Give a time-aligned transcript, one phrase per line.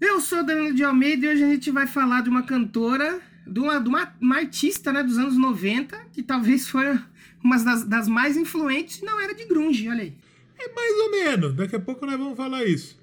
[0.00, 3.58] Eu sou Danilo de Almeida e hoje a gente vai falar de uma cantora, de
[3.58, 6.98] uma, de uma, uma artista né, dos anos 90, que talvez foi
[7.42, 10.14] uma das, das mais influentes, não era de grunge, olha aí.
[10.56, 12.96] É mais ou menos, daqui a pouco nós vamos falar isso.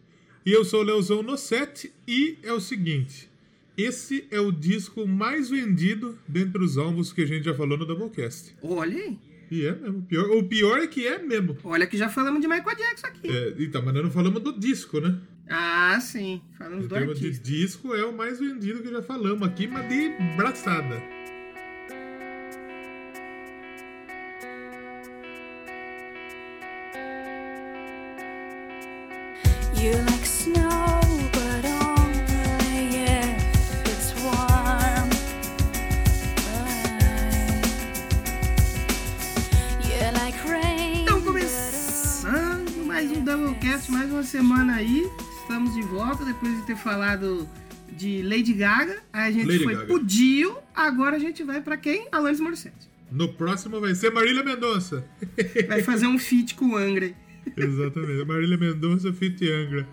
[0.46, 3.30] E eu sou o Leozão no set e é o seguinte,
[3.78, 7.86] esse é o disco mais vendido dentre os álbuns que a gente já falou no
[7.86, 8.56] Doublecast.
[8.62, 9.20] Olha aí.
[9.52, 10.00] E é mesmo.
[10.00, 11.58] O pior, o pior é que é mesmo.
[11.64, 13.30] Olha que já falamos de Michael Jackson aqui.
[13.30, 15.20] É, então, mas nós não falamos do disco, né?
[15.50, 16.42] Ah, sim.
[16.58, 17.44] Falamos Em do de artista.
[17.44, 21.02] disco, é o mais vendido que já falamos aqui, mas de braçada.
[29.76, 31.02] You like snow,
[31.34, 35.10] but only if it's warm.
[39.84, 41.04] You like rain.
[41.04, 45.10] Então, começando mais um Doublecast, mais uma semana aí.
[45.46, 47.48] Estamos de volta depois de ter falado
[47.96, 48.98] de Lady Gaga.
[49.14, 49.86] Aí a gente Lady foi Gaga.
[49.86, 50.58] pro Dio.
[50.74, 52.08] Agora a gente vai pra quem?
[52.12, 52.90] Alanis Morissette.
[53.12, 55.08] No próximo vai ser Marília Mendonça.
[55.70, 57.14] Vai fazer um feat com o Angra.
[57.56, 58.26] Exatamente.
[58.26, 59.88] Marília Mendonça Fit Angra.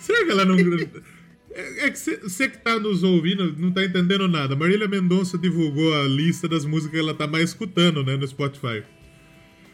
[0.00, 0.56] Será que ela não.
[0.56, 4.56] É é que você que tá nos ouvindo não tá entendendo nada.
[4.56, 8.82] Marília Mendonça divulgou a lista das músicas que ela tá mais escutando, né, no Spotify.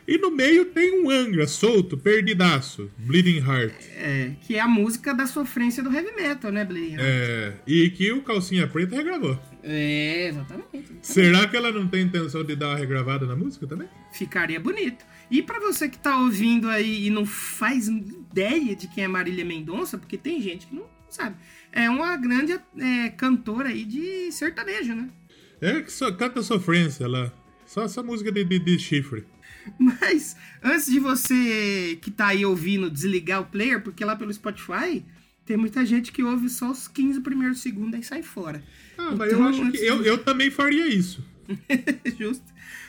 [0.08, 3.74] E no meio tem um Angra solto, perdidaço, Bleeding Heart.
[3.94, 6.96] É, que é a música da sofrência do heavy metal, né, Blaine?
[6.98, 9.38] É, e que o Calcinha Preta regravou.
[9.62, 10.96] É, exatamente.
[11.02, 13.86] Será que ela não tem intenção de dar uma regravada na música também?
[14.10, 15.04] Ficaria bonito.
[15.30, 19.44] E pra você que tá ouvindo aí e não faz ideia de quem é Marília
[19.44, 21.36] Mendonça, porque tem gente que não sabe,
[21.70, 25.10] é uma grande é, cantora aí de sertanejo, né?
[25.60, 27.30] É que só canta sofrência lá.
[27.66, 29.26] Só essa música de, de, de chifre.
[29.78, 35.04] Mas antes de você que tá aí ouvindo desligar o player, porque lá pelo Spotify
[35.44, 38.62] tem muita gente que ouve só os 15 primeiros segundos e sai fora.
[38.96, 41.24] Ah, mas Então, eu acho que antes eu, de- eu também faria isso.
[42.18, 42.44] Justo.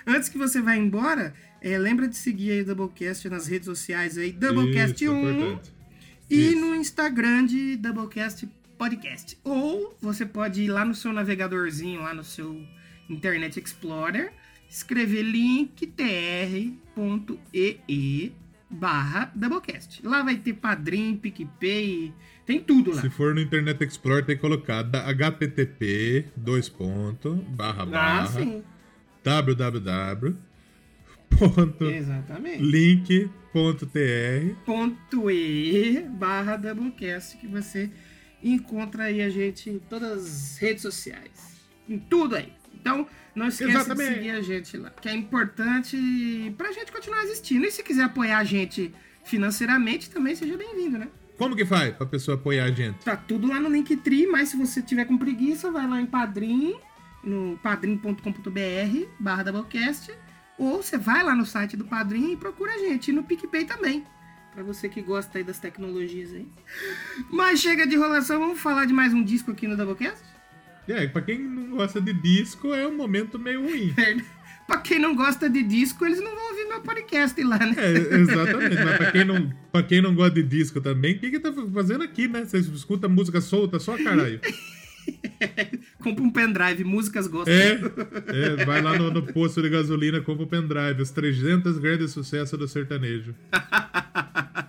[0.05, 4.17] Antes que você vá embora, é, lembra de seguir aí o Doublecast nas redes sociais
[4.17, 5.71] aí, Doublecast Isso, 1 importante.
[6.29, 6.59] e Isso.
[6.59, 8.47] no Instagram de Doublecast
[8.77, 9.37] Podcast.
[9.43, 12.61] Ou você pode ir lá no seu navegadorzinho, lá no seu
[13.09, 14.31] Internet Explorer,
[14.69, 15.23] escrever
[16.95, 18.31] linktr.ee
[18.69, 20.05] barra Doublecast.
[20.05, 22.13] Lá vai ter Padrim, PicPay,
[22.45, 23.01] tem tudo lá.
[23.01, 28.63] Se for no Internet Explorer, tem que colocar http dois ponto, barra Ah, barra sim.
[29.23, 30.35] www
[31.37, 32.61] ponto Exatamente.
[32.61, 37.89] link ponto tr ponto e barra Doublecast que você
[38.43, 41.59] encontra aí a gente em todas as redes sociais.
[41.87, 42.51] Em tudo aí.
[42.73, 43.07] Então,
[43.39, 44.09] não esquece Exatamente.
[44.09, 47.65] de seguir a gente lá, que é importante pra gente continuar existindo.
[47.65, 51.07] E se quiser apoiar a gente financeiramente, também seja bem-vindo, né?
[51.37, 52.97] Como que faz pra pessoa apoiar a gente?
[53.05, 56.75] Tá tudo lá no Linktree, mas se você tiver com preguiça, vai lá em Padrim,
[57.23, 60.11] no padrim.com.br barra Doublecast,
[60.57, 63.63] ou você vai lá no site do Padrim e procura a gente, e no PicPay
[63.63, 64.03] também,
[64.53, 66.45] pra você que gosta aí das tecnologias aí.
[67.31, 70.38] Mas chega de enrolação, vamos falar de mais um disco aqui no Doublecast?
[70.89, 73.93] É, pra quem não gosta de disco, é um momento meio ruim.
[74.65, 77.75] pra quem não gosta de disco, eles não vão ouvir meu podcast lá, né?
[77.77, 78.75] É, exatamente.
[78.75, 81.53] Mas pra quem, não, pra quem não gosta de disco também, o que que tá
[81.73, 82.43] fazendo aqui, né?
[82.43, 84.41] Você escuta música solta só, caralho.
[85.99, 87.53] Compra um pendrive, músicas gostam.
[87.53, 87.79] É,
[88.27, 92.57] é vai lá no, no posto de gasolina, compra o pendrive, os 300 grandes sucessos
[92.57, 93.35] do sertanejo.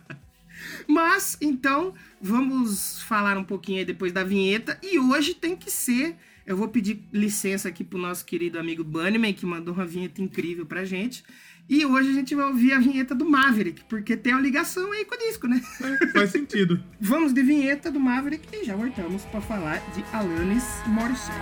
[0.91, 4.77] Mas, então, vamos falar um pouquinho aí depois da vinheta.
[4.83, 6.17] E hoje tem que ser.
[6.45, 10.67] Eu vou pedir licença aqui pro nosso querido amigo Bunnyman, que mandou uma vinheta incrível
[10.67, 11.23] pra gente.
[11.69, 15.05] E hoje a gente vai ouvir a vinheta do Maverick, porque tem uma ligação aí
[15.05, 15.63] com o disco, né?
[15.81, 16.83] É, faz sentido.
[17.01, 21.39] Vamos de vinheta do Maverick e já voltamos pra falar de Alanis Morissette.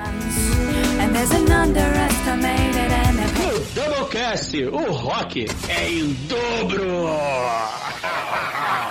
[1.00, 6.84] And there's an underestimated and a No Doublecast, o rock é em dobro!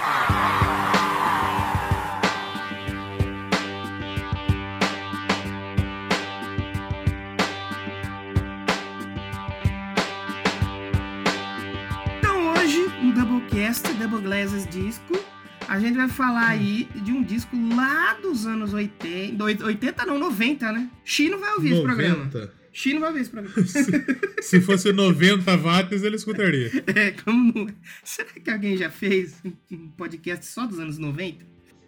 [13.48, 15.20] no Doublecast, Double Glasses Disco,
[15.68, 19.44] a gente vai falar aí de um disco lá dos anos 80.
[19.44, 20.90] 80 não, 90, né?
[21.04, 22.26] Chino vai ouvir esse programa.
[22.26, 22.54] 90.
[22.72, 23.56] Chino vai ouvir esse programa.
[24.42, 26.72] Se fosse 90 watts, ele escutaria.
[26.88, 27.68] É, como não?
[28.04, 29.42] Será que alguém já fez
[29.72, 31.46] um podcast só dos anos 90?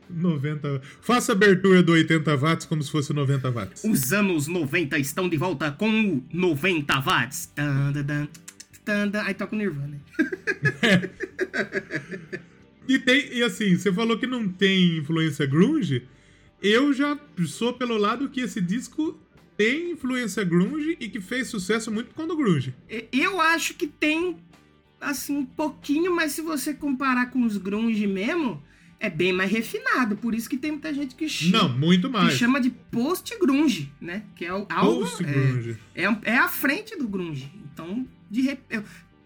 [0.09, 0.81] 90.
[1.01, 3.83] Faça abertura do 80 watts como se fosse 90 watts.
[3.83, 7.45] Os anos 90 estão de volta com o 90 watts.
[7.53, 8.27] Tan, tan, tan,
[8.85, 9.23] tan, tan.
[9.23, 9.99] Aí toca o Nirvana.
[12.87, 16.07] E tem, e assim, você falou que não tem influência grunge.
[16.59, 19.15] Eu já sou pelo lado que esse disco
[19.55, 22.73] tem influência grunge e que fez sucesso muito quando grunge.
[23.11, 24.37] Eu acho que tem,
[24.99, 28.59] assim, um pouquinho, mas se você comparar com os grunge mesmo,
[28.99, 30.17] é bem mais refinado.
[30.17, 32.33] Por isso que tem muita gente que chama, Não, muito que mais.
[32.39, 34.23] chama de post-grunge, né?
[34.35, 35.01] Que é o- algo...
[35.01, 35.77] Post é, grunge.
[35.93, 37.51] É, é a frente do grunge.
[37.71, 38.59] Então, de rep...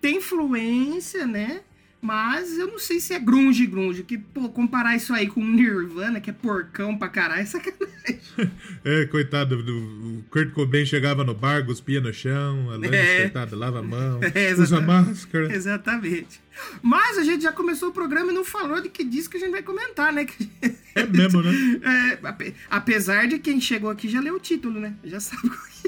[0.02, 1.62] tem influência, né?
[2.02, 4.04] Mas eu não sei se é grunge, grunge.
[4.04, 7.94] Que, pô, comparar isso aí com o Nirvana, que é porcão pra caralho, é sacanagem.
[8.84, 9.78] É, coitado, do,
[10.20, 13.22] o Kurt Cobain chegava no bar, cuspia no chão, a Alanis, É.
[13.22, 15.08] coitado, lava a mão, É, usa exatamente.
[15.08, 15.56] máscara.
[15.56, 16.42] Exatamente.
[16.82, 19.52] Mas a gente já começou o programa e não falou de que disco a gente
[19.52, 20.26] vai comentar, né?
[20.26, 20.50] Que-
[20.96, 21.52] É mesmo, né?
[22.22, 24.94] É, ape- apesar de quem chegou aqui já leu o título, né?
[25.06, 25.88] Já sabe qual que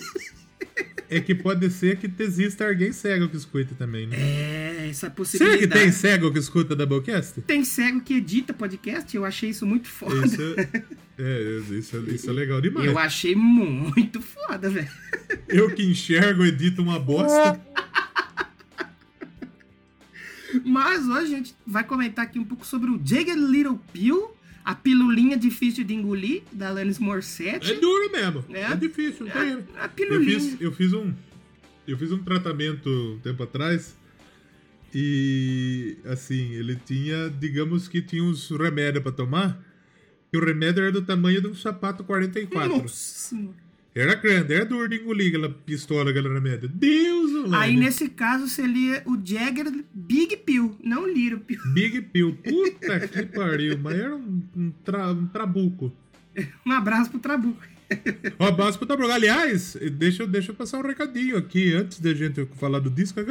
[1.09, 4.17] É que pode ser que exista alguém cego que escuta também, né?
[4.17, 5.59] é essa Será possibilidade.
[5.59, 7.41] que tem cego que escuta Doublecast?
[7.41, 10.25] Tem cego que edita podcast, eu achei isso muito foda.
[10.25, 10.69] Isso é,
[11.19, 12.87] é, isso, é- isso é legal demais.
[12.87, 14.89] Eu achei muito foda, velho.
[15.47, 17.59] Eu que enxergo, edito uma bosta.
[20.63, 24.34] Mas hoje a gente vai comentar aqui um pouco sobre o Jagged Little Pill,
[24.65, 27.71] a pilulinha difícil de engolir, da Alanis Morissette.
[27.71, 28.43] É duro mesmo.
[28.49, 28.61] É.
[28.61, 29.27] É, difícil.
[29.27, 29.53] Não tem...
[29.77, 30.39] a, a eu, pilulinha.
[30.39, 31.13] fiz, eu fiz um.
[31.87, 33.95] Eu fiz um tratamento um tempo atrás.
[34.91, 39.63] E assim, ele tinha, digamos que tinha uns remédios pra tomar.
[40.33, 42.77] E o remédio era do tamanho de um sapato 44.
[42.77, 43.37] Nossa.
[43.95, 46.67] Era grande, era duro de engolir aquela pistola, aquele remédio.
[46.67, 47.55] Deus, Olane.
[47.55, 51.59] Aí nesse caso lia o Jagged Big Pill, não Little Pill.
[51.73, 52.37] Big Pill.
[52.43, 55.93] Puta que pariu, mas era um, um, tra- um trabuco.
[56.65, 57.61] Um abraço pro Trabuco.
[58.37, 59.09] Um abraço pro Tabrog.
[59.09, 63.21] Aliás, deixa, eu- deixa eu passar um recadinho aqui antes da gente falar do disco.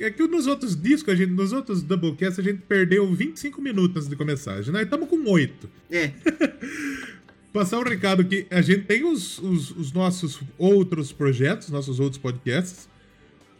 [0.00, 3.96] É que nos outros discos, a gente, nos outros Doublecast, a gente perdeu 25 minutos
[3.98, 4.56] antes de começar.
[4.66, 5.70] Nós estamos com 8.
[5.92, 6.10] É.
[7.54, 12.18] Passar um recado que a gente tem os, os, os nossos outros projetos, nossos outros
[12.20, 12.88] podcasts.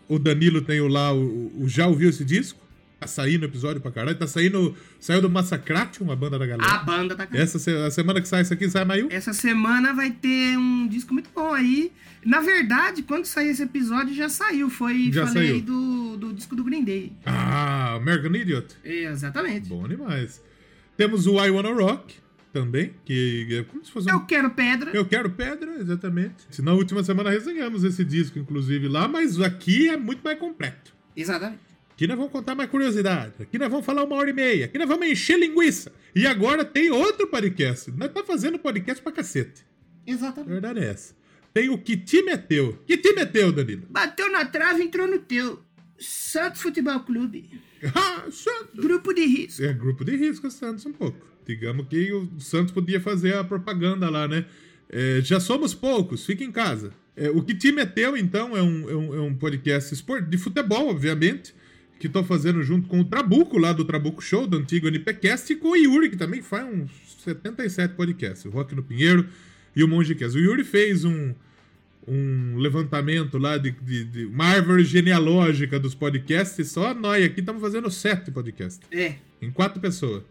[0.08, 2.58] O Danilo tem o lá, o, o Já Ouviu Esse Disco?
[2.99, 4.19] Tá saindo episódio pra caralho.
[4.19, 4.75] Tá saindo.
[4.99, 6.69] Saiu do Massacration, uma banda da galera.
[6.73, 9.06] A banda tá Essa se- a semana que sai isso aqui, sai Maio?
[9.11, 11.93] Essa semana vai ter um disco muito bom aí.
[12.26, 14.69] Na verdade, quando sair esse episódio, já saiu.
[14.70, 15.61] Foi, Já falei saiu.
[15.62, 17.12] Do, do disco do Green Day.
[17.25, 18.75] Ah, American Idiot.
[18.85, 19.69] Exatamente.
[19.69, 20.43] Bom demais.
[20.97, 22.14] Temos o I Wanna Rock
[22.54, 24.14] também, que é como se fosse um...
[24.14, 24.92] Eu quero pedra.
[24.94, 26.46] Eu Quero Pedra, exatamente.
[26.62, 30.94] Na última semana resenhamos esse disco, inclusive, lá, mas aqui é muito mais completo.
[31.16, 31.60] Exatamente.
[31.92, 33.32] Aqui nós vamos contar mais curiosidade.
[33.40, 34.64] Aqui nós vamos falar uma hora e meia.
[34.66, 35.92] Aqui nós vamos encher linguiça.
[36.14, 37.90] E agora tem outro podcast.
[37.90, 39.62] Nós tá fazendo podcast pra cacete.
[40.06, 40.48] A Exatamente.
[40.50, 41.14] verdade é essa.
[41.52, 42.78] Tem o Que Te Meteu.
[42.86, 43.86] Que Te Meteu, Danilo?
[43.90, 45.60] Bateu na trave, entrou no teu.
[45.98, 47.50] Santos Futebol Clube.
[47.94, 49.62] Ah, só- Grupo de risco.
[49.62, 51.18] É grupo de risco, Santos, um pouco.
[51.46, 54.44] Digamos que o Santos podia fazer a propaganda lá, né?
[54.88, 56.93] É, já somos poucos, fica em casa.
[57.17, 60.37] É, o que te meteu, então, é um, é um, é um podcast esport- de
[60.38, 61.55] futebol, obviamente,
[62.00, 65.56] que tô fazendo junto com o Trabuco, lá do Trabuco Show, do antigo NPcast, e
[65.56, 66.91] com o Yuri, que também faz uns
[67.25, 69.26] 77 podcasts, o Rock no Pinheiro
[69.76, 70.37] e o Mongecast.
[70.37, 71.32] O Yuri fez um,
[72.06, 77.62] um levantamento lá de, de, de uma árvore genealógica dos podcasts, só nós aqui estamos
[77.62, 78.81] fazendo sete podcasts.
[78.93, 79.14] É.
[79.40, 80.23] Em quatro pessoas.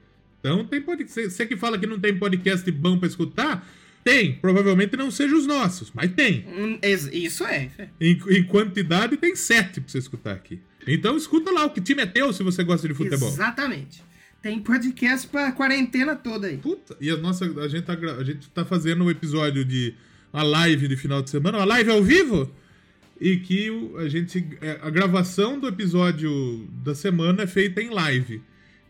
[0.44, 1.30] Então tem podcast.
[1.32, 3.66] Você que fala que não tem podcast bom pra escutar,
[4.04, 4.34] tem.
[4.36, 6.46] Provavelmente não seja os nossos, mas tem.
[6.50, 7.70] Hum, ex- Isso é.
[8.02, 10.60] Em, em quantidade tem sete pra você escutar aqui.
[10.86, 13.30] Então escuta lá o que time é teu se você gosta de futebol.
[13.30, 14.04] Exatamente.
[14.42, 16.58] Tem podcast pra quarentena toda aí.
[16.58, 17.46] Puta, e a nossa.
[17.46, 19.94] A gente, tá, a gente tá fazendo um episódio de.
[20.34, 22.52] uma live de final de semana, uma live ao vivo.
[23.22, 23.70] E que
[24.00, 24.46] a gente.
[24.60, 28.42] é, A gravação do episódio da semana é feita em live.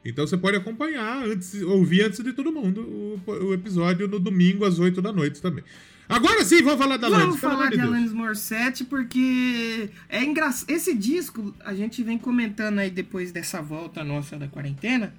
[0.05, 4.65] Então você pode acompanhar, antes, ouvir antes de todo mundo o, o episódio no domingo
[4.65, 5.63] às 8 da noite também.
[6.09, 7.87] Agora sim, vamos falar da Vamos Alanis, pelo falar de Deus.
[7.89, 10.69] Alanis Morissette porque é engraçado.
[10.69, 15.13] Esse disco a gente vem comentando aí depois dessa volta nossa da quarentena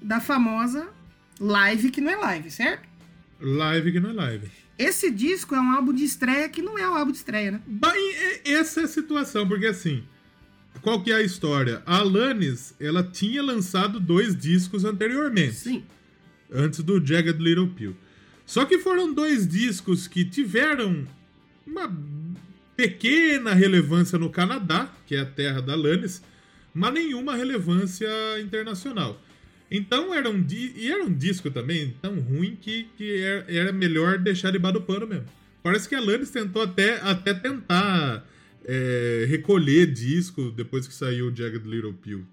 [0.00, 0.88] da famosa
[1.38, 2.88] live que não é live, certo?
[3.38, 4.48] Live que não é live.
[4.78, 7.60] Esse disco é um álbum de estreia que não é um álbum de estreia, né?
[7.94, 10.02] E- Essa é a situação, porque assim,
[10.82, 11.82] qual que é a história?
[11.84, 15.54] A Alanis, ela tinha lançado dois discos anteriormente.
[15.54, 15.84] Sim.
[16.52, 17.96] antes do Jagged Little Pill.
[18.44, 21.06] Só que foram dois discos que tiveram
[21.64, 21.88] uma
[22.76, 26.22] pequena relevância no Canadá, que é a terra da Alanis,
[26.74, 28.08] mas nenhuma relevância
[28.40, 29.20] internacional.
[29.70, 34.18] Então era um, e era um disco também tão ruim que, que era, era melhor
[34.18, 35.26] deixar debaixo do pano mesmo.
[35.62, 38.26] Parece que a Alanis tentou até, até tentar
[38.72, 42.24] é, recolher disco depois que saiu o Jagged Little Pill.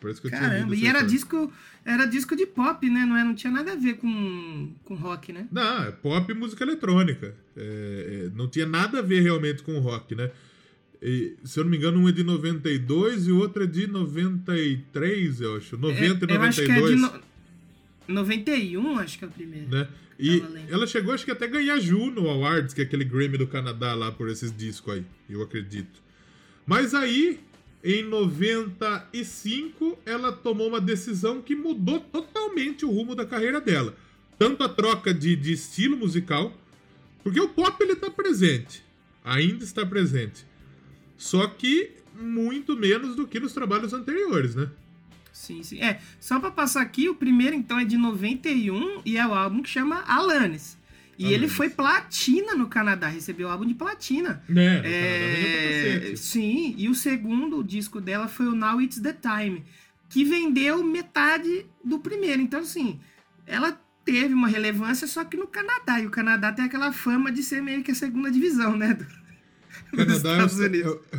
[0.00, 1.08] Parece que eu tinha Caramba, lido e era história.
[1.08, 1.52] disco,
[1.84, 3.04] era disco de pop, né?
[3.04, 5.48] Não, é, não tinha nada a ver com, com rock, né?
[5.50, 7.34] Não, é pop e música eletrônica.
[7.56, 10.30] É, é, não tinha nada a ver realmente com rock, né?
[11.02, 13.88] E, se eu não me engano, um é de 92 e o outro é de
[13.88, 15.76] 93, eu acho.
[15.76, 17.00] 90 e É, eu acho que é de 92.
[17.00, 17.25] no...
[18.08, 19.68] 91, acho que é o primeiro.
[19.68, 19.88] né?
[20.18, 23.94] E ela chegou, acho que até ganhar Juno Awards, que é aquele Grammy do Canadá
[23.94, 26.00] lá por esses discos aí, eu acredito.
[26.66, 27.38] Mas aí,
[27.84, 33.94] em 95, ela tomou uma decisão que mudou totalmente o rumo da carreira dela.
[34.38, 36.52] Tanto a troca de, de estilo musical,
[37.22, 38.82] porque o pop ele tá presente,
[39.24, 40.46] ainda está presente.
[41.16, 44.70] Só que muito menos do que nos trabalhos anteriores, né?
[45.36, 45.78] Sim, sim.
[45.82, 49.62] É, só pra passar aqui, o primeiro então é de 91 e é o álbum
[49.62, 50.78] que chama Alanis.
[51.18, 54.42] E ele foi platina no Canadá, recebeu o álbum de platina.
[54.48, 54.82] Né?
[54.84, 56.16] É, cacete.
[56.18, 59.62] sim, e o segundo disco dela foi o Now It's the Time,
[60.08, 62.40] que vendeu metade do primeiro.
[62.42, 62.98] Então, assim,
[63.46, 66.00] ela teve uma relevância só que no Canadá.
[66.00, 68.94] E o Canadá tem aquela fama de ser meio que a segunda divisão, né?
[68.94, 69.06] do-
[69.90, 70.86] Canadá é Estados os- Unidos.
[71.12, 71.16] É,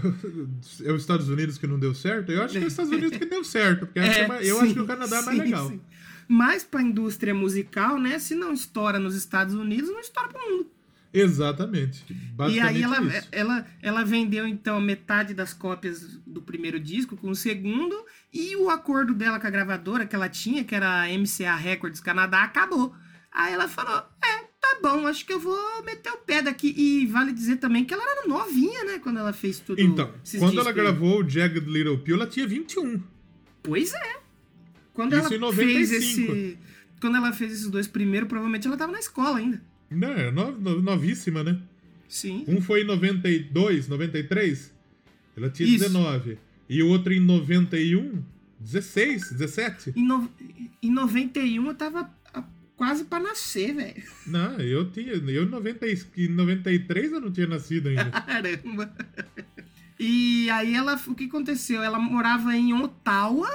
[0.88, 2.32] o- é os Estados Unidos que não deu certo?
[2.32, 4.66] Eu acho que é os Estados Unidos que deu certo, porque É, eu, eu sim,
[4.66, 5.70] acho que o Canadá é mais sim, legal.
[5.70, 5.82] sim.
[6.28, 8.20] Mas pra indústria musical, né?
[8.20, 10.72] Se não estoura nos Estados Unidos, não estoura pro mundo.
[11.14, 12.06] Exatamente.
[12.50, 13.28] E aí ela, isso.
[13.32, 17.96] ela, ela vendeu, então, metade das cópias do primeiro disco com o segundo,
[18.32, 22.02] e o acordo dela com a gravadora que ela tinha, que era a MCA Records
[22.02, 22.94] Canadá, acabou.
[23.32, 26.74] Aí ela falou, é, tá bom, acho que eu vou meter o pé daqui.
[26.78, 30.60] E vale dizer também que ela era novinha, né, quando ela fez tudo Então, quando
[30.60, 33.02] ela gravou o Jagged Little Pill, ela tinha 21.
[33.64, 34.18] Pois é.
[34.94, 36.32] Quando Isso ela em fez 95.
[36.34, 36.58] esse...
[37.00, 39.62] Quando ela fez esses dois primeiros, provavelmente ela tava na escola ainda.
[39.90, 41.60] Não, é no- no- novíssima, né?
[42.10, 42.44] Sim.
[42.48, 44.74] Um foi em 92, 93.
[45.36, 45.84] Ela tinha Isso.
[45.86, 46.40] 19.
[46.68, 48.24] E o outro em 91,
[48.60, 49.94] 16, 17.
[49.96, 50.30] Em, no...
[50.82, 52.10] em 91 eu tava
[52.78, 54.04] quase pra nascer, velho.
[54.26, 55.14] Não, eu tinha.
[55.14, 58.06] Eu em 90 e- em 93 eu não tinha nascido ainda.
[58.22, 58.96] Caramba.
[60.00, 61.82] E aí ela, o que aconteceu?
[61.82, 63.50] Ela morava em Ottawa,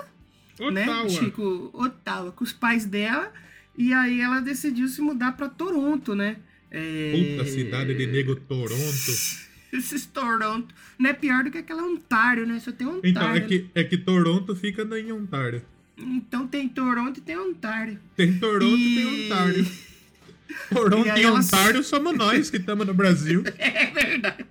[0.72, 0.82] né?
[0.82, 1.08] Ottawa.
[1.08, 3.32] Chico, Ottawa, com os pais dela.
[3.78, 6.36] E aí ela decidiu se mudar pra Toronto, né?
[6.70, 7.36] É...
[7.36, 8.72] Puta cidade de nego Toronto.
[9.72, 10.74] Esses Toronto.
[10.98, 12.58] Não é pior do que aquela Ontário, né?
[12.60, 13.08] Só tem Ontário.
[13.08, 13.46] Então, é né?
[13.46, 15.62] que, é que Toronto fica em Ontário.
[16.02, 17.98] Então tem Toronto e tem Ontário.
[18.16, 19.66] Tem Toronto e tem E- Ontário.
[20.72, 23.42] Toronto E e Ontário somos nós que estamos no Brasil.
[23.58, 24.44] É verdade.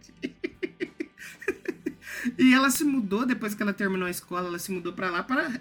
[2.38, 5.24] e ela se mudou, depois que ela terminou a escola, ela se mudou pra lá
[5.24, 5.60] para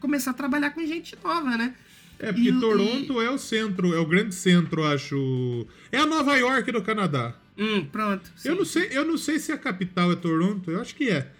[0.00, 1.74] começar a trabalhar com gente nova, né?
[2.18, 5.66] É porque E- Toronto é o centro, é o grande centro, acho.
[5.92, 7.34] É a Nova York do Canadá.
[7.58, 8.30] Hum, pronto.
[8.44, 8.58] Eu sim.
[8.58, 11.30] não sei, eu não sei se a capital é Toronto, eu acho que é.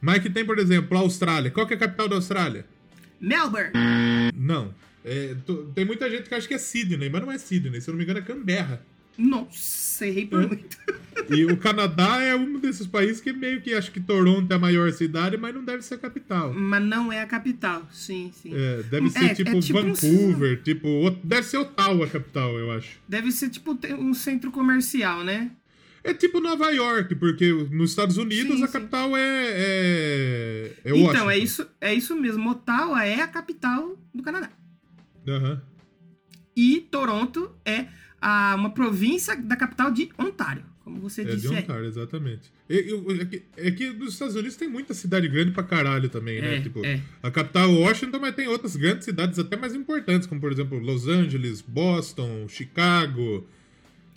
[0.00, 1.50] Mas que tem, por exemplo, a Austrália.
[1.50, 2.66] Qual que é a capital da Austrália?
[3.24, 3.70] Melbourne.
[4.36, 4.74] Não.
[5.04, 7.80] É, to- tem muita gente que acha que é Sydney, mas não é Sydney.
[7.80, 8.80] Se eu não me engano, é Canberra.
[9.16, 10.48] Nossa, errei por Hã?
[10.48, 10.76] muito.
[11.30, 14.58] E o Canadá é um desses países que meio que acha que Toronto é a
[14.58, 16.52] maior cidade, mas não deve ser a capital.
[16.52, 17.86] Mas não é a capital.
[17.92, 18.50] Sim, sim.
[18.52, 21.10] É, deve ser É, é tipo, tipo um Vancouver, tipo.
[21.22, 22.98] Deve ser Ottawa a capital, eu acho.
[23.08, 25.50] Deve ser tipo um centro comercial, né?
[26.04, 28.72] É tipo Nova York, porque nos Estados Unidos Sim, a sim.
[28.74, 29.22] capital é.
[29.54, 31.30] É, é então, Washington.
[31.30, 32.50] é isso, é isso mesmo.
[32.50, 34.50] Ottawa é a capital do Canadá.
[35.26, 35.62] Aham.
[36.54, 37.86] E Toronto é
[38.20, 41.62] a, uma província da capital de Ontário, como você É de disse aí.
[41.62, 42.52] Ontário, exatamente.
[42.68, 46.40] E- É que, é que nos Estados Unidos tem muita cidade grande pra caralho também,
[46.40, 46.56] né?
[46.56, 47.00] É, tipo, é.
[47.22, 50.78] a capital é Washington, mas tem outras grandes cidades até mais importantes, como por exemplo
[50.78, 53.46] Los Angeles, Boston, Chicago,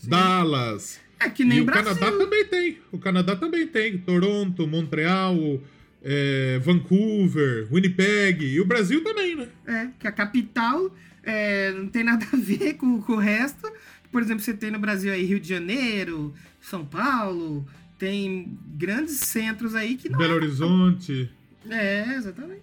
[0.03, 0.99] Dallas.
[1.19, 1.95] É que nem e o Brasil.
[1.95, 2.77] Canadá também tem.
[2.91, 3.97] O Canadá também tem.
[3.97, 5.61] Toronto, Montreal,
[6.03, 8.45] é, Vancouver, Winnipeg.
[8.45, 9.47] E o Brasil também, né?
[9.65, 13.71] É, que a capital é, não tem nada a ver com, com o resto.
[14.11, 19.75] Por exemplo, você tem no Brasil aí Rio de Janeiro, São Paulo, tem grandes centros
[19.75, 21.29] aí que não Belo Horizonte.
[21.69, 22.61] É, exatamente.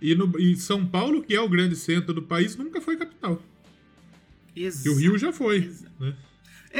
[0.00, 3.42] E, no, e São Paulo, que é o grande centro do país, nunca foi capital.
[4.54, 5.64] E o Rio já foi.
[5.64, 5.92] Exato.
[6.00, 6.14] Né?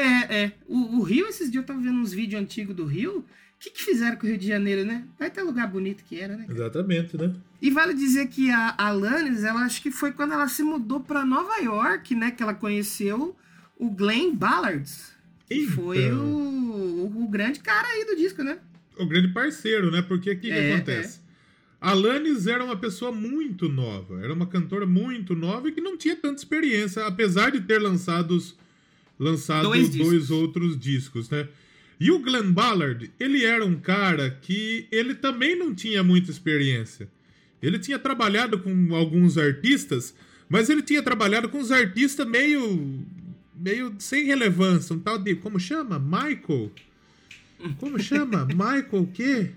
[0.01, 0.53] É, é.
[0.69, 3.19] O, o Rio, esses dias eu tava vendo uns vídeos antigos do Rio.
[3.19, 5.05] O que, que fizeram com o Rio de Janeiro, né?
[5.19, 6.47] Vai ter lugar bonito que era, né?
[6.49, 7.35] Exatamente, né?
[7.61, 11.25] E vale dizer que a Alanis, ela acho que foi quando ela se mudou pra
[11.25, 12.31] Nova York, né?
[12.31, 13.35] Que ela conheceu
[13.79, 14.91] o Glenn Ballard.
[15.49, 15.75] Que Então.
[15.75, 18.59] foi o, o, o grande cara aí do disco, né?
[18.99, 20.03] O grande parceiro, né?
[20.03, 21.21] Porque o que, que É, acontece?
[21.81, 25.97] A Alanis era uma pessoa muito nova, era uma cantora muito nova e que não
[25.97, 28.57] tinha tanta experiência, apesar de ter lançados,
[29.19, 31.49] lançado Dois dois, outros discos, né?
[31.99, 37.09] E o Glenn Ballard, ele era um cara que ele também não tinha muita experiência.
[37.63, 40.15] Ele tinha trabalhado com alguns artistas,
[40.49, 43.05] mas ele tinha trabalhado com uns artistas meio.
[43.55, 44.95] meio sem relevância.
[44.95, 45.35] Um tal de.
[45.37, 45.99] Como chama?
[45.99, 46.71] Michael?
[47.79, 48.45] Como chama?
[48.53, 49.51] Michael o quê?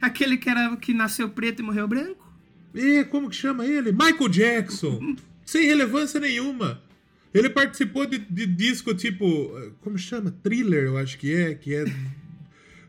[0.00, 2.32] Aquele que, era, que nasceu preto e morreu branco?
[2.74, 3.90] É, como que chama ele?
[3.90, 5.16] Michael Jackson.
[5.44, 6.80] Sem relevância nenhuma.
[7.32, 9.24] Ele participou de, de disco tipo.
[9.80, 10.34] Como chama?
[10.42, 11.54] Thriller, eu acho que é.
[11.54, 11.84] Que é.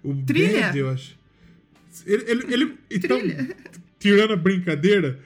[0.04, 0.62] O Trilha?
[0.68, 1.20] Bad, eu acho.
[2.06, 3.20] Ele, ele, ele- então,
[4.00, 5.20] tirando a brincadeira,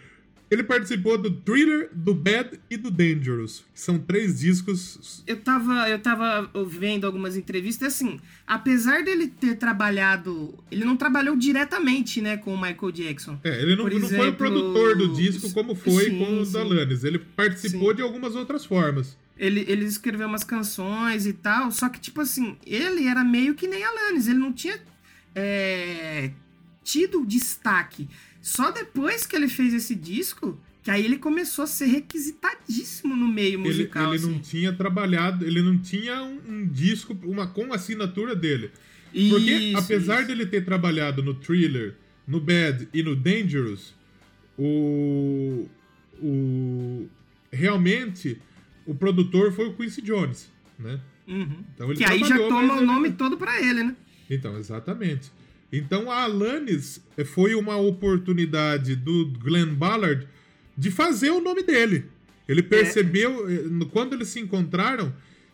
[0.55, 3.63] ele participou do Thriller, do Bad e do Dangerous.
[3.73, 5.23] Que são três discos.
[5.27, 11.35] Eu tava, eu tava vendo algumas entrevistas, assim, apesar dele ter trabalhado, ele não trabalhou
[11.35, 13.39] diretamente, né, com o Michael Jackson.
[13.43, 16.39] É, ele não, Por não foi o exemplo, produtor do disco como foi sim, com
[16.39, 16.53] o sim.
[16.53, 17.03] da Alanis.
[17.03, 17.95] Ele participou Sim.
[17.97, 19.17] de algumas outras formas.
[19.37, 23.67] Ele, ele escreveu umas canções e tal, só que, tipo assim, ele era meio que
[23.67, 24.79] nem Alanis, ele não tinha
[25.35, 26.31] é,
[26.81, 28.07] tido destaque.
[28.47, 33.27] Só depois que ele fez esse disco, que aí ele começou a ser requisitadíssimo no
[33.27, 34.13] meio Ele, musical.
[34.13, 34.39] ele não assim.
[34.39, 38.69] tinha trabalhado, ele não tinha um, um disco uma, com a assinatura dele.
[39.11, 40.27] Porque Isso, apesar isso.
[40.27, 41.95] dele ter trabalhado no Thriller,
[42.27, 43.95] no Bad e no Dangerous,
[44.59, 45.67] o,
[46.21, 47.07] o
[47.51, 48.37] realmente
[48.85, 50.99] o produtor foi o Quincy Jones, né?
[51.27, 51.63] Uhum.
[51.73, 53.95] Então ele Que aí já toma o ele- nome todo pra ele, né?
[54.29, 55.31] Então, exatamente.
[55.77, 57.01] Então a Alanis
[57.33, 60.27] foi uma oportunidade do Glenn Ballard
[60.77, 62.05] de fazer o nome dele.
[62.47, 65.13] Ele percebeu, eh, no- quando eles se encontraram,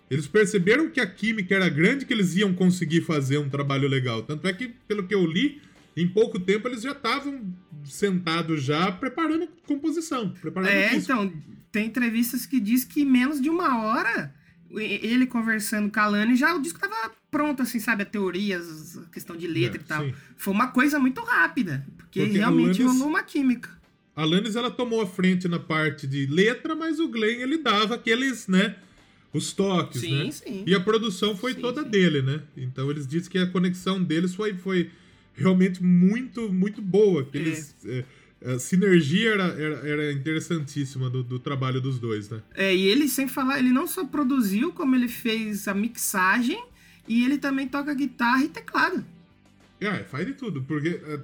[0.10, 4.24] eles perceberam que a química era grande, que eles iam conseguir fazer um trabalho legal.
[4.24, 5.62] Tanto é que, pelo que eu li,
[5.96, 7.42] em pouco tempo eles já estavam
[7.86, 11.12] sentados já preparando composição, preparando É, disco.
[11.12, 11.34] então,
[11.72, 14.34] tem entrevistas que diz que em menos de uma hora,
[14.80, 18.04] ele conversando com a Lani, já o disco tava pronto, assim, sabe?
[18.04, 20.04] A teoria, a questão de letra É, e tal.
[20.06, 20.14] sim.
[20.38, 23.70] Foi uma coisa muito rápida, porque, Porque realmente Alanis- rolou uma química.
[24.16, 27.96] A Alanis ela tomou a frente na parte de letra, mas o Glenn ele dava
[27.96, 28.76] aqueles, né,
[29.34, 30.32] os toques, Sim, né?
[30.32, 30.64] sim.
[30.68, 32.42] E a produção foi Sim, toda dele, né?
[32.58, 34.92] Então eles dizem que a conexão deles foi, foi
[35.34, 37.24] realmente muito, muito boa.
[37.24, 38.04] Que eles, é,
[38.44, 42.42] a sinergia era, era, era interessantíssima do, do trabalho dos dois, né?
[42.56, 46.64] É, e ele, sem falar, ele não só produziu, como ele fez a mixagem,
[47.08, 49.06] e ele também toca guitarra e teclado.
[49.80, 51.20] É, faz de tudo, porque é,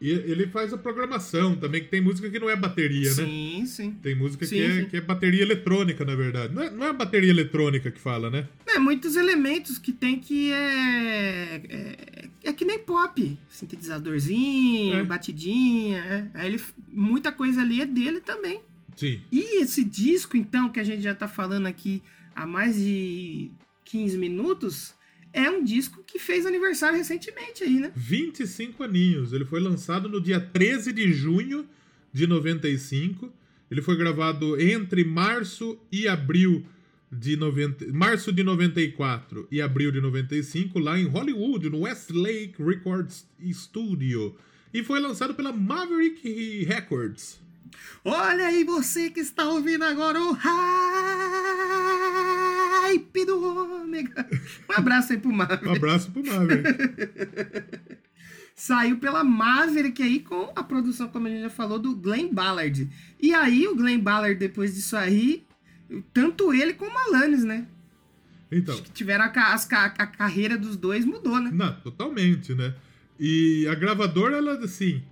[0.00, 3.14] ele faz a programação também, que tem música que não é bateria, né?
[3.14, 3.90] sim, sim.
[4.00, 4.88] Tem música Sim, que, é, sim.
[4.88, 6.54] que é bateria eletrônica, na verdade.
[6.54, 8.46] Não é, não é bateria eletrônica que fala, né?
[8.66, 11.62] É, muitos elementos que tem que é.
[11.68, 13.38] É, é que nem pop.
[13.48, 15.04] Sintetizadorzinho, É.
[15.04, 15.98] batidinha.
[15.98, 16.30] é.
[16.34, 18.60] Aí ele, muita coisa ali é dele também.
[18.96, 19.20] Sim.
[19.30, 22.02] E esse disco, então, que a gente já tá falando aqui
[22.34, 23.50] há mais de
[23.84, 24.94] 15 minutos,
[25.32, 27.92] é um disco que fez aniversário recentemente aí, né?
[27.94, 29.32] 25 aninhos.
[29.32, 31.66] Ele foi lançado no dia 13 de junho
[32.12, 33.32] de 95.
[33.70, 36.64] Ele foi gravado entre março e abril
[37.10, 43.26] de 90, março de 94 e abril de 95 lá em Hollywood, no Westlake Records
[43.52, 44.36] Studio.
[44.72, 47.40] E foi lançado pela Maverick Records.
[48.04, 50.32] Olha aí você que está ouvindo agora o
[52.82, 54.26] hype do ômega.
[54.68, 55.72] Um abraço aí pro Um Marvel.
[55.72, 56.68] abraço pro Maverick.
[58.54, 62.88] Saiu pela Maverick aí com a produção, como a gente já falou, do Glenn Ballard.
[63.20, 65.44] E aí o Glenn Ballard, depois disso aí,
[66.12, 67.66] tanto ele como a Alanis, né?
[68.50, 69.54] Então, Que tiveram a, ca-
[69.98, 71.50] a carreira dos dois mudou, né?
[71.52, 72.74] Não, totalmente, né?
[73.20, 75.02] E a gravadora, ela, assim,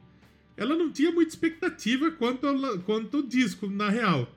[0.56, 4.32] ela não tinha muita expectativa quanto, ao- quanto o disco, na real.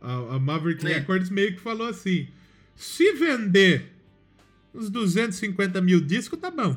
[0.00, 0.98] A, a Maverick É.
[0.98, 2.26] Records meio que falou assim:
[2.74, 3.92] se vender
[4.74, 6.74] uns 250 mil discos, tá bom.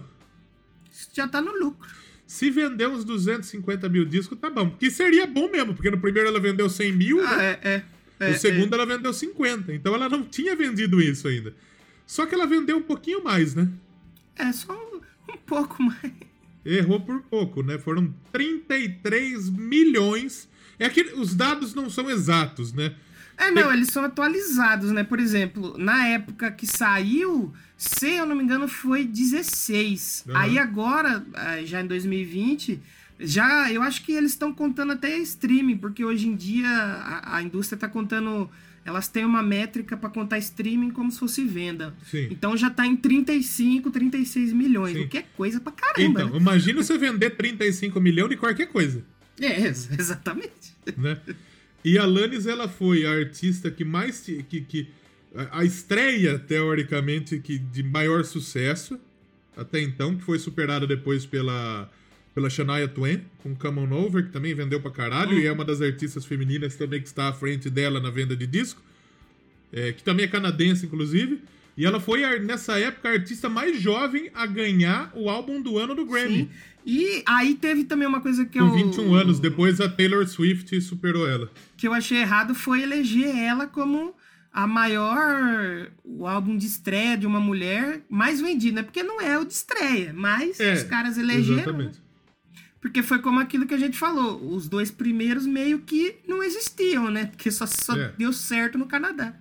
[0.92, 1.90] Isso já tá no lucro.
[2.28, 4.70] Se vender uns 250 mil discos, tá bom.
[4.72, 7.60] Que seria bom mesmo, porque no primeiro ela vendeu 100 mil, Ah, né?
[7.64, 7.84] é, é.
[8.28, 9.74] É, no segundo ela vendeu 50.
[9.74, 11.54] Então ela não tinha vendido isso ainda.
[12.06, 13.70] Só que ela vendeu um pouquinho mais, né?
[14.36, 16.12] É, é só um, pouco mais.
[16.66, 17.78] Errou por pouco, né?
[17.78, 20.50] Foram 33 milhões.
[20.80, 22.96] É que os dados não são exatos, né?
[23.38, 25.04] É, não, eles são atualizados, né?
[25.04, 30.26] Por exemplo, na época que saiu, se eu não me engano, foi 16.
[30.30, 30.40] Aham.
[30.40, 32.80] Aí agora, ah, já em 2020,
[33.24, 37.44] já eu acho que eles estão contando até streaming, porque hoje em dia a, a
[37.44, 38.50] indústria tá contando.
[38.86, 41.96] Elas têm uma métrica para contar streaming como se fosse venda.
[42.12, 42.28] Sim.
[42.30, 45.04] Então já tá em 35, 36 milhões, Sim.
[45.06, 46.22] o que é coisa pra caramba.
[46.22, 46.38] Então, né?
[46.38, 49.02] imagina você vender 35 milhões de qualquer coisa,
[49.40, 50.76] É, ex- exatamente.
[50.98, 51.18] né?
[51.86, 54.20] E a Alanis, ela foi a artista que mais...
[54.20, 54.88] Que, que,
[55.34, 59.00] a a estreia, teoricamente, que de maior sucesso
[59.56, 61.90] até então, que foi superada depois pela,
[62.34, 65.64] pela Shania Twain, com Come On Over, que também vendeu pra caralho, e é uma
[65.64, 68.82] das artistas femininas também que está à frente dela na venda de disco,
[69.72, 71.42] é, que também é canadense, inclusive.
[71.76, 75.96] E ela foi, nessa época, a artista mais jovem a ganhar o álbum do ano
[75.96, 76.38] do Grammy.
[76.44, 76.50] Sim.
[76.86, 78.74] E aí teve também uma coisa que Com eu.
[78.74, 81.50] 21 anos, depois a Taylor Swift superou ela.
[81.78, 84.14] que eu achei errado foi eleger ela como
[84.52, 88.84] a maior o álbum de estreia de uma mulher mais vendido, né?
[88.84, 91.74] Porque não é o de estreia, mas É, os caras elegeram.
[91.78, 91.92] né?
[92.84, 97.10] Porque foi como aquilo que a gente falou, os dois primeiros meio que não existiam,
[97.10, 97.28] né?
[97.28, 98.12] Porque só, só É.
[98.18, 99.34] deu certo no Canadá.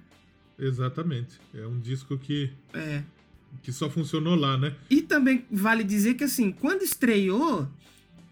[0.57, 1.41] Exatamente.
[1.53, 3.03] É um disco que, É.
[3.61, 4.75] que só funcionou lá, né?
[4.89, 7.69] E também vale dizer que assim, quando estreou,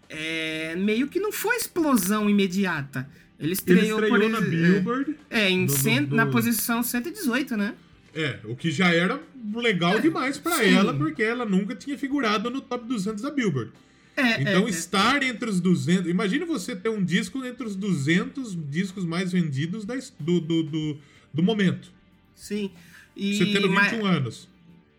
[0.09, 3.07] é, meio que não foi explosão imediata.
[3.37, 5.15] Ele Ele estreou, estreou por na ex- Billboard.
[5.29, 7.73] É, em do- do- cen- do- na posição 118, né?
[8.13, 9.21] É, o que já era
[9.55, 10.75] legal demais pra É, sim.
[10.75, 13.71] ela, porque ela nunca tinha figurado no top 200 da Billboard.
[14.15, 14.69] É, Então, é, é.
[14.69, 16.09] estar entre os 200.
[16.09, 20.97] Imagina você ter um disco entre os 200 discos mais vendidos da do, do, do,
[21.33, 21.91] do momento.
[22.35, 22.71] Sim.
[23.15, 24.49] E, Você tendo 21 mas- anos.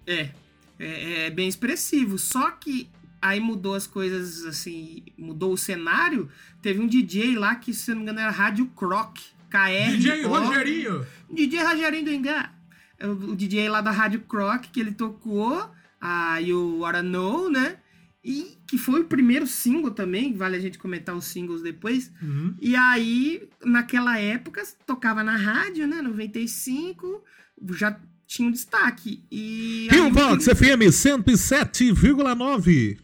[0.06, 0.30] É,
[0.78, 2.18] é, é bem expressivo.
[2.18, 2.88] Só que
[3.20, 6.28] aí mudou as coisas, assim, mudou o cenário.
[6.60, 9.16] Teve um DJ lá que, se não me engano, era Rádio Croc.
[9.50, 9.96] KR.
[9.98, 11.06] DJ Rogerinho!
[11.30, 12.52] DJ Rogerinho do Engá.
[12.98, 15.70] É O, o DJ lá da Rádio Croc, que ele tocou,
[16.00, 17.76] a You Wanna Know, né?
[18.24, 22.10] E que foi o primeiro single também, vale a gente comentar os singles depois.
[22.22, 22.54] Uhum.
[22.60, 26.00] E aí, naquela época, tocava na rádio, né?
[26.00, 27.24] 95,
[27.72, 29.24] já tinha um destaque.
[29.30, 32.98] E aí, Pillbox FM 107,9.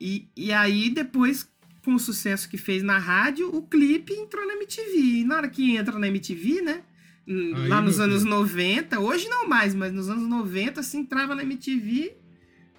[0.00, 1.46] E, e aí, depois,
[1.84, 4.96] com o sucesso que fez na rádio, o clipe entrou na MTV.
[4.96, 6.82] E na hora que entra na MTV, né?
[7.28, 8.24] Aí, lá nos anos Deus.
[8.24, 12.16] 90, hoje não mais, mas nos anos 90, se entrava na MTV,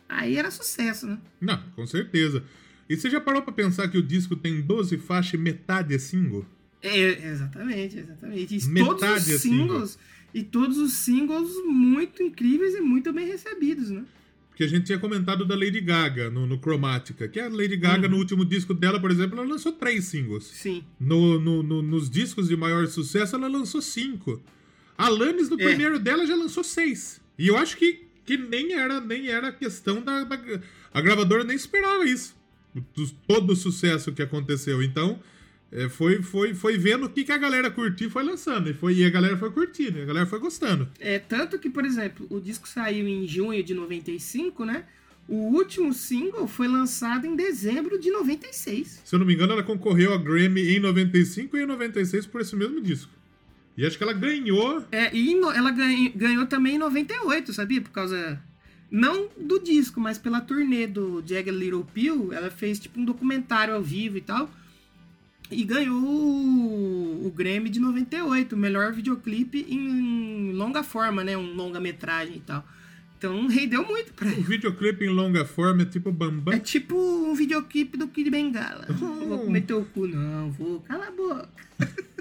[0.07, 1.17] aí era sucesso, né?
[1.41, 2.43] Não, com certeza.
[2.89, 5.97] E você já parou pra pensar que o disco tem 12 faixas e metade é
[5.97, 6.45] single?
[6.81, 8.57] É, exatamente, exatamente.
[8.57, 9.99] E Metade todos os é singles,
[10.33, 14.03] e todos os singles muito incríveis e muito bem recebidos, né?
[14.49, 18.05] Porque a gente tinha comentado da Lady Gaga no, no Chromatica, que a Lady Gaga,
[18.07, 18.11] Uhum.
[18.13, 20.45] no último disco dela, por exemplo, ela lançou três singles.
[20.45, 20.81] Sim.
[20.99, 24.41] No, no- no- nos discos de maior sucesso, ela lançou cinco.
[24.97, 25.65] A Alanis, no É.
[25.65, 27.19] primeiro dela, já lançou seis.
[27.37, 30.39] E eu acho que, que nem era nem era questão da, da-
[30.93, 32.35] A gravadora nem esperava isso.
[32.73, 34.81] Do- todo o sucesso que aconteceu.
[34.83, 35.19] Então,
[35.71, 38.69] é, foi, foi, foi vendo o que, que a galera curtiu e foi lançando.
[38.69, 40.89] E, foi, e a galera foi curtindo, e a galera foi gostando.
[40.99, 44.85] É, tanto que, por exemplo, o disco saiu em junho de 95, né?
[45.27, 49.01] O último single foi lançado em dezembro de 96.
[49.03, 52.41] Se eu não me engano, ela concorreu a Grammy em 95 e em 96 por
[52.41, 53.11] esse mesmo disco.
[53.77, 54.85] E acho que ela ganhou.
[54.91, 57.81] É, e ela ganha- ganhou também em 98, sabia?
[57.81, 58.39] Por causa.
[58.89, 62.31] Não do disco, mas pela turnê do Jagged Little Pill.
[62.31, 64.49] Ela fez tipo um documentário ao vivo e tal.
[65.51, 71.37] E ganhou o, o Grammy de 98, o melhor videoclipe em longa forma, né?
[71.37, 72.65] Um longa-metragem e tal.
[73.17, 74.41] Então rendeu muito pra ele.
[74.41, 76.59] videoclipe em longa forma é tipo É Bambam.
[76.59, 78.85] tipo um videoclipe do Kid Bengala.
[78.99, 79.27] Não Oh.
[79.27, 80.51] vou comer teu cu, não.
[80.51, 80.79] Vou.
[80.81, 81.49] Cala a boca.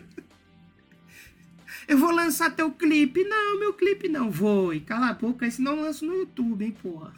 [1.86, 3.24] Eu vou lançar teu clipe.
[3.24, 4.30] Não, meu clipe não.
[4.30, 4.72] Vou.
[4.72, 7.12] E cala a boca, senão eu lanço no YouTube, hein, porra.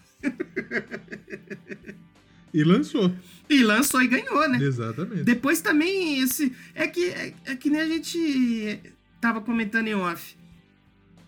[2.55, 3.15] E lançou.
[3.51, 4.59] E lançou e ganhou, né?
[4.63, 5.25] Exatamente.
[5.25, 6.55] Depois também esse.
[6.75, 8.81] É que, é, é que nem a gente
[9.21, 10.37] tava comentando em off.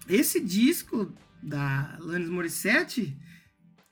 [0.08, 3.14] Esse disco da Alanis Morissette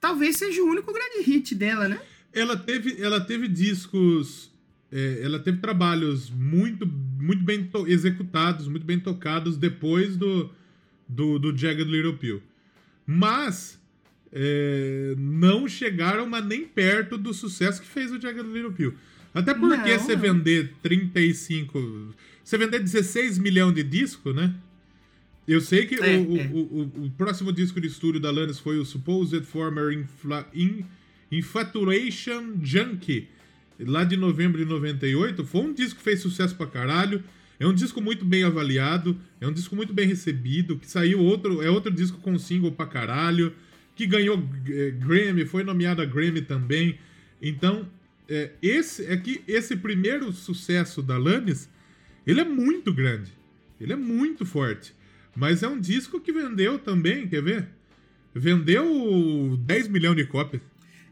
[0.01, 2.01] talvez seja o único grande hit dela, né?
[2.33, 4.51] Ela teve, ela teve discos.
[4.91, 6.87] é, ela teve trabalhos muito,
[7.19, 10.51] muito bem executados, muito bem tocados depois do,
[11.09, 12.43] do, do Jagged Little Pill.
[13.07, 13.81] Mas
[14.33, 18.95] é, não chegaram mas nem perto do sucesso que fez o Jagged Little Pill.
[19.35, 20.23] Até porque Não, você não.
[20.23, 22.15] vender 35.
[22.43, 24.55] Você vender 16 milhões de disco, né?
[25.47, 26.47] Eu sei que É, o, é.
[26.53, 30.85] o, o- o próximo disco de estúdio da Alanis foi o Supposed Former Infla- In-
[31.31, 33.29] Infatuation Junkie,
[33.79, 35.45] lá de novembro de 98.
[35.45, 37.23] Foi um disco que fez sucesso pra caralho.
[37.59, 41.63] É um disco muito bem avaliado, é um disco muito bem recebido, que saiu outro,
[41.63, 43.51] é outro disco com single pra caralho,
[43.95, 44.37] que ganhou
[44.69, 46.99] eh, Grammy, foi nomeado a Grammy também.
[47.41, 47.89] Então,
[48.29, 51.69] é, esse é que esse primeiro sucesso da Alanis,
[52.27, 53.33] ele é muito grande.
[53.81, 54.95] Ele é muito forte.
[55.35, 57.69] Mas é um disco que vendeu também, quer ver?
[58.35, 60.63] Vendeu 10 milhões de cópias.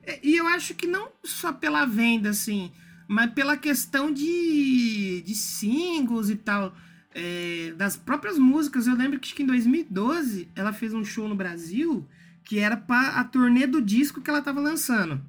[0.07, 2.73] É, E eu acho que não só pela venda, assim,
[3.09, 6.75] mas pela questão de, de singles e tal,
[7.15, 8.87] é, das próprias músicas.
[8.87, 12.07] Eu lembro que, que em 2012 ela fez um show no Brasil
[12.45, 15.21] que era para a turnê do disco que ela tava lançando.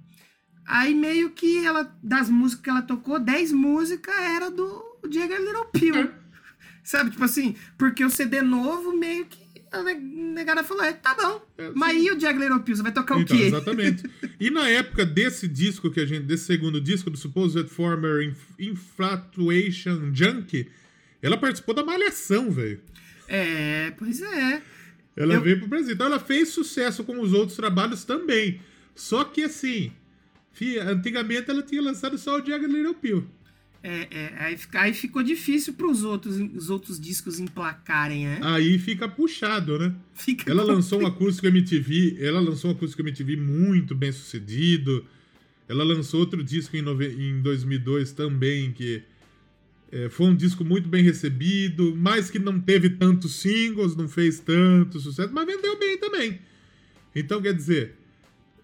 [0.65, 5.65] Aí meio que ela, das músicas que ela tocou, 10 músicas era do Jagger Little
[5.65, 5.95] Pill.
[5.95, 6.11] É.
[6.83, 9.93] Sabe, tipo assim, porque o CD novo meio que a ne-
[10.33, 11.41] negada falou, é, tá bom.
[11.57, 13.45] É, Mas e o Jagger Little Pill, você vai tocar Então, o quê?
[13.47, 14.03] exatamente.
[14.39, 18.59] E na época desse disco que a gente, desse segundo disco do Supposed Former Inf-
[18.59, 20.67] Infatuation Junkie,
[21.21, 22.79] ela participou da Malhação, velho.
[23.27, 24.61] É, pois é.
[25.15, 25.93] Ela Eu- veio pro Brasil.
[25.93, 28.59] Então ela fez sucesso com os outros trabalhos também.
[28.93, 29.91] Só que assim,
[30.51, 33.25] fi- antigamente ela tinha lançado só o Jagger Little Pill.
[33.87, 38.39] É, é, aí, fica- aí ficou difícil pros outros, os outros discos emplacarem, né?
[38.41, 39.93] Aí fica puxado, né?
[40.15, 45.05] Fica Ela lançou um acústico MTV, ela lançou um acústico MTV muito bem sucedido.
[45.69, 49.03] Ela lançou outro disco em, nove- em 2002 também, que
[49.91, 54.39] é, foi um disco muito bem recebido, mas que não teve tantos singles, não fez
[54.39, 56.39] tanto sucesso, mas vendeu bem também.
[57.15, 57.95] Então, quer dizer,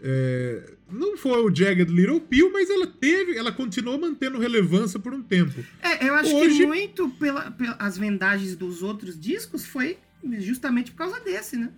[0.01, 5.13] é, não foi o Jagged Little Pill, mas ela teve, ela continuou mantendo relevância por
[5.13, 5.63] um tempo.
[5.81, 9.97] É, eu acho Hoje- que muito pela, pelas vendagens dos outros discos foi
[10.39, 11.71] justamente por causa desse, né?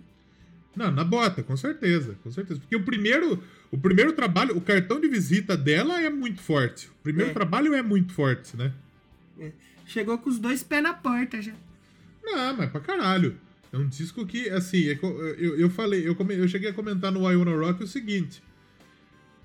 [0.76, 2.58] Não, na bota, com certeza, com certeza.
[2.60, 6.88] Porque o primeiro, o primeiro trabalho, o cartão de visita dela é muito forte.
[6.88, 7.34] O primeiro É.
[7.34, 8.72] trabalho é muito forte, né?
[9.86, 11.52] Chegou com os dois pés na porta já.
[12.24, 13.38] Não, mas pra caralho.
[13.74, 14.96] É um disco que, assim, é
[15.36, 18.40] eu, eu falei, eu, come- eu cheguei a comentar no I Wanna Rock o seguinte: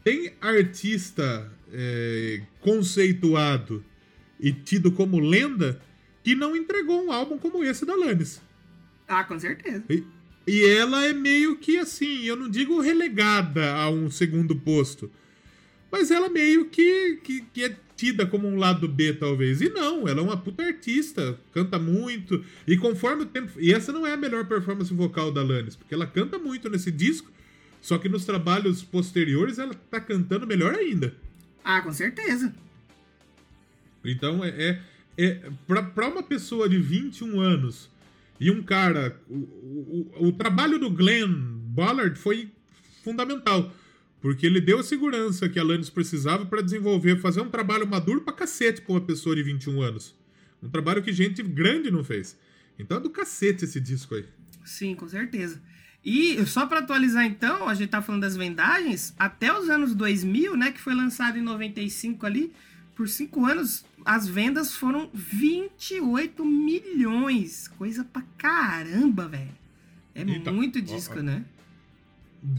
[0.04, 3.84] tem artista é, conceituado
[4.40, 5.82] e tido como lenda
[6.24, 8.40] que não entregou um álbum como esse da Lannis.
[9.08, 9.84] Ah, com certeza.
[9.90, 10.04] E,
[10.46, 15.12] e ela é meio que assim, eu não digo relegada a um segundo posto,
[15.92, 19.60] mas ela meio que, que, que é tida como um lado B, talvez.
[19.60, 23.52] E não, ela é uma puta artista, canta muito, e conforme o tempo.
[23.60, 26.92] E essa não é a melhor performance vocal da Lannis, porque ela canta muito nesse
[26.92, 27.30] disco,
[27.82, 31.14] só que nos trabalhos posteriores ela tá cantando melhor ainda.
[31.64, 32.54] Ah, com certeza.
[34.06, 34.82] Então é, é,
[35.18, 37.90] é pra, pra uma pessoa de 21 anos
[38.40, 39.20] e um cara.
[39.30, 41.28] O, o, o- o trabalho do Glenn
[41.76, 42.50] Ballard foi
[43.04, 43.74] fundamental.
[44.22, 48.22] Porque ele deu a segurança que a Lannis precisava para desenvolver, fazer um trabalho maduro
[48.22, 50.14] pra cacete pra uma pessoa de 21 anos.
[50.62, 52.38] Um trabalho que gente grande não fez.
[52.78, 54.26] Então é do cacete esse disco aí.
[54.66, 55.62] Sim, com certeza.
[56.04, 60.56] E só pra atualizar então, a gente tá falando das vendagens, até os anos 2000,
[60.56, 62.54] né, que foi lançado em 95 ali,
[62.96, 67.68] por cinco anos, as vendas foram 28 milhões.
[67.70, 69.50] Coisa pra caramba, velho.
[70.16, 71.22] É Então, muito ó, disco, ó.
[71.22, 71.46] né?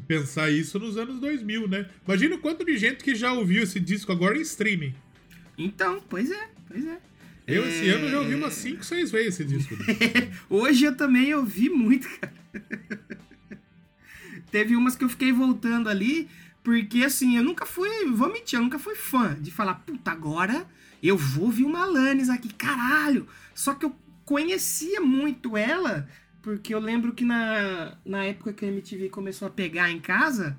[0.07, 1.87] Pensar isso nos anos 2000, né?
[2.07, 4.95] Imagina o quanto de gente que já ouviu esse disco agora em streaming.
[5.57, 6.99] Então, pois é, pois é.
[7.47, 9.75] Eu esse É, ano já ouvi umas 5, 6 vezes esse disco.
[10.49, 12.33] Hoje eu também ouvi muito, cara.
[14.51, 16.29] Teve umas que eu fiquei voltando ali,
[16.63, 20.67] porque assim, eu nunca fui, vou mentir, eu nunca fui fã de falar, puta, agora
[21.03, 23.27] eu vou ouvir uma Alanis aqui, caralho.
[23.55, 26.09] Só que eu conhecia muito ela,
[26.43, 30.57] porque eu lembro que na, na época que a MTV começou a pegar em casa,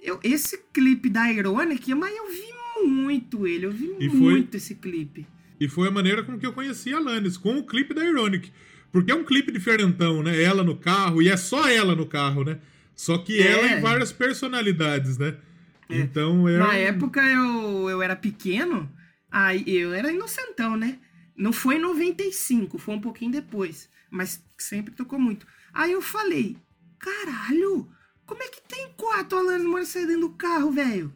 [0.00, 4.56] eu, esse clipe da Ironic, mas eu vi muito ele, eu vi E foi- muito
[4.56, 5.26] esse clipe.
[5.60, 8.50] E foi a maneira com que eu conheci a Alanis, com o clipe da Ironic.
[8.90, 10.42] Porque é um clipe diferentão, né?
[10.42, 12.58] Ela no carro, e é só ela no carro, né?
[12.94, 13.52] Só que É.
[13.52, 15.36] ela em várias personalidades, né?
[15.88, 16.58] Então é.
[16.58, 18.90] Na um- época eu, eu era pequeno,
[19.30, 20.98] aí eu era inocentão, né?
[21.36, 23.88] Não foi em 95, foi um pouquinho depois.
[24.12, 25.46] Mas sempre tocou muito.
[25.72, 26.56] Aí eu falei,
[26.98, 27.88] caralho,
[28.26, 31.12] como é que tem quatro Alanis Morissette dentro do carro, velho?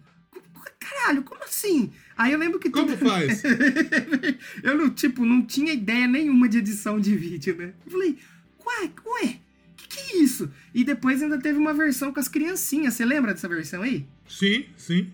[0.80, 1.92] Caralho, como assim?
[2.16, 3.42] Aí eu lembro que Como tudo- faz?
[4.62, 7.74] eu não, tipo, não tinha ideia nenhuma de edição de vídeo, né?
[7.85, 8.18] Eu falei,
[8.64, 9.38] ué, ué,
[9.76, 10.50] que que é isso?
[10.74, 12.94] E depois ainda teve uma versão com as criancinhas.
[12.94, 14.06] Você lembra dessa versão aí?
[14.28, 15.12] Sim, sim.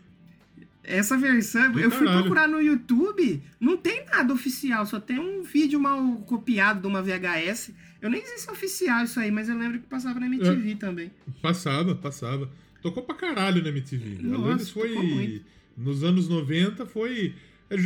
[0.84, 2.22] Essa versão, Do eu fui caralho.
[2.24, 7.00] procurar no YouTube, não tem nada oficial, só tem um vídeo mal copiado de uma
[7.00, 7.70] VHS.
[8.00, 10.28] Eu nem sei se é oficial isso aí, mas eu lembro que passava na É.
[10.28, 11.10] MTV também.
[11.40, 12.50] Passava, passava.
[12.82, 14.18] Tocou pra caralho na MTV.
[14.22, 15.42] Nossa, a Alanis foi.
[15.76, 17.34] Nos anos 90 foi.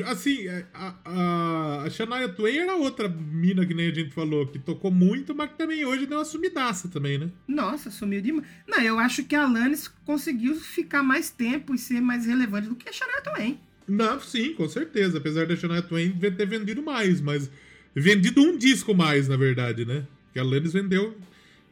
[0.07, 4.59] Assim, a, a, a Shania Twain era outra mina que nem a gente falou, que
[4.59, 7.31] tocou muito, mas que também hoje deu uma sumidaça também, né?
[7.47, 8.47] Nossa, sumiu demais.
[8.67, 12.75] Não, eu acho que a Alanis conseguiu ficar mais tempo e ser mais relevante do
[12.75, 13.61] que a Shania Twain.
[13.87, 15.19] Não, sim, com certeza.
[15.19, 17.49] Apesar da Shania Twain ter vendido mais, mas
[17.95, 20.05] vendido um disco mais, na verdade, né?
[20.33, 21.17] Que a Alanis vendeu,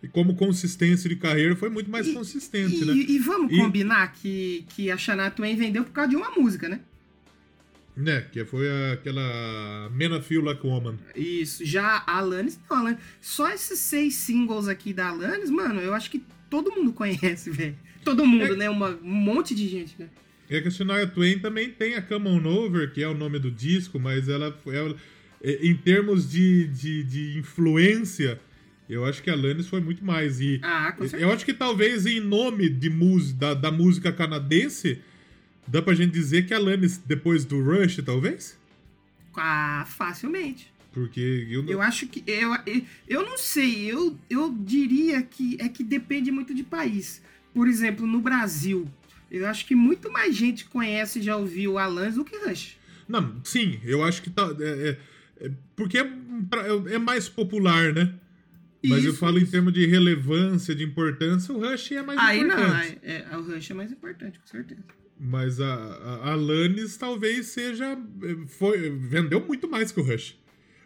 [0.03, 2.94] e como consistência de carreira, foi muito mais E- consistente, E, né?
[2.94, 6.68] e vamos E- combinar que, que a Shania Twain vendeu por causa de uma música,
[6.68, 6.81] né?
[7.96, 10.96] Né, que foi aquela Men I Feel Like Woman.
[11.14, 15.94] Isso, já a Alanis, não, Alanis, só esses seis singles aqui da Alanis, mano, eu
[15.94, 17.76] acho que todo mundo conhece, velho.
[18.04, 18.68] Todo mundo, É- né?
[18.70, 20.09] Uma, um monte de gente, né?
[20.50, 23.38] É que a Shania Twain também tem a Come On Over, que é o nome
[23.38, 24.94] do disco, mas ela, ela
[25.42, 28.38] é, em termos de, de, de influência,
[28.88, 30.40] eu acho que a Alanis foi muito mais.
[30.40, 31.22] E Ah, com certeza.
[31.22, 34.98] eu acho que talvez em nome de música, da, da música canadense,
[35.66, 38.59] dá pra gente dizer que a Alanis, depois do Rush, talvez?
[39.37, 40.72] Ah, facilmente.
[40.92, 42.22] Porque eu, não- Eu acho que.
[42.27, 47.20] Eu, eu, eu não sei, eu, eu diria que é que depende muito de país.
[47.53, 48.88] Por exemplo, no Brasil,
[49.31, 52.77] eu acho que muito mais gente conhece e já ouviu Alanis do que Rush.
[53.09, 54.55] Não, sim, eu acho que tá.
[54.61, 54.98] é-
[55.40, 56.05] é- é- porque é,
[56.48, 58.14] pra- é mais popular, né?
[58.87, 59.50] Mas eu Isso, falo em isso.
[59.50, 62.98] termos de relevância, de importância, o Rush é mais Aí não, importante.
[63.03, 64.83] é, é, o Rush é mais importante, com certeza.
[65.18, 67.96] Mas a, a, Alanis talvez seja.
[68.22, 70.37] é, Foi, vendeu muito mais que o Rush.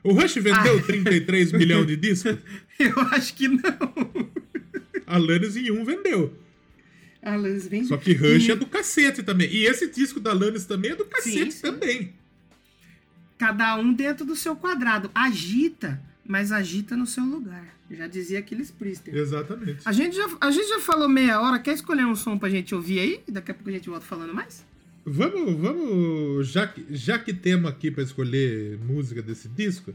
[0.04, 0.82] O Rush vendeu Ah.
[0.82, 2.36] 33 milhões de discos.
[2.78, 4.30] Eu acho que não.
[5.06, 6.36] A Alanis em um vendeu.
[7.22, 7.84] Alanis vem.
[7.84, 9.50] Só que Rush e é do cacete também.
[9.50, 11.60] E esse disco da Alanis também é do cacete sim.
[11.62, 12.12] também.
[13.38, 15.10] Cada um dentro do seu quadrado.
[15.14, 17.77] Agita, mas agita no seu lugar.
[17.90, 19.14] Já dizia aqueles Priester.
[19.16, 19.80] Exatamente.
[19.84, 21.58] A gente, já, a gente já falou meia hora.
[21.58, 23.20] Quer escolher um som pra gente ouvir aí?
[23.28, 24.64] Daqui a pouco a gente volta falando mais?
[25.06, 26.48] Vamos, vamos.
[26.48, 29.94] Já que, já que temos aqui pra escolher música desse disco,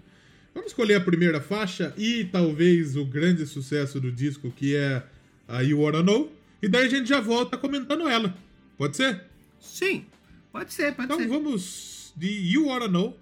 [0.56, 5.04] vamos escolher a primeira faixa e talvez o grande sucesso do disco, que é
[5.48, 6.36] a You Wanna Know.
[6.64, 8.34] E daí a gente já volta comentando ela.
[8.76, 9.22] Pode ser?
[9.60, 10.06] Sim.
[10.52, 11.28] Pode ser, pode Então ser.
[11.28, 13.16] vamos de You Wanna Know.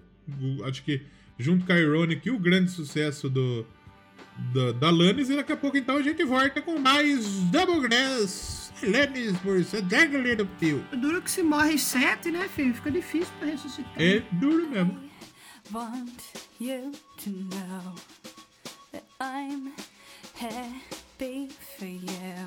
[0.64, 1.02] Acho que
[1.38, 3.66] junto com a Ironic, o grande sucesso do,
[4.54, 5.30] da, da Lannis.
[5.30, 8.72] E daqui a pouco então a gente volta com mais Double Grass.
[8.82, 10.82] Lannis por Sandra Little Pill.
[10.92, 12.74] Duro que se morre sete, né, filho?
[12.74, 13.92] Fica difícil pra ressuscitar.
[13.96, 15.12] É duro mesmo.
[15.72, 16.22] want
[16.58, 17.94] you to know
[18.92, 19.72] that I'm
[20.34, 22.46] happy for you.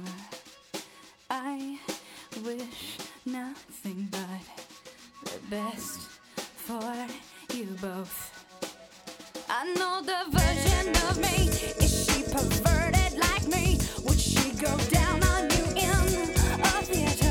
[1.29, 1.79] I
[2.43, 6.01] wish nothing but the best
[6.55, 7.07] for
[7.55, 8.34] you both.
[9.47, 11.49] I know the version of me.
[11.83, 13.79] Is she perverted like me?
[14.03, 17.24] Would she go down on you in a theater?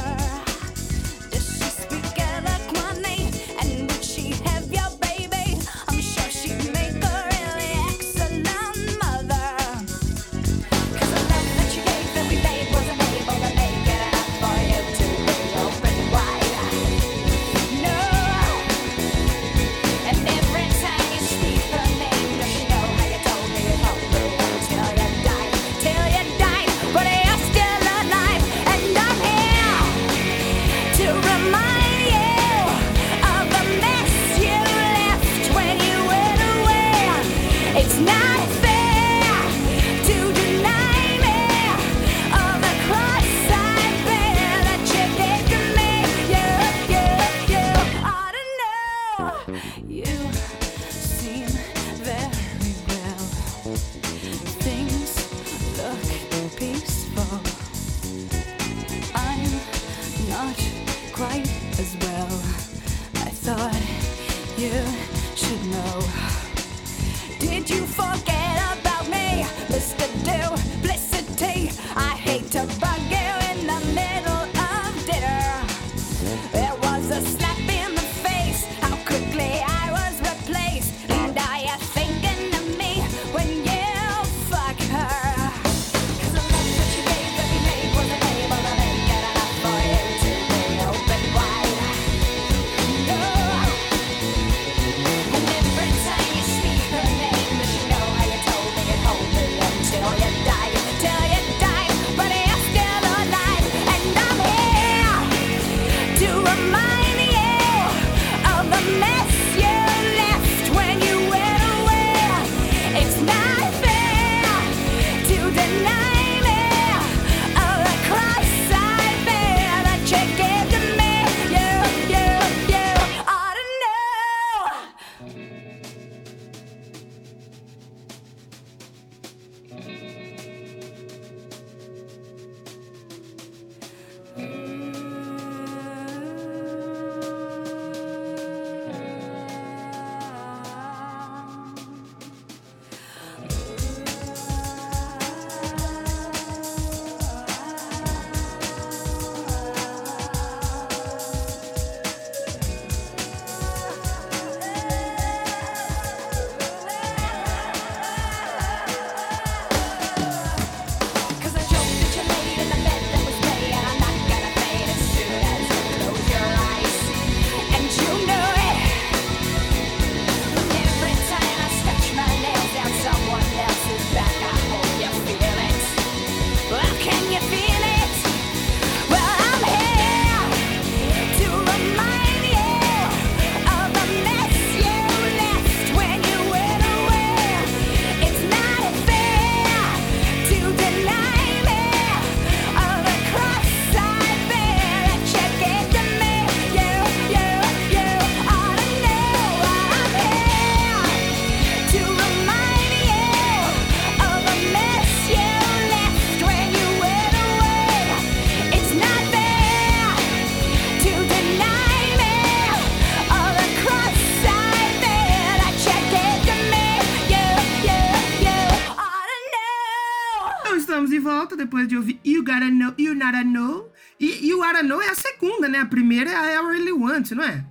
[225.35, 225.79] Segunda, né?
[225.79, 227.65] A primeira é a I Really Want, não é?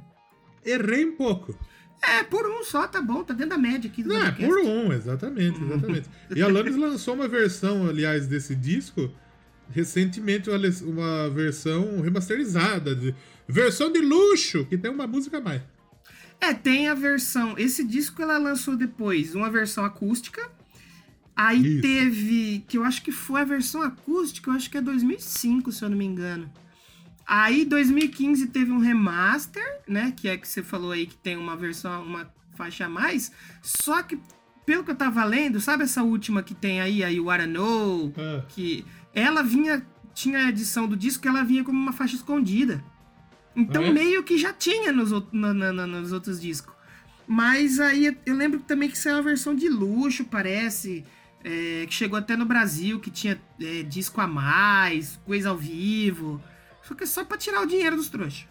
[0.65, 1.57] Errei um pouco.
[2.01, 4.91] É, por um só, tá bom, tá dentro da média aqui Não, é por um,
[4.91, 6.09] exatamente, exatamente.
[6.35, 9.09] e a Alanis lançou uma versão, aliás, desse disco,
[9.69, 13.15] recentemente, uma versão remasterizada, de,
[13.47, 15.61] versão de luxo, que tem uma música a mais.
[16.41, 17.57] É, tem a versão.
[17.57, 20.51] Esse disco ela lançou depois, uma versão acústica.
[21.33, 21.81] Aí Isso.
[21.81, 25.83] teve, que eu acho que foi a versão acústica, eu acho que é 2005, se
[25.85, 26.51] eu não me engano.
[27.25, 31.55] Aí 2015 teve um remaster, né, que é que você falou aí que tem uma
[31.55, 33.31] versão, uma faixa a mais.
[33.61, 34.19] Só que
[34.65, 38.13] pelo que eu tava lendo, sabe essa última que tem aí, a You Wanna Know,
[38.17, 38.45] Ah.
[38.49, 42.83] que ela vinha, tinha a edição do disco que ela vinha como uma faixa escondida.
[43.55, 43.91] Então Ah, é?
[43.91, 46.73] meio que já tinha nos, out- na- na- na- nos outros discos.
[47.27, 51.03] Mas aí eu lembro também que saiu uma versão de luxo, parece.
[51.45, 56.41] é, que chegou até no Brasil, que tinha é, disco a mais, coisa ao vivo.
[56.83, 58.45] Só que é só pra tirar o dinheiro dos trouxas.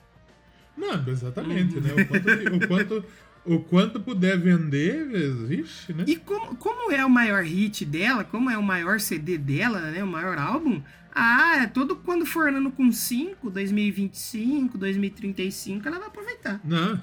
[0.76, 1.90] Não, exatamente, né?
[1.92, 3.04] O quanto, o, quanto,
[3.44, 5.06] o quanto puder vender,
[5.46, 6.04] vixe, né?
[6.06, 10.02] E como, como é o maior hit dela, como é o maior CD dela, né?
[10.02, 10.82] O maior álbum,
[11.14, 16.58] ah, é todo quando for ano com 5, 2025, 2035, ela vai aproveitar.
[16.64, 17.00] Não,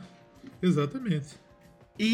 [0.61, 1.35] exatamente.
[1.97, 2.05] E,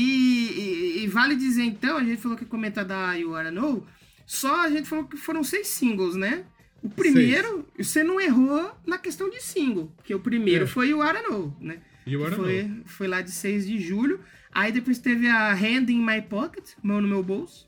[1.00, 3.86] e- e vale dizer então, a gente falou que comentar da You Wanna Know,
[4.26, 6.44] só a gente falou que foram seis singles, né?
[6.86, 10.68] O primeiro, você não errou na questão de single, porque o primeiro É.
[10.68, 11.80] foi Wanna Know, né?
[12.06, 14.20] You Wanna foi, foi lá de 6 de julho.
[14.52, 17.68] Aí depois teve a Hand in My Pocket, mão no meu bolso.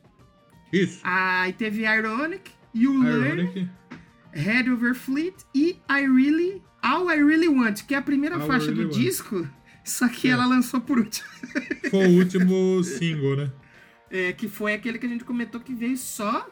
[0.71, 0.99] Isso.
[1.03, 3.69] Aí teve Ironic, You Learn.
[4.33, 8.45] Head Over Fleet e I Really, All I Really Want, que é a primeira All
[8.45, 8.99] faixa Really do Want.
[9.01, 9.49] disco,
[9.83, 10.31] só que É.
[10.31, 11.27] ela lançou por último.
[11.89, 13.51] Foi o último single, né?
[14.11, 16.47] É, que foi aquele que a gente comentou que veio só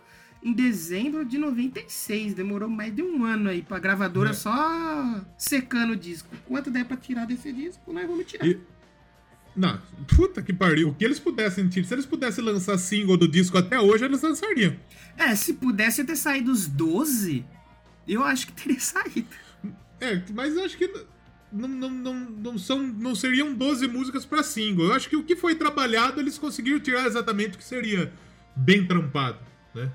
[0.46, 2.36] em dezembro de 96.
[2.36, 4.34] Demorou mais de um ano aí pra gravadora É.
[4.34, 6.30] só secando o disco.
[6.46, 8.46] Quanto der pra tirar desse disco, nós vamos tirar.
[8.48, 8.60] E-
[9.56, 9.82] Não,
[10.16, 10.90] puta que pariu.
[10.90, 14.22] O que eles pudessem tirar, se eles pudessem lançar single do disco até hoje, eles
[14.22, 14.76] lançariam.
[15.18, 17.44] É, se pudesse ter saído os 12,
[18.08, 19.28] eu acho que teria saído.
[20.00, 20.88] É, mas eu acho que
[21.52, 24.86] não, não, não, não, são, não seriam 12 músicas pra single.
[24.88, 28.14] Eu acho que o que foi trabalhado, eles conseguiram tirar exatamente o que seria
[28.56, 29.40] bem trampado,
[29.74, 29.90] né?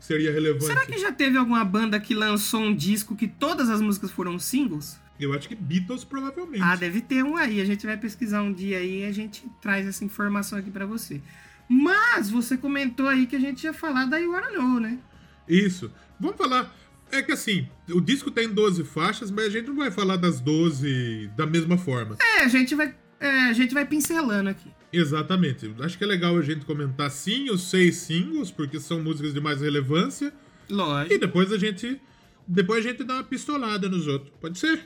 [0.00, 0.64] Seria relevante.
[0.64, 4.38] Será que já teve alguma banda que lançou um disco que todas as músicas foram
[4.38, 4.98] singles?
[5.20, 6.62] Eu acho que Beatles provavelmente.
[6.62, 7.60] Ah, deve ter um aí.
[7.60, 10.86] A gente vai pesquisar um dia aí e a gente traz essa informação aqui pra
[10.86, 11.20] você.
[11.68, 14.98] Mas você comentou aí que a gente ia falar da You Wanna Know, né?
[15.46, 15.92] Isso.
[16.18, 16.74] Vamos falar.
[17.12, 20.40] É que assim, o disco tem 12 faixas, mas a gente não vai falar das
[20.40, 22.16] 12 da mesma forma.
[22.20, 24.70] É, a gente vai, é, a gente vai pincelando aqui.
[24.92, 25.72] Exatamente.
[25.80, 29.40] Acho que é legal a gente comentar sim os seis singles, porque são músicas de
[29.40, 30.32] mais relevância.
[30.68, 31.18] E Lógico.
[31.18, 32.00] depois a gente.
[32.46, 34.32] Depois a gente dá uma pistolada nos outros.
[34.40, 34.80] Pode ser?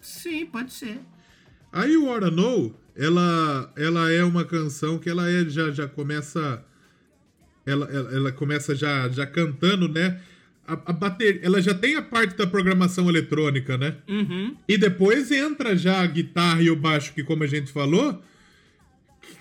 [0.00, 0.98] Sim, pode ser.
[1.72, 6.64] A You Wanna Know, ela, ela é uma canção que ela é, já, já começa.
[7.66, 10.20] Ela, ela, ela começa já, já cantando, né?
[10.66, 13.96] A, a bater, ela já tem a parte da programação eletrônica, né?
[14.08, 14.56] Uhum.
[14.68, 18.22] E depois entra já a guitarra e o baixo, que como a gente falou,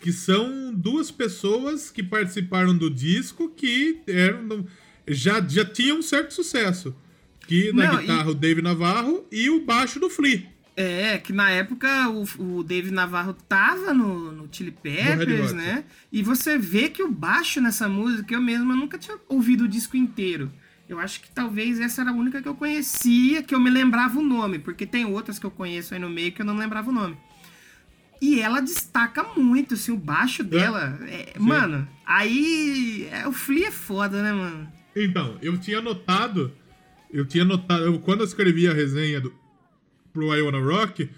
[0.04, 4.66] que são duas pessoas que participaram do disco que eram,
[5.08, 6.93] já, já tinham um certo sucesso.
[7.47, 10.43] Que na Não, guitarra o Dave Navarro e o baixo do Flea.
[10.76, 15.54] É, que na época o, o Dave Navarro tava no, no Chili Peppers, Hot.
[15.54, 15.86] né?
[16.12, 19.95] E você vê que o baixo nessa música, eu mesmo nunca tinha ouvido o disco
[19.95, 20.51] inteiro.
[20.89, 24.20] Eu acho que talvez essa era a única que eu conhecia, que eu me lembrava
[24.20, 26.89] o nome, porque tem outras que eu conheço aí no meio que eu não lembrava
[26.89, 27.18] o nome.
[28.24, 30.98] E ela destaca muito, assim, o baixo dela.
[31.10, 33.06] É, mano, aí.
[33.12, 34.72] é, o Flea é foda, né, mano?
[34.96, 36.50] Então, eu tinha notado,
[37.12, 39.34] eu tinha notado, eu, quando eu escrevi a resenha do,
[40.14, 41.10] pro I Wanna Rock,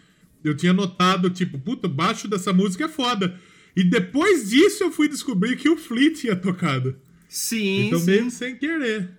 [0.43, 3.39] eu tinha notado, tipo, puta, o baixo dessa música é foda.
[3.76, 6.97] E depois disso eu fui descobrir que o Flea tinha tocado.
[7.30, 8.06] Sim, então sim.
[8.08, 9.12] meio sem querer.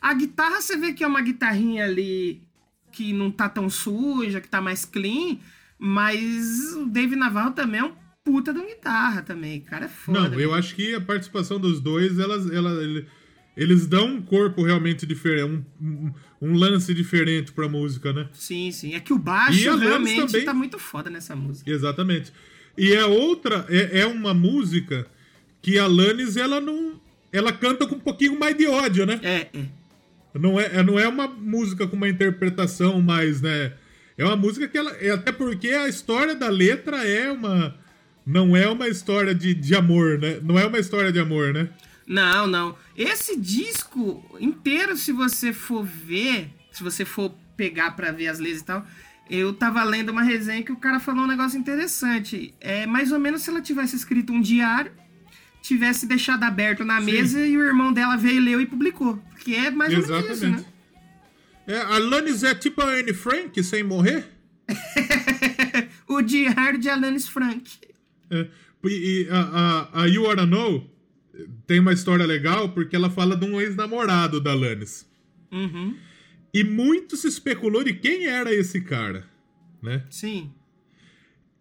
[0.00, 2.40] A guitarra você vê que é uma guitarrinha ali
[2.92, 5.38] que não tá tão suja, que tá mais clean,
[5.78, 7.92] mas o Dave Navarro também é um
[8.24, 10.28] puta de uma guitarra também, cara é foda.
[10.30, 13.06] Não, eu acho que a participação dos dois, elas, ela, ele-
[13.56, 16.12] eles dão um corpo realmente diferente, um,
[16.42, 18.28] um, lance diferente pra música, né?
[18.32, 18.94] Sim, sim.
[18.94, 20.44] É que o baixo realmente também.
[20.44, 21.70] tá muito foda nessa música.
[21.70, 22.32] Exatamente.
[22.76, 25.06] E é outra, é, é uma música
[25.62, 27.00] que a Lannis, ela não.
[27.32, 29.18] Ela canta com um pouquinho mais de ódio, né?
[29.22, 29.64] É, é.
[30.38, 33.72] Não é, não é uma música com uma interpretação mais, né?
[34.18, 34.90] É uma música que ela.
[34.92, 37.74] É até porque a história da letra é uma.
[38.24, 40.40] Não é uma história de, de amor, né?
[40.42, 41.68] Não é uma história de amor, né?
[42.06, 42.76] Não, não.
[42.96, 48.62] Esse disco inteiro, se você for ver, se você for pegar pra ver as letras
[48.62, 48.86] e tal,
[49.28, 52.54] eu tava lendo uma resenha que o cara falou um negócio interessante.
[52.60, 54.92] É mais ou menos se ela tivesse escrito um diário,
[55.62, 57.06] tivesse deixado aberto na Sim.
[57.06, 59.20] mesa e o irmão dela veio, leu e publicou.
[59.40, 60.62] Que é mais ou menos isso, Exatamente.
[60.64, 60.72] né?
[61.66, 64.24] É, a Lannis é tipo a Anne Frank sem morrer?
[66.08, 66.46] o de
[66.88, 67.78] Alanis Frank.
[68.30, 68.48] É,
[68.84, 70.88] e e a, a, a You Wanna Know
[71.66, 75.06] tem uma história legal porque ela fala de um ex-namorado da Lannis.
[75.50, 75.96] Uhum.
[76.54, 79.28] E muito se especulou de quem era esse cara,
[79.82, 80.04] né?
[80.08, 80.52] Sim.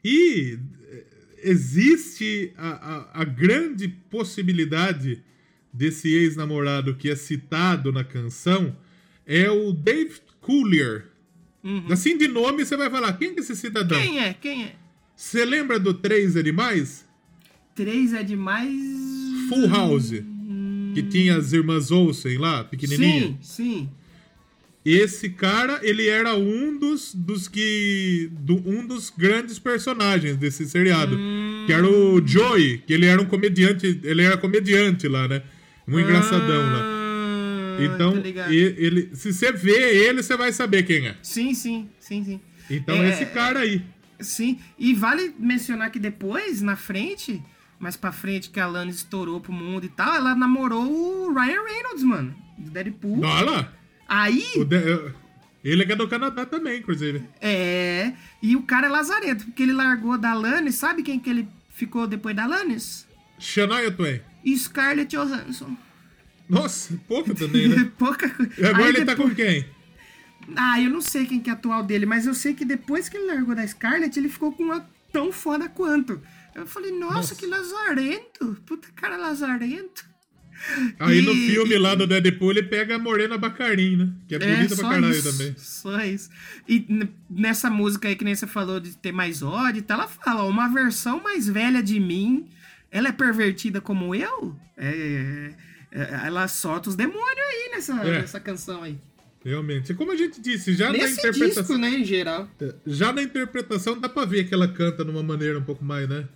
[0.03, 1.05] E eh,
[1.43, 5.21] existe a, a, a grande possibilidade
[5.73, 8.75] desse ex-namorado que é citado na canção
[9.26, 11.05] é o Dave Coulier.
[11.89, 13.99] Assim de nome você vai falar, quem que é esse cidadão?
[13.99, 14.34] Quem é?
[14.34, 14.76] Quem é?
[15.15, 17.03] Você lembra do Três Animais?
[17.73, 18.71] Três é demais.
[19.49, 20.11] Full House.
[20.93, 23.21] Que tinha as irmãs Olsen lá, pequenininha.
[23.21, 23.89] Sim, sim.
[24.86, 28.30] Esse cara, ele era um dos, dos que.
[28.32, 31.17] do- um dos grandes personagens desse seriado.
[31.65, 33.99] Que era o Joey, que ele era um comediante.
[34.03, 35.41] Ele era comediante lá, né?
[35.88, 36.94] Um engraçadão lá.
[37.84, 38.13] Então,
[38.49, 41.15] ele, se você vê ele, você vai saber quem é.
[41.21, 42.41] Sim, sim, sim, sim.
[42.69, 43.84] Então, É, esse cara aí.
[44.19, 47.41] Sim, e vale mencionar que depois, na frente,
[47.80, 51.63] mais pra frente, que a Lana estourou pro mundo e tal, ela namorou o Ryan
[51.63, 53.21] Reynolds, mano, do Deadpool.
[53.23, 53.73] Olha lá.
[54.07, 55.11] Aí, de-
[55.63, 57.23] ele é do Canadá também, inclusive.
[57.41, 58.13] é.
[58.41, 62.07] E o cara é lazarento, porque ele largou da Alanis, sabe quem que ele ficou
[62.07, 63.05] depois da Alanis?
[63.38, 64.21] Shania Twain.
[64.55, 65.76] Scarlett Johansson.
[66.49, 67.91] Nossa, pouco também, né?
[67.97, 68.51] Pouca coisa.
[68.69, 69.65] Agora Aí ele tá depois- com quem?
[70.55, 73.17] Ah, eu não sei quem que é atual dele, mas eu sei que depois que
[73.17, 76.21] ele largou da Scarlett, ele ficou com uma tão foda quanto.
[76.53, 77.35] Eu falei, nossa, Nossa.
[77.35, 78.55] que lazarento.
[78.65, 80.05] Puta cara lazarento.
[80.99, 84.09] Aí no E- filme lá do Deadpool ele pega a Morena Bacarin, né?
[84.27, 85.55] Que é bonita pra caralho isso, também.
[85.57, 86.29] Só isso.
[86.69, 86.85] E
[87.29, 90.43] nessa música aí que nem você falou de ter mais ódio, e tal, ela fala,
[90.43, 92.47] uma versão mais velha de mim,
[92.89, 94.55] ela é pervertida como eu?
[94.77, 95.55] É, é,
[96.25, 98.21] ela solta os demônios aí nessa, É.
[98.21, 98.97] nessa canção aí.
[99.43, 99.91] Realmente.
[99.91, 101.61] E como a gente disse, já na Nesse interpretação.
[101.63, 102.49] disco, né, em geral.
[102.85, 106.09] Já na interpretação dá pra ver que ela canta de uma maneira um pouco mais,
[106.09, 106.27] né?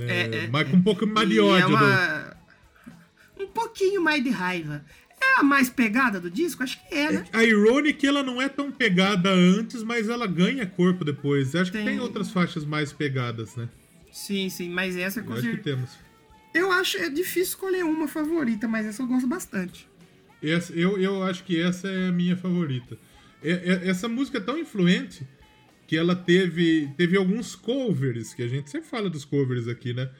[0.00, 1.62] É, É, é, mas com um pouco mais de ódio.
[1.64, 2.36] é uma...
[3.40, 4.84] Um pouquinho mais de raiva.
[5.20, 6.62] É a mais pegada do disco?
[6.62, 7.24] Acho que é, né?
[7.32, 11.54] A Ironic, ela não é tão pegada antes, mas ela ganha corpo depois.
[11.54, 13.68] Acho que Tem- tem outras faixas mais pegadas, né?
[14.12, 15.76] Sim, sim, mas essa com Acho que certeza.
[15.76, 15.90] temos.
[16.54, 19.88] Eu acho é difícil escolher uma favorita, mas essa eu gosto bastante.
[20.42, 22.96] Essa, eu, eu acho que essa é a minha favorita.
[23.42, 23.50] É-
[23.84, 25.26] é- essa música é tão influente
[25.86, 30.10] que ela teve, teve alguns covers, que a gente sempre fala dos covers aqui, né?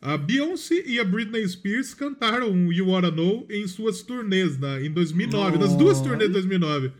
[0.00, 4.90] A Beyoncé e a Britney Spears cantaram You Wanna Know em suas turnês na, em
[4.90, 6.92] 2009, nas duas turnês de 2009.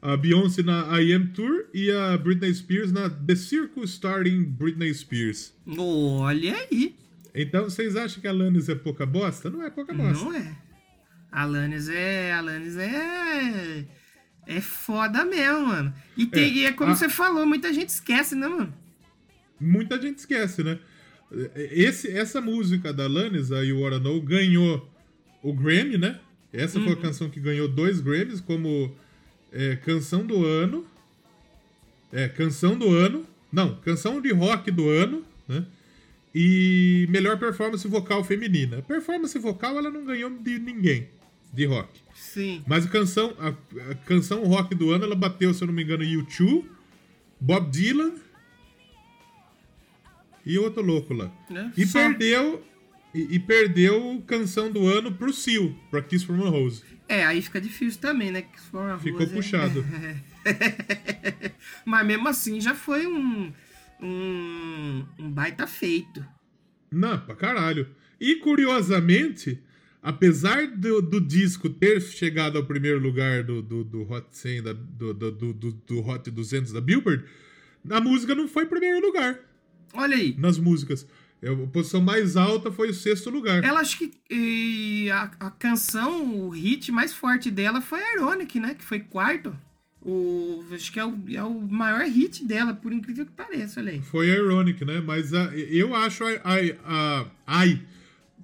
[0.00, 4.92] A Beyoncé na I Am Tour e a Britney Spears na The Circle Starring Britney
[4.94, 5.52] Spears.
[5.66, 6.94] Olha aí.
[7.34, 9.50] Então, vocês acham que a Alanis é pouca bosta?
[9.50, 10.24] Não é pouca bosta.
[10.24, 10.56] Não é.
[11.32, 12.32] Alanis é.
[12.32, 13.84] Alanis é.
[14.46, 15.94] É foda mesmo, mano.
[16.16, 18.72] E, tem, É, e é como a- você falou, muita gente esquece, né, mano?
[19.60, 20.78] muita gente esquece, né?
[21.54, 24.88] Esse, essa música da Alanis, a You Wanna Know, ganhou
[25.42, 26.20] o Grammy, né?
[26.52, 28.94] Essa foi a canção que ganhou dois Grammys como
[29.50, 30.86] é, canção do ano.
[32.12, 33.26] É, canção do ano.
[33.50, 35.64] Não, canção de rock do ano, né?
[36.34, 38.82] E melhor performance vocal feminina.
[38.82, 41.08] Performance vocal ela não ganhou de ninguém
[41.52, 41.88] de rock.
[42.14, 42.64] Sim.
[42.66, 43.48] Mas a canção, a,
[43.90, 46.64] a canção rock do ano, ela bateu, se eu não me engano, U2,
[47.40, 48.12] Bob Dylan
[50.44, 51.32] e outro louco lá.
[51.50, 52.00] É, E só.
[52.00, 52.64] perdeu
[53.14, 56.82] e, e perdeu canção do ano pro Seal, pra Kiss from a Rose.
[57.08, 58.42] É, aí fica difícil também, né?
[58.42, 59.84] que se for uma Ficou Rose, é- puxado.
[61.84, 63.52] Mas mesmo assim já foi um.
[64.00, 66.24] Um, um baita feito.
[66.90, 67.88] Não, pra caralho.
[68.20, 69.60] E curiosamente,
[70.02, 74.72] apesar do, do disco ter chegado ao primeiro lugar do, do, do Hot 100, da,
[74.72, 77.24] do, do, do, do- Hot 200 da Billboard,
[77.90, 79.38] a música não foi primeiro lugar.
[79.92, 80.34] Olha aí.
[80.38, 81.06] nas músicas.
[81.42, 83.62] É, A posição mais alta foi o sexto lugar.
[83.62, 88.74] Ela acho que a, a canção, o hit mais forte dela foi a Ironic, né?
[88.74, 89.54] Que foi quarto.
[90.04, 93.92] O, acho que é o, é o maior hit dela, por incrível que pareça, olha
[93.92, 94.02] aí.
[94.02, 95.00] Foi a Ironic, né?
[95.00, 97.80] Mas a- eu acho a, a, a, ai,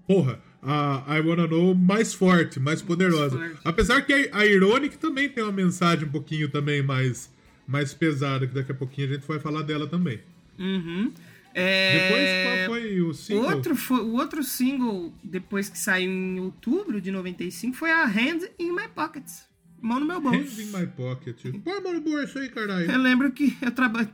[0.07, 3.37] porra, a I Wanna Know mais forte, mais poderosa.
[3.39, 3.57] forte.
[3.65, 7.31] Apesar que a, a Ironic também tem uma mensagem um pouquinho também mais,
[7.67, 10.19] mais pesada, que daqui a pouquinho a gente vai falar dela também.
[10.59, 11.13] Uhum.
[11.53, 13.51] Depois, É, qual foi o single?
[13.57, 18.47] Outro foi, o outro single, depois que saiu em outubro de 95, foi a Hand
[18.59, 19.50] in My Pockets.
[19.83, 20.39] Mão no meu bolso.
[20.39, 21.41] Hands in my pocket.
[21.65, 22.91] Põe a mão no bolso aí, caralho.
[22.91, 24.09] Eu lembro que eu trabalho.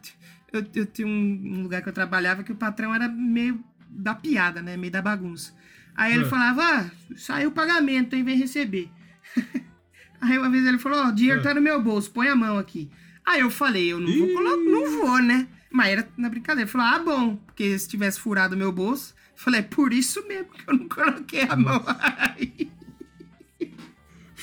[0.53, 4.63] Eu, eu tinha um, lugar que eu trabalhava que o patrão era meio da piada,
[4.63, 4.77] né?
[4.77, 5.53] Meio da bagunça.
[5.97, 6.29] Aí ele Ah.
[6.29, 8.23] falava, ah, saiu o pagamento, hein?
[8.25, 8.89] Vem receber.
[10.21, 11.43] Aí uma vez ele falou, ó, o dinheiro Ah.
[11.43, 12.91] tá no meu bolso, põe a mão aqui.
[13.25, 14.33] Aí eu falei, eu não vou Ih.
[14.35, 15.49] colocar, não vou, né?
[15.71, 16.63] Mas era na brincadeira.
[16.63, 19.93] Ele falou, ah, bom, porque se tivesse furado o meu bolso, eu falei, é por
[19.93, 21.83] isso mesmo que eu não coloquei a mão
[22.39, 22.71] aí.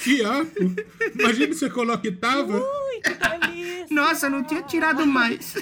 [0.04, 0.76] Fiapo.
[1.20, 2.58] Imagina se você coloca que tava.
[2.60, 3.88] Ui, que delícia!
[3.92, 5.56] Nossa, eu não tinha tirado mais.
[5.56, 5.60] em,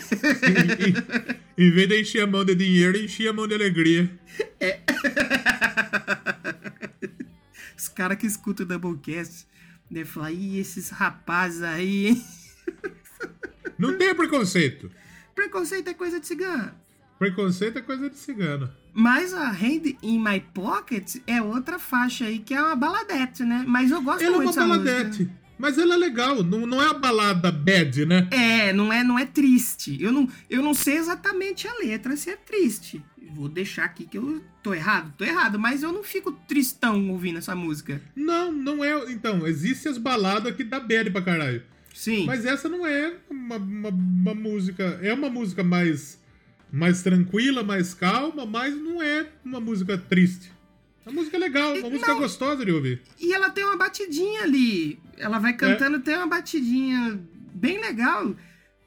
[1.64, 4.10] em- em vez de encher a mão de dinheiro, enchia a mão de alegria.
[7.78, 9.48] Os caras que escutam o Doublecast
[9.90, 12.24] devem falar, ih, esses rapazes aí, hein?
[13.78, 14.92] Não tem preconceito.
[15.36, 16.72] Preconceito é coisa de cigano.
[17.18, 18.72] Preconceito é coisa de cigano.
[18.94, 23.64] Mas a Hand in My Pocket é outra faixa aí, que é uma baladete, né?
[23.68, 25.20] Mas eu gosto Ela é muito uma dessa baladete.
[25.24, 25.42] música.
[25.58, 26.44] Mas ela é legal.
[26.44, 28.28] Não, não é a balada bad, né?
[28.32, 29.96] É, não é, não é triste.
[30.02, 33.02] Eu não, eu não sei exatamente a letra se é triste.
[33.34, 37.38] Vou deixar aqui que eu tô errado, tô errado, mas eu não fico tristão ouvindo
[37.38, 38.02] essa música.
[38.16, 39.12] Não, não é.
[39.12, 41.64] Então, existem as baladas que dá bad pra caralho.
[41.94, 42.26] Sim.
[42.26, 45.00] Mas essa não é uma, uma, uma música.
[45.02, 46.20] É uma música mais,
[46.72, 50.52] mais tranquila, mais calma, mas não é uma música triste.
[51.06, 52.20] É uma música legal, uma música Não.
[52.20, 53.02] gostosa de ouvir.
[53.20, 55.00] E ela tem uma batidinha ali.
[55.18, 57.20] Ela vai cantando, tem uma batidinha
[57.54, 58.36] bem legal.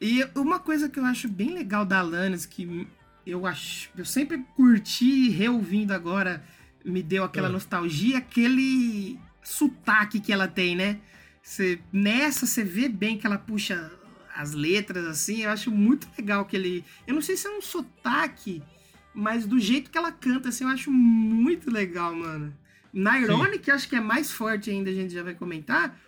[0.00, 2.86] E uma coisa que eu acho bem legal da Alanis, que
[3.26, 3.90] eu acho.
[3.96, 6.44] Eu sempre curti reouvindo agora,
[6.84, 7.52] me deu aquela É.
[7.52, 10.98] nostalgia, aquele sotaque que ela tem, né?
[11.42, 13.90] Cê, nessa você vê bem que ela puxa
[14.34, 16.84] as letras assim, eu acho muito legal aquele.
[17.06, 18.62] Eu não sei se é um sotaque,
[19.14, 22.52] mas do jeito que ela canta, assim, eu acho muito legal, mano.
[22.92, 25.98] Na Ironic, acho que é mais forte ainda, a gente já vai comentar,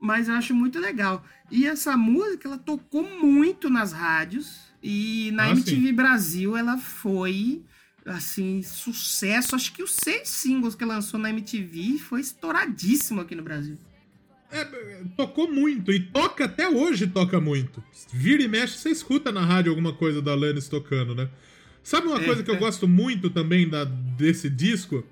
[0.00, 1.24] mas eu acho muito legal.
[1.50, 7.64] E essa música, ela tocou muito nas rádios, e na Ah, MTV Brasil ela foi,
[8.04, 9.56] assim, sucesso.
[9.56, 13.78] Acho que os seis singles que lançou na MTV foi estouradíssimo aqui no Brasil.
[14.50, 17.82] É, é, tocou muito, e toca até hoje, toca muito.
[18.12, 21.28] Vira e mexe, você escuta na rádio alguma coisa da Alanis tocando, né?
[21.82, 22.58] Sabe uma É, coisa que eu é.
[22.58, 25.04] gosto muito também da, desse disco?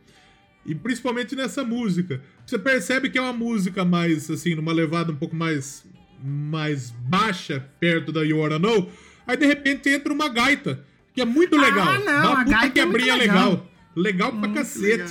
[0.64, 2.20] E principalmente nessa música.
[2.45, 5.84] Você percebe que é uma música mais, assim, numa levada um pouco mais,
[6.22, 8.91] mais baixa, perto da You Wanna Know.
[9.26, 10.82] Aí de repente entra uma gaita,
[11.14, 11.84] que é muito Ah, legal.
[12.01, 13.51] não, Dá uma a puta é muito quebrinha legal.
[13.51, 13.70] legal.
[13.95, 14.82] Legal pra Muito cacete.
[14.91, 15.09] legal.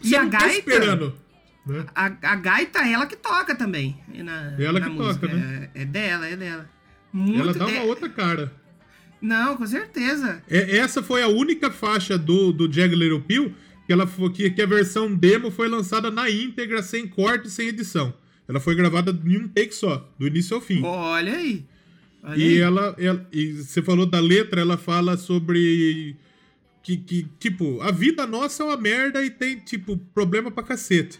[0.00, 1.14] Você E a não tá gaita- esperando.
[1.68, 1.86] Né?
[1.94, 3.98] A, a gaita é ela que toca também.
[4.08, 5.28] Na, Ela na que música.
[5.28, 5.70] toca, né?
[5.74, 6.70] É, é dela, é dela.
[7.12, 8.52] Muito Ela dá uma é- outra cara.
[9.20, 10.42] Não, com certeza.
[10.48, 13.52] É, essa foi a única faixa do, do Jag Little Pill
[13.86, 18.14] que, ela, que, que a versão demo foi lançada na íntegra, sem corte, sem edição.
[18.46, 20.82] Ela foi gravada em um take só, do início ao fim.
[20.84, 21.66] Olha aí.
[22.22, 22.58] Olha e aí.
[22.60, 26.16] ela, ela- e você falou da letra, ela fala sobre
[26.82, 31.18] que, que, tipo, a vida nossa é uma merda e tem, tipo, problema pra cacete.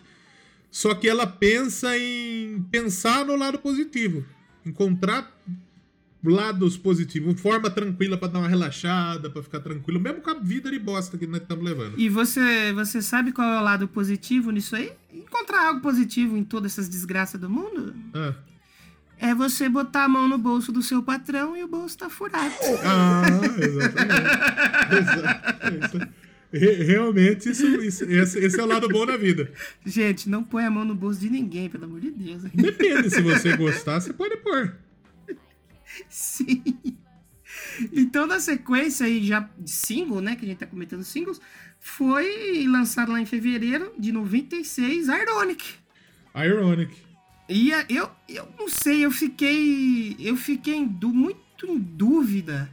[0.79, 4.25] Só que ela pensa em pensar no lado positivo.
[4.65, 5.37] Encontrar
[6.23, 10.71] lados positivos, forma tranquila pra dar uma relaxada, pra ficar tranquilo, mesmo com a vida
[10.71, 11.99] de bosta que nós estamos levando.
[11.99, 14.93] E você, você sabe qual é o lado positivo nisso aí?
[15.13, 18.35] Encontrar algo positivo em todas essas desgraças do mundo Ah,
[19.19, 22.55] é você botar a mão no bolso do seu patrão e o bolso tá furado.
[22.85, 23.25] Ah,
[23.61, 24.29] exatamente.
[25.99, 26.28] Exato.
[26.53, 29.53] Re- Realmente, isso, isso- esse, esse é o lado bom da vida.
[29.85, 32.43] Gente, não põe a mão no bolso de ninguém, pelo amor de Deus.
[32.55, 34.75] Depende, se você gostar, você pode pôr.
[36.09, 36.63] Sim.
[37.93, 40.37] Então, na sequência aí, já de single, né?
[40.37, 41.41] Que a gente tá comentando singles,
[41.79, 45.65] foi lançado lá em fevereiro de 96, Ironic.
[46.35, 46.95] Ironic.
[47.49, 50.17] E eu, eu não sei, eu fiquei.
[50.19, 52.71] Eu fiquei em muito em dúvida.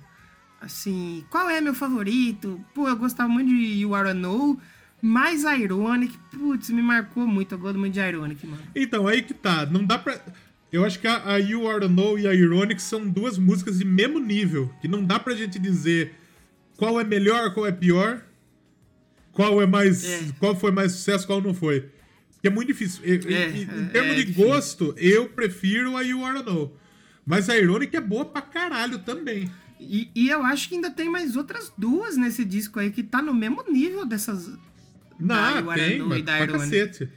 [0.65, 2.59] Assim, qual é meu favorito?
[2.73, 4.59] Pô, eu gostava muito de You Are Know,
[4.99, 7.53] mas Ironic, putz, me marcou muito.
[7.53, 8.63] Eu gosto muito de Ironic, mano.
[8.75, 9.63] Então, aí que tá.
[9.67, 10.19] Não dá pra.
[10.71, 13.85] Eu acho que a, a You Are Know e a Ironic são duas músicas de
[13.85, 14.73] mesmo nível.
[14.81, 16.15] Que não dá pra gente dizer
[16.77, 18.21] qual é melhor, qual é pior.
[19.31, 20.03] Qual é mais.
[20.03, 20.19] É.
[20.39, 21.89] Qual foi mais sucesso, qual não foi.
[22.33, 23.03] Porque é muito difícil.
[23.05, 26.75] É, em- em é, termos é de gosto, eu prefiro a You Are Know.
[27.23, 29.47] Mas a Ironic é boa pra caralho também.
[29.79, 33.21] E, e eu acho que ainda tem mais outras duas nesse disco aí que tá
[33.21, 34.49] no mesmo nível dessas.
[35.19, 36.59] Não, tem, mas e da Ironic.
[36.63, 37.09] cacete.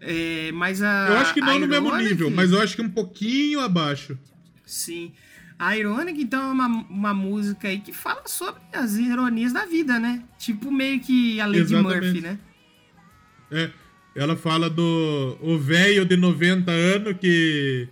[0.00, 1.08] É, mas a.
[1.08, 3.60] Eu acho que não a no mesmo Ironic- nível, mas eu acho que um pouquinho
[3.60, 4.18] abaixo.
[4.64, 5.12] Sim.
[5.58, 9.98] A Ironic, então, é uma, uma música aí que fala sobre as ironias da vida,
[9.98, 10.22] né?
[10.38, 12.04] Tipo meio que a Lady Exatamente.
[12.06, 12.38] Murphy, né?
[13.50, 13.70] É,
[14.14, 17.88] ela fala do o velho de 90 anos que,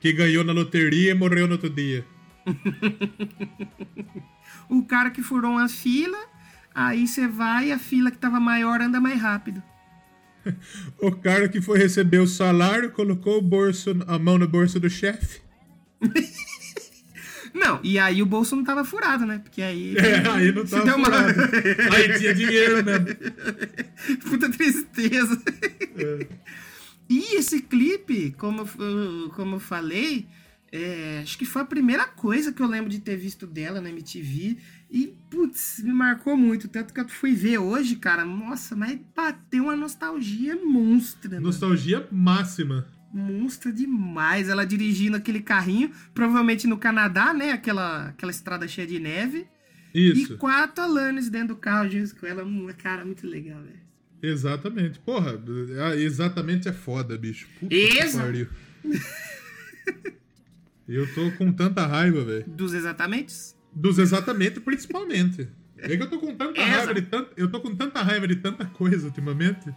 [0.00, 2.04] que ganhou na loteria e morreu no outro dia.
[4.68, 6.18] O cara que furou uma fila,
[6.74, 9.62] aí você vai e a fila que tava maior anda mais rápido.
[11.00, 14.88] O cara que foi receber o salário colocou o bolso, a mão no bolso do
[14.88, 15.40] chefe.
[17.52, 19.38] Não, e aí o bolso não tava furado, né?
[19.38, 19.96] Porque aí.
[19.96, 21.40] É, aí não tava uma- furado.
[21.96, 23.06] Aí tinha dinheiro mesmo.
[24.28, 25.42] Puta tristeza.
[25.96, 26.26] É.
[27.08, 28.66] E esse clipe, como,
[29.34, 30.26] como eu falei,
[30.76, 33.88] é, acho que foi a primeira coisa que eu lembro de ter visto dela na
[33.90, 34.56] MTV.
[34.90, 36.68] E, putz, me marcou muito.
[36.68, 38.24] Tanto que eu fui ver hoje, cara.
[38.24, 41.30] Nossa, mas bateu uma nostalgia monstra.
[41.30, 41.42] mano.
[41.46, 42.86] Nostalgia máxima.
[43.12, 44.48] Monstra demais.
[44.48, 47.52] Ela dirigindo aquele carrinho, provavelmente no Canadá, né?
[47.52, 49.46] Aquela, aquela estrada cheia de neve.
[49.94, 50.34] Isso.
[50.34, 52.44] E quatro Alanis dentro do carro junto com ela.
[52.44, 53.86] Uma cara muito legal, velho.
[54.22, 54.98] Exatamente.
[54.98, 55.40] Porra,
[55.84, 57.46] ah, exatamente é foda, bicho.
[57.60, 58.48] Puta que Exa- pariu.
[60.88, 62.44] Eu tô com tanta raiva, velho.
[62.46, 63.34] Dos exatamente?
[63.72, 65.48] Dos exatamente, principalmente.
[65.78, 67.30] É que eu tô com tanta Essa- raiva de tanta.
[67.36, 69.72] Eu tô com tanta raiva de tanta coisa ultimamente.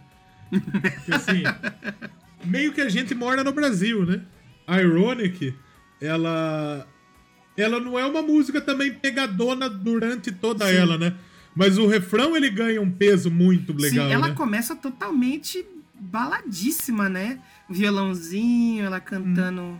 [1.04, 1.42] Que assim.
[2.44, 4.22] meio que a gente mora no Brasil, né?
[4.66, 5.54] A Ironic,
[6.00, 6.86] ela.
[7.56, 10.74] Ela não é uma música também pegadona durante toda Sim.
[10.76, 11.14] ela, né?
[11.54, 14.34] Mas o refrão ele ganha um peso muito legal, Sim, ela né?
[14.34, 15.66] começa totalmente
[15.98, 17.40] baladíssima, né?
[17.68, 19.78] Violãozinho, ela cantando Hum.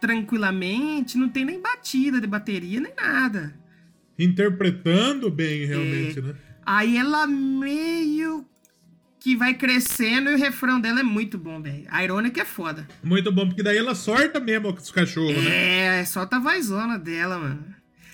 [0.00, 3.54] Tranquilamente, não tem nem batida de bateria, nem nada.
[4.18, 6.22] Interpretando bem, realmente, É.
[6.22, 6.34] né?
[6.64, 8.44] Aí ela meio
[9.20, 11.84] que vai crescendo e o refrão dela é muito bom, velho.
[11.88, 12.86] A Irônica é foda.
[13.02, 16.00] Muito bom, porque daí ela sorta mesmo os cachorros, né?
[16.00, 17.64] É, solta a vozona dela, mano.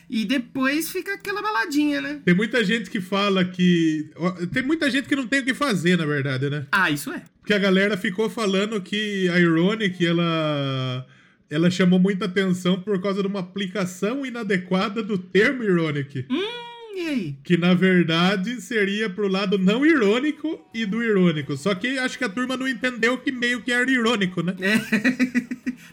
[0.09, 2.21] E depois fica aquela baladinha, né?
[2.25, 4.11] Tem muita gente que fala que.
[4.53, 6.67] Tem muita gente que não tem o que fazer, na verdade, né?
[6.71, 7.23] Ah, isso é.
[7.41, 11.07] Porque a galera ficou falando que a Ironic, ela.
[11.53, 16.25] Ela chamou muita atenção por causa de uma aplicação inadequada do termo ironic.
[16.31, 17.37] Hum, e aí?
[17.45, 21.55] Que na verdade seria pro lado não irônico e do irônico.
[21.59, 24.57] Só que acho que a turma não entendeu que meio que era irônico, né?
[24.61, 24.81] É.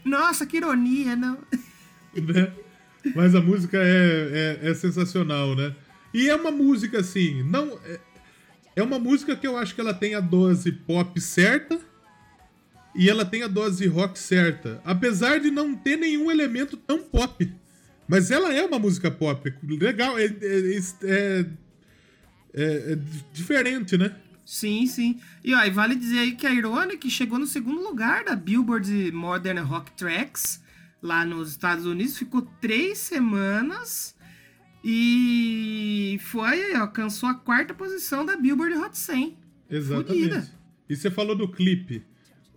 [0.02, 1.36] Nossa, que ironia, não.
[2.14, 2.50] né?
[3.14, 5.74] Mas a música é, é, é sensacional, né?
[6.14, 8.00] E é uma música assim, não é,
[8.76, 11.78] é uma música que eu acho que ela tem a dose pop certa
[12.94, 17.50] e ela tem a dose rock certa, apesar de não ter nenhum elemento tão pop.
[18.08, 21.46] Mas ela é uma música pop, legal, é, é, é,
[22.54, 22.98] é- é
[23.32, 24.16] diferente, né?
[24.44, 25.20] Sim, sim.
[25.44, 29.12] E ó, e vale dizer aí que a Ironic chegou no segundo lugar da Billboard
[29.12, 30.60] Modern Rock Tracks
[31.00, 34.14] lá nos Estados Unidos, ficou três semanas
[34.84, 39.36] e foi, alcançou a quarta posição da Billboard Hot 100.
[39.70, 40.08] Exatamente.
[40.08, 40.50] Fodida.
[40.88, 42.02] E você falou do clipe.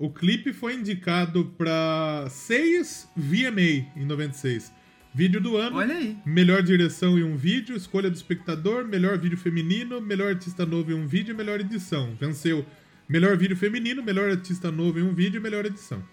[0.04, 4.70] O clipe foi indicado para seis VMA em 96.
[5.16, 6.18] Vídeo do ano, Olha aí.
[6.26, 10.94] melhor direção em um vídeo, escolha do espectador, melhor vídeo feminino, melhor artista novo em
[10.94, 12.14] um vídeo e melhor edição.
[12.20, 12.66] Venceu
[13.08, 16.04] melhor vídeo feminino, melhor artista novo em um vídeo e melhor edição.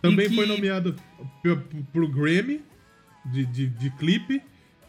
[0.00, 0.96] Também que- foi nomeado
[1.42, 1.60] pro,
[1.92, 2.64] pro Grammy
[3.26, 4.40] de, de, de clipe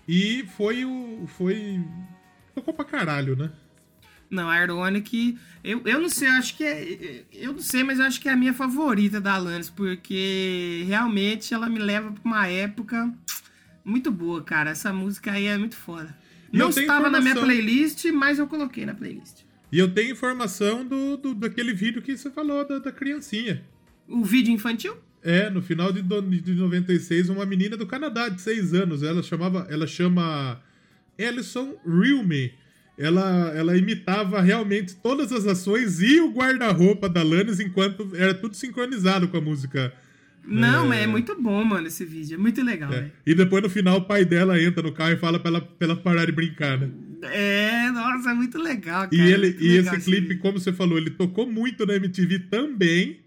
[0.08, 1.26] e foi o.
[1.28, 1.84] Foi.
[2.56, 3.52] Tocou pra caralho, né?
[4.30, 7.24] Não, a Ironic, eu, eu não sei, eu acho que é.
[7.32, 11.54] Eu não sei, mas eu acho que é a minha favorita da Alanis, porque realmente
[11.54, 13.14] ela me leva pra uma época
[13.86, 14.72] muito boa, cara.
[14.72, 16.16] Essa música aí é muito foda.
[16.52, 19.42] E não estava na minha playlist, mas eu coloquei na playlist.
[19.72, 23.64] E eu tenho informação do, do- daquele vídeo que você falou da, da criancinha.
[24.08, 24.96] O vídeo infantil?
[25.22, 29.68] É, no final de, de 96, uma menina do Canadá de 6 anos, ela chamava,
[29.70, 30.62] ela chama
[31.20, 32.54] Alison Rilme.
[32.98, 38.56] Ela, ela imitava realmente todas as ações e o guarda-roupa da Lannis enquanto era tudo
[38.56, 39.94] sincronizado com a música.
[40.44, 41.04] Não, É.
[41.04, 42.36] é muito bom, mano, esse vídeo.
[42.36, 42.96] É muito legal, É.
[43.02, 43.12] velho.
[43.26, 45.88] E depois no final o pai dela entra no carro e fala pra ela, pra
[45.88, 46.90] ela parar de brincar, né?
[47.24, 49.16] É, nossa, é muito legal, cara.
[49.16, 50.40] E, ele, muito e legal esse clipe, vídeo.
[50.40, 53.20] como você falou, ele tocou muito na MTV também.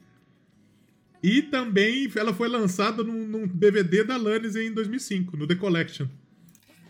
[1.22, 6.06] E também ela foi lançada num, num DVD da Lannis em 2005, no The Collection.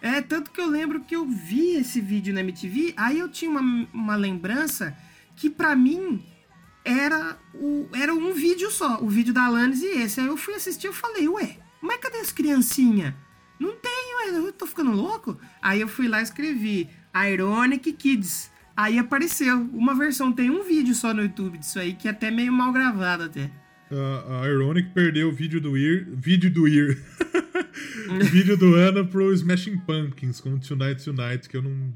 [0.02, 3.50] É, tanto que eu lembro que eu vi esse vídeo na MTV, aí eu tinha
[3.50, 4.96] uma, uma lembrança
[5.36, 6.24] que pra mim
[6.84, 10.20] era, o, era um vídeo só, o vídeo da Alanis e esse.
[10.20, 13.14] Aí eu fui assistir e falei, ué, mas cadê as criancinhas?
[13.58, 15.38] Não tem, ué, eu tô ficando louco?
[15.60, 18.50] Aí eu fui lá e escrevi Ironic Kids.
[18.76, 22.30] Aí apareceu uma versão, tem um vídeo só no YouTube disso aí, que é até
[22.30, 23.50] meio mal gravado até.
[23.92, 26.06] A, a Ironic perdeu o vídeo do Ir.
[26.14, 26.98] Vídeo do Ir.
[28.30, 31.94] Vídeo do ano pro Smashing Pumpkins com Tonight Tonight, que eu não,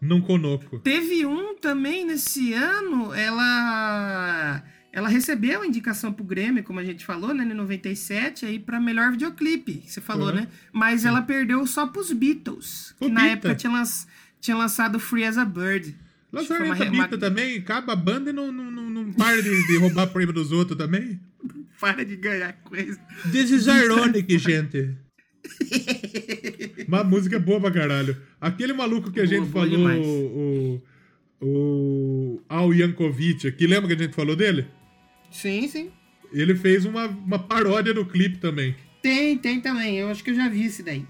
[0.00, 0.78] não conoco.
[0.80, 4.62] Teve um também nesse ano, ela
[4.92, 8.80] ela recebeu a indicação pro Grêmio, como a gente falou, né, em 97, aí pra
[8.80, 10.34] melhor videoclipe, que você falou, Uhum.
[10.34, 10.48] né?
[10.72, 13.32] Mas ela perdeu só pros Beatles, que na Bita.
[13.32, 13.84] época tinha, lan-
[14.40, 15.94] tinha lançado Free as a Bird.
[16.30, 18.70] Foi Lançaram uma Bita também, acaba a banda e não, não
[19.16, 21.20] para de, de roubar prêmio dos outros também.
[21.80, 22.98] Para de ganhar coisa.
[23.30, 24.96] This is ironic, gente.
[26.86, 28.16] Uma música boa pra caralho.
[28.40, 30.06] Aquele maluco que a Boa, gente boa falou, demais.
[30.06, 30.82] o,
[31.40, 34.66] o Al Yankovic, aqui, lembra que a gente falou dele?
[35.30, 35.90] Sim, sim.
[36.32, 38.74] Ele fez uma, uma paródia no clipe também.
[39.02, 39.96] Tem, tem também.
[39.98, 41.06] Eu acho que eu já vi esse daí.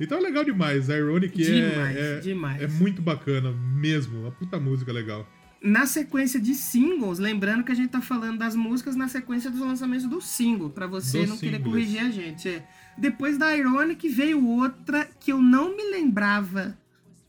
[0.00, 0.88] Então é legal demais.
[0.88, 2.62] Ironic Demais, é, é, demais.
[2.62, 4.20] é muito bacana mesmo.
[4.20, 5.28] Uma puta música legal.
[5.60, 9.60] Na sequência de singles, lembrando que a gente tá falando das músicas na sequência dos
[9.60, 11.72] lançamentos do single, pra você Dos não querer singles.
[11.72, 12.48] corrigir a gente.
[12.48, 12.64] é.
[12.96, 16.78] Depois da Ironic veio outra que eu não me lembrava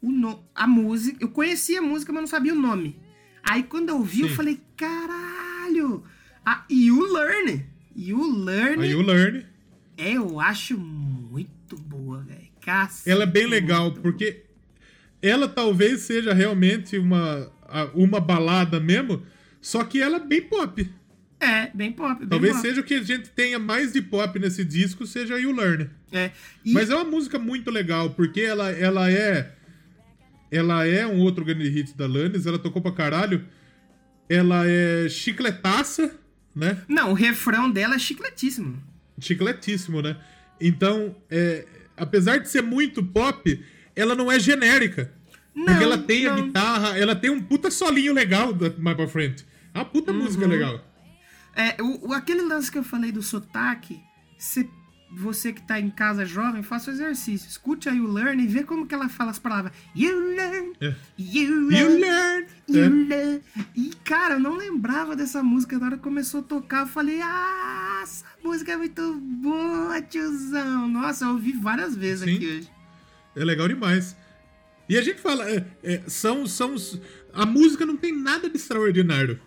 [0.02, 0.44] o no...
[0.54, 1.18] a música.
[1.20, 3.00] Eu conhecia a música, mas não sabia o nome.
[3.44, 4.36] Aí quando eu ouvi, eu Sim.
[4.36, 6.04] falei, caralho!
[6.46, 7.66] A You Learn!
[7.96, 9.46] You Learn, A You Learn.
[9.98, 12.48] é, eu acho muito boa, velho.
[13.06, 14.44] Ela é bem legal, muito porque
[15.22, 17.52] ela talvez seja realmente uma,
[17.94, 19.24] uma balada mesmo,
[19.62, 20.90] só que ela é bem pop.
[21.40, 22.20] É, bem pop.
[22.20, 22.68] Bem Talvez pop.
[22.68, 25.90] seja o que a gente tenha mais de pop nesse disco, seja You Learn.
[26.12, 26.32] É.
[26.66, 29.56] E Mas é uma música muito legal, porque ela, ela é.
[30.52, 33.46] Ela é um outro grande hit da Lannis, ela tocou pra caralho.
[34.28, 36.12] Ela é chicletaça,
[36.56, 36.82] né?
[36.88, 38.82] Não, o refrão dela é chicletíssimo.
[39.20, 40.18] Chicletíssimo, né?
[40.60, 41.66] Então, é,
[41.96, 43.64] apesar de ser muito pop,
[43.96, 45.12] ela não é genérica.
[45.54, 46.44] Porque Não, ela tem a não.
[46.44, 49.46] guitarra, ela tem um puta solinho legal da- mais pra frente.
[49.74, 50.24] É uma puta Uhum.
[50.24, 50.84] música legal.
[51.56, 54.00] É, o, o- aquele lance que eu falei do sotaque,
[54.38, 54.68] cê-
[55.12, 57.50] você que tá em casa jovem, faça o exercício.
[57.50, 59.74] Escute a You Learn e vê como que ela fala as palavras.
[59.96, 60.94] You learn, É.
[61.18, 62.48] you learn, You learn!
[62.68, 62.90] you É.
[62.90, 63.42] learn.
[63.76, 65.80] E, cara, eu não lembrava dessa música.
[65.80, 70.88] Na hora que começou a tocar, eu falei, ah, essa música é muito boa, tiozão.
[70.88, 72.36] Nossa, eu ouvi várias vezes Sim.
[72.36, 72.70] aqui hoje.
[73.36, 74.16] É legal demais.
[74.90, 76.76] E a gente fala, é, é, são, são.
[77.32, 79.40] A música não tem nada de extraordinário.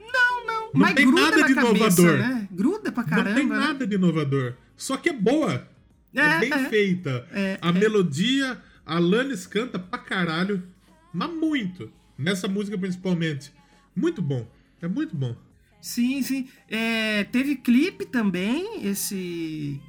[0.00, 0.62] Não, não.
[0.64, 2.18] Não mas tem gruda nada na de cabeça, inovador.
[2.18, 2.48] né?
[2.50, 3.28] Gruda pra caramba.
[3.30, 3.56] não tem né?
[3.56, 4.54] nada de inovador.
[4.76, 5.68] Só que é boa.
[6.14, 6.68] É, É, bem é.
[6.68, 7.26] feita.
[7.32, 10.62] É, a melodia, a Alanis canta pra caralho.
[11.12, 11.90] Mas muito.
[12.18, 13.52] Nessa música principalmente.
[13.94, 14.50] Muito bom.
[14.82, 15.36] É muito bom.
[15.80, 16.48] Sim, sim.
[16.68, 19.80] É, teve clipe também, esse.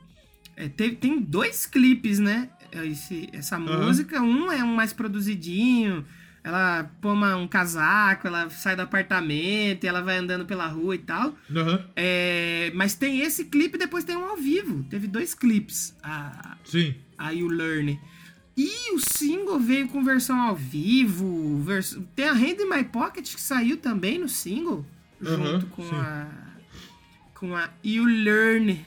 [0.77, 2.49] teve, tem dois clipes, né?
[2.71, 4.21] Esse, essa música.
[4.21, 6.05] Um é um mais produzidinho.
[6.41, 11.37] Ela põe um casaco, ela sai do apartamento, ela vai andando pela rua e tal.
[11.53, 11.85] Aham.
[11.95, 14.83] É, mas tem esse clipe e depois tem um ao vivo.
[14.89, 15.93] Teve dois clipes.
[16.01, 16.95] A, Sim.
[17.17, 17.99] a You Learn.
[18.55, 21.61] E o single veio com versão ao vivo.
[21.61, 24.85] vers- Tem a Hand in My Pocket que saiu também no single.
[25.25, 25.95] Aham, junto com sim.
[25.95, 26.27] a.
[27.35, 28.85] Com a You Learn.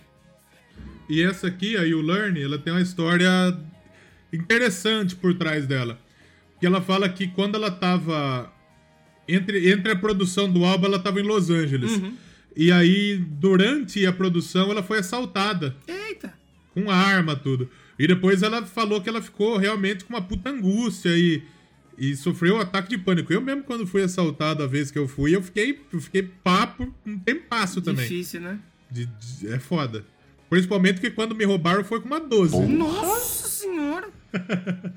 [1.09, 3.29] E essa aqui, a You Learn, ela tem uma história
[4.33, 6.01] interessante por trás dela.
[6.61, 8.53] Que ela fala que quando ela tava.
[9.29, 11.93] Entre, entre a produção do álbum, ela tava em Los Angeles.
[11.93, 12.15] Uhum.
[12.57, 15.77] E aí, durante a produção, ela foi assaltada.
[15.89, 16.35] Eita!
[16.75, 17.69] Com arma, tudo.
[17.99, 21.43] E depois ela falou que ela ficou realmente com uma puta angústia e,
[21.97, 23.33] e sofreu um ataque de pânico.
[23.33, 26.93] Eu mesmo, quando fui assaltado a vez que eu fui, eu fiquei, eu fiquei papo
[27.07, 28.03] um tempasso também.
[28.07, 28.59] Difícil, né?
[28.91, 30.05] De- de- é foda.
[30.51, 32.59] Principalmente que quando me roubaram foi com uma 12.
[32.67, 34.09] Nossa senhora!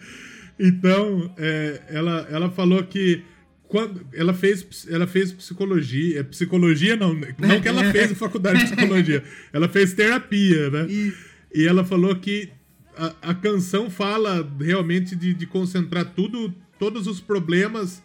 [0.57, 3.23] Então, é, ela, ela falou que
[3.67, 6.19] quando ela fez, ela fez psicologia.
[6.19, 9.21] é, Psicologia não, não que ela fez faculdade de psicologia.
[9.51, 10.85] Ela fez terapia, né?
[10.87, 11.25] Isso.
[11.53, 12.49] E ela falou que
[12.95, 18.01] a, a canção fala realmente de, de concentrar tudo, todos os problemas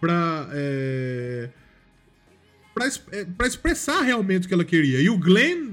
[0.00, 1.48] pra, é,
[2.82, 5.00] es- é, expressar realmente o que ela queria.
[5.00, 5.72] E o Glenn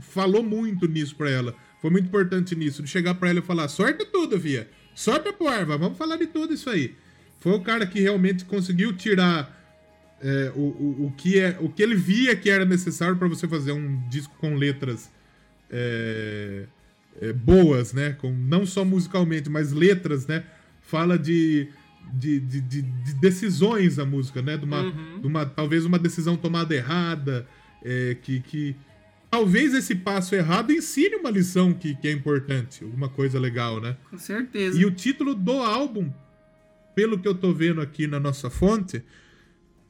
[0.00, 1.56] falou muito nisso pra ela.
[1.84, 4.66] Foi muito importante nisso, de chegar pra ela e falar: sorte tudo, via.
[4.94, 6.94] Sorte a porva, vamos falar de tudo isso aí.
[7.40, 9.52] Foi o cara que realmente conseguiu tirar
[10.22, 13.46] é, o, o, o, que é, o que ele via que era necessário pra você
[13.46, 15.10] fazer um disco com letras
[15.70, 16.64] é,
[17.20, 18.12] é, boas, né?
[18.18, 20.42] Com, não só musicalmente, mas letras, né?
[20.80, 21.68] Fala de,
[22.14, 24.56] de, de, de- de decisões a música, né?
[24.56, 24.82] De uma,
[25.20, 27.46] de uma- talvez uma decisão tomada errada,
[27.84, 28.74] é, que, que
[29.34, 33.96] talvez esse passo errado ensine uma lição que, que é importante, alguma coisa legal, né?
[34.08, 34.78] Com certeza.
[34.80, 36.12] E o título do álbum,
[36.94, 39.02] pelo que eu tô vendo aqui na nossa fonte,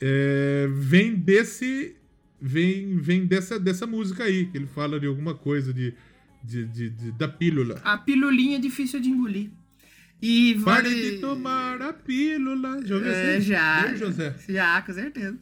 [0.01, 1.95] é, vem desse.
[2.40, 5.95] Vem, vem dessa, dessa música aí, que ele fala de alguma coisa de,
[6.42, 7.80] de, de- de- da pílula.
[7.84, 9.49] A pilulinha é difícil de engolir.
[10.27, 11.11] E Pare vale...
[11.11, 12.81] de tomar a pílula.
[12.87, 13.95] Já ouviu É, já.
[13.95, 14.35] José?
[14.49, 15.39] Já, com certeza.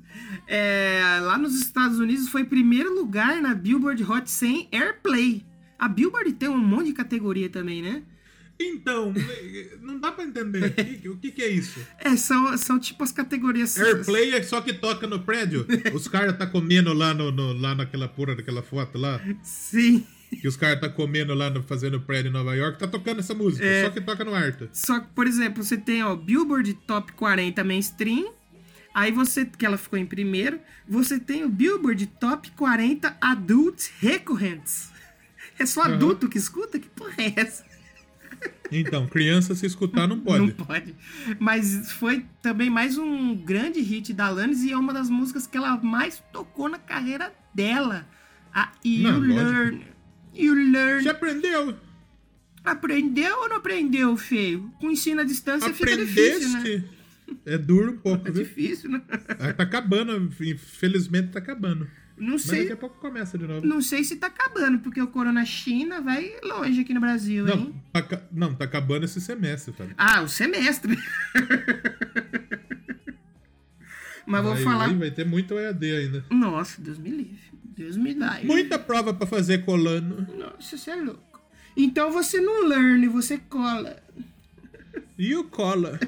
[0.49, 5.45] É, lá nos Estados Unidos foi primeiro lugar na Billboard Hot 100 Airplay.
[5.78, 8.03] A Billboard tem um monte de categoria também, né?
[8.61, 9.12] Então,
[9.83, 10.64] não dá pra entender.
[10.64, 11.80] O que, o que que é isso?
[11.99, 13.78] É, são, são tipo as categorias.
[13.78, 15.64] Airplay é só que toca no prédio.
[15.95, 19.20] Os caras tá comendo lá, no, no- lá naquela porra daquela foto lá.
[19.43, 20.05] Sim.
[20.41, 22.78] Que os caras tá comendo lá no, fazendo prédio em Nova York.
[22.78, 23.64] Tá tocando essa música.
[23.64, 23.85] É.
[23.85, 24.68] Só que toca no Arta.
[24.72, 28.33] Só que, por exemplo, você tem ó, Billboard Top 40 Mainstream.
[28.95, 34.91] Aí você, que ela ficou em primeiro, você tem o Billboard Top 40 Adult Recorrents.
[35.59, 35.95] É só Aham.
[35.95, 36.78] adulto que escuta?
[36.78, 37.64] Que porra é essa?
[38.70, 40.39] Então, criança se escutar não pode.
[40.39, 40.95] Não pode.
[41.39, 45.57] Mas foi também mais um grande hit da Alanis e é uma das músicas que
[45.57, 48.07] ela mais tocou na carreira dela.
[48.55, 49.85] A You Não, lógico.
[50.35, 51.03] You Learn.
[51.05, 51.76] Já aprendeu?
[52.64, 54.72] Aprendeu ou não aprendeu, feio?
[54.80, 56.59] Com ensino à distância fica difícil, né?
[56.61, 56.89] Aprendeste?
[57.47, 58.45] É duro um pouco, É viu?
[58.45, 59.01] difícil, né?
[59.57, 61.89] Tá acabando, infelizmente tá acabando.
[62.16, 63.66] Não Mas sei, daqui a pouco começa de novo.
[63.66, 67.55] não sei se tá acabando, porque o Corona China vai longe aqui no Brasil, Não,
[67.57, 67.74] hein?
[67.93, 69.95] tá, não, tá acabando esse semestre, Fábio.
[69.99, 70.97] Ah, o semestre.
[74.26, 74.93] Mas vou falar.
[74.95, 76.24] Vai ter muito EAD ainda.
[76.30, 77.51] Nossa, Deus me livre.
[77.77, 78.41] Deus me dá.
[78.45, 80.27] Muita prova pra fazer colando.
[80.37, 81.41] Nossa, você é louco.
[81.77, 84.03] Então você não learn, você cola.
[85.18, 85.99] E o cola?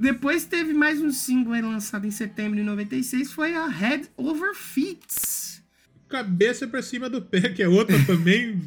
[0.00, 5.62] Depois teve mais um single lançado em setembro de 96, foi a Head Over Feet.
[6.08, 8.60] Cabeça pra cima do pé, que é outra também.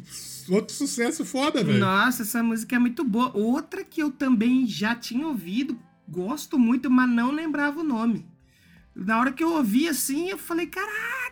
[0.48, 1.78] outro sucesso foda, velho.
[1.78, 3.36] Nossa, essa música é muito boa.
[3.36, 5.78] Outra que eu também já tinha ouvido,
[6.08, 8.24] gosto muito, mas não lembrava o nome.
[8.94, 10.66] Na hora que eu ouvi assim, eu falei,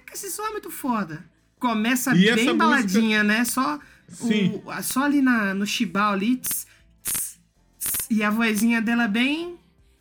[0.06, 1.24] caraca, esse som é muito foda.
[1.58, 3.44] Começa E bem música- baladinha, né?
[3.44, 3.78] Só,
[4.08, 4.60] Sim.
[4.64, 6.36] o, só ali na, no chibal ali.
[6.36, 6.66] tss,
[7.02, 7.38] tss,
[7.78, 9.58] tss, e a vozinha dela bem,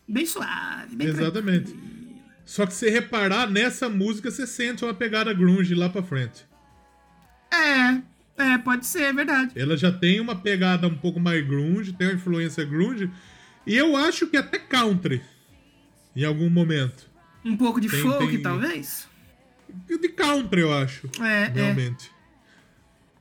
[0.08, 0.96] bem suave.
[0.96, 1.76] Bem Exatamente.
[2.46, 6.46] Só que se reparar, nessa música você sente uma pegada grunge lá pra frente.
[7.52, 8.02] É,
[8.44, 9.52] é, pode ser, é verdade.
[9.56, 13.10] Ela já tem uma pegada um pouco mais grunge, tem uma influência grunge.
[13.66, 15.22] E eu acho que até country.
[16.16, 17.10] Em algum momento.
[17.44, 19.08] Um pouco de Tem- folk, tem- talvez.
[19.88, 21.10] De country, eu acho.
[21.22, 21.48] É, é.
[21.48, 22.12] Realmente.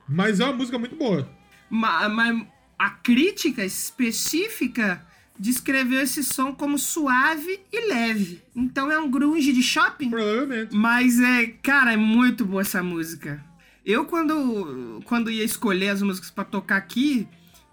[0.09, 1.29] Mas é uma música muito boa.
[1.71, 2.47] Ma- Mas
[2.79, 5.05] a crítica específica
[5.39, 8.43] descreveu esse som como suave e leve.
[8.55, 10.11] Então é um grunge de shopping.
[10.11, 10.75] Provavelmente.
[10.75, 13.43] Mas é, cara, é muito boa essa música.
[13.85, 17.27] Eu quando quando ia escolher as músicas pra tocar aqui,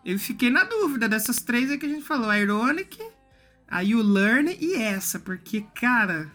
[0.04, 2.98] eu fiquei na dúvida dessas três aí que a gente falou, a Ironic,
[3.68, 6.32] a You Learn e essa, porque cara,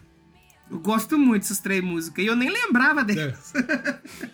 [0.69, 3.53] eu gosto muito dessas três músicas e eu nem lembrava delas.
[3.55, 4.27] É.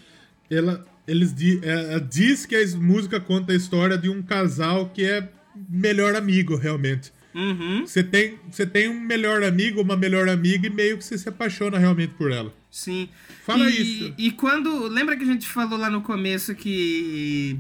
[0.52, 5.28] Ela, eles ela diz que a música conta a história de um casal que é
[5.68, 7.12] melhor amigo, realmente.
[7.34, 7.86] Uhum.
[7.86, 11.28] Você tem, você tem um melhor amigo, uma melhor amiga e meio que você se
[11.28, 12.54] apaixona realmente por ela.
[12.70, 13.10] Sim.
[13.46, 14.14] Fala e, isso.
[14.18, 14.88] E quando.
[14.88, 17.60] Lembra que a gente falou lá no começo que.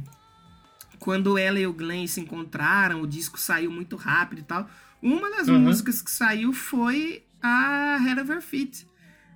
[0.99, 4.69] Quando ela e o Glenn se encontraram, o disco saiu muito rápido e tal.
[5.01, 5.59] Uma das Aham.
[5.59, 8.87] músicas que saiu foi a Head Over Feet.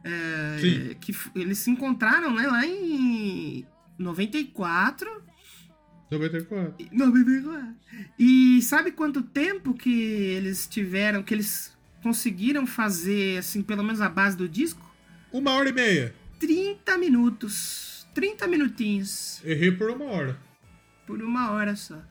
[0.04, 3.66] É, que eles se encontraram né, lá em
[4.00, 5.22] 94.
[6.10, 6.76] 94.
[6.92, 7.76] 94.
[8.18, 14.08] E sabe quanto tempo que eles tiveram, que eles conseguiram fazer, assim, pelo menos a
[14.08, 14.82] base do disco?
[15.34, 16.16] Uma hora e meia.
[16.40, 18.08] 30 minutos.
[18.14, 19.42] 30 minutinhos.
[19.44, 20.40] Errei por uma hora.
[21.06, 22.02] Por uma hora só.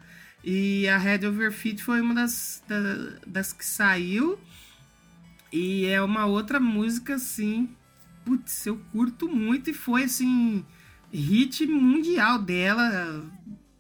[0.45, 4.39] E a Head Over Feet foi uma das, da- das que saiu.
[5.53, 7.69] E é uma outra música, assim.
[8.25, 9.71] Putz, eu curto muito.
[9.71, 10.65] E foi, assim.
[11.13, 13.25] Hit mundial dela.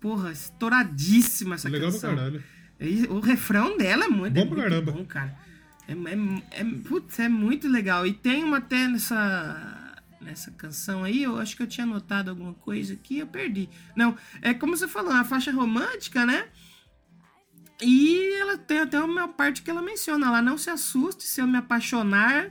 [0.00, 2.14] Porra, estouradíssima essa Legal pra canção.
[2.16, 2.42] caralho.
[2.78, 4.92] E O refrão dela é muito, Bom é pra muito caramba.
[4.92, 5.36] bom, cara.
[5.88, 8.06] É, é, é, putz, é muito legal.
[8.06, 12.54] E tem uma até nessa, nessa canção aí, eu acho que eu tinha anotado alguma
[12.54, 13.68] coisa aqui, eu perdi.
[13.96, 16.46] Não, é como você falou, uma faixa romântica, né?
[17.81, 21.47] E ela tem até uma parte que ela menciona lá, não se assuste se eu
[21.47, 22.51] me apaixonar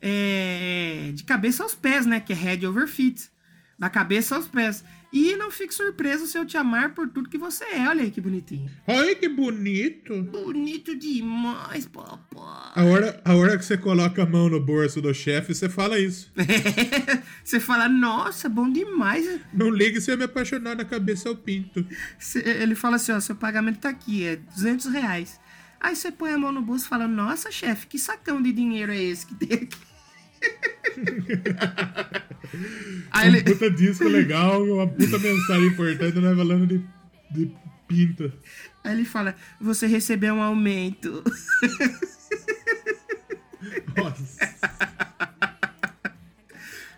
[0.00, 2.20] é, de cabeça aos pés, né?
[2.20, 3.30] Que é head over feet.
[3.78, 4.84] Da cabeça aos pés.
[5.12, 7.86] E não fique surpreso se eu te amar por tudo que você é.
[7.86, 8.70] Olha aí que bonitinho.
[8.86, 10.22] Olha que bonito.
[10.22, 12.72] Bonito demais, papai.
[12.74, 15.98] A hora, a hora que você coloca a mão no bolso do chefe, você fala
[15.98, 16.32] isso.
[17.44, 19.40] Você fala, nossa, bom demais.
[19.52, 21.84] Não ligue se eu me apaixonar na cabeça ao pinto.
[22.36, 25.40] Ele fala assim, ó, seu pagamento tá aqui, é 200 reais.
[25.80, 28.92] Aí você põe a mão no bolso e fala, nossa, chefe, que sacão de dinheiro
[28.92, 29.91] é esse que tem aqui?
[33.10, 36.84] Aí Um ele, puta disco legal, uma puta mensagem importante, nós falando de,
[37.30, 37.50] de
[37.88, 38.32] pinta.
[38.84, 41.22] aí ele fala: Você recebeu um aumento.
[43.96, 44.52] Nossa.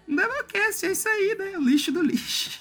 [0.08, 1.58] Doublecast, é isso aí, né?
[1.58, 2.60] O lixo do lixo.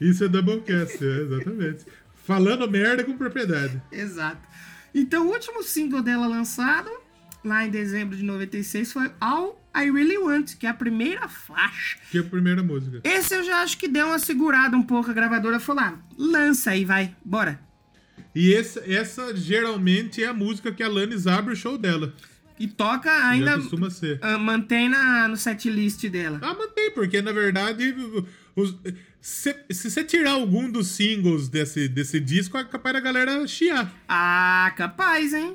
[0.00, 1.86] Isso é Doublecast, é, exatamente.
[2.24, 3.80] Falando merda com propriedade.
[3.92, 4.40] Exato.
[4.94, 6.90] Então, o último single dela lançado,
[7.44, 11.98] lá em dezembro de 96, foi All I Really Want, que é a primeira faixa.
[12.10, 13.00] Que é a primeira música.
[13.04, 15.10] Esse eu já acho que deu uma segurada um pouco.
[15.10, 17.60] A gravadora falou: ah, lança aí, vai, bora.
[18.34, 22.14] E essa, essa geralmente é a música que a Alanis abre o show dela.
[22.58, 23.56] E toca ainda.
[23.56, 24.18] costuma ser.
[24.22, 26.38] ah, mantém na, no setlist dela.
[26.42, 27.94] Ah, mantém, porque na verdade,
[28.54, 28.76] os-
[29.20, 33.92] se, se você tirar algum dos singles desse, desse disco, é capaz da galera chiar.
[34.08, 35.54] Ah, capaz, hein?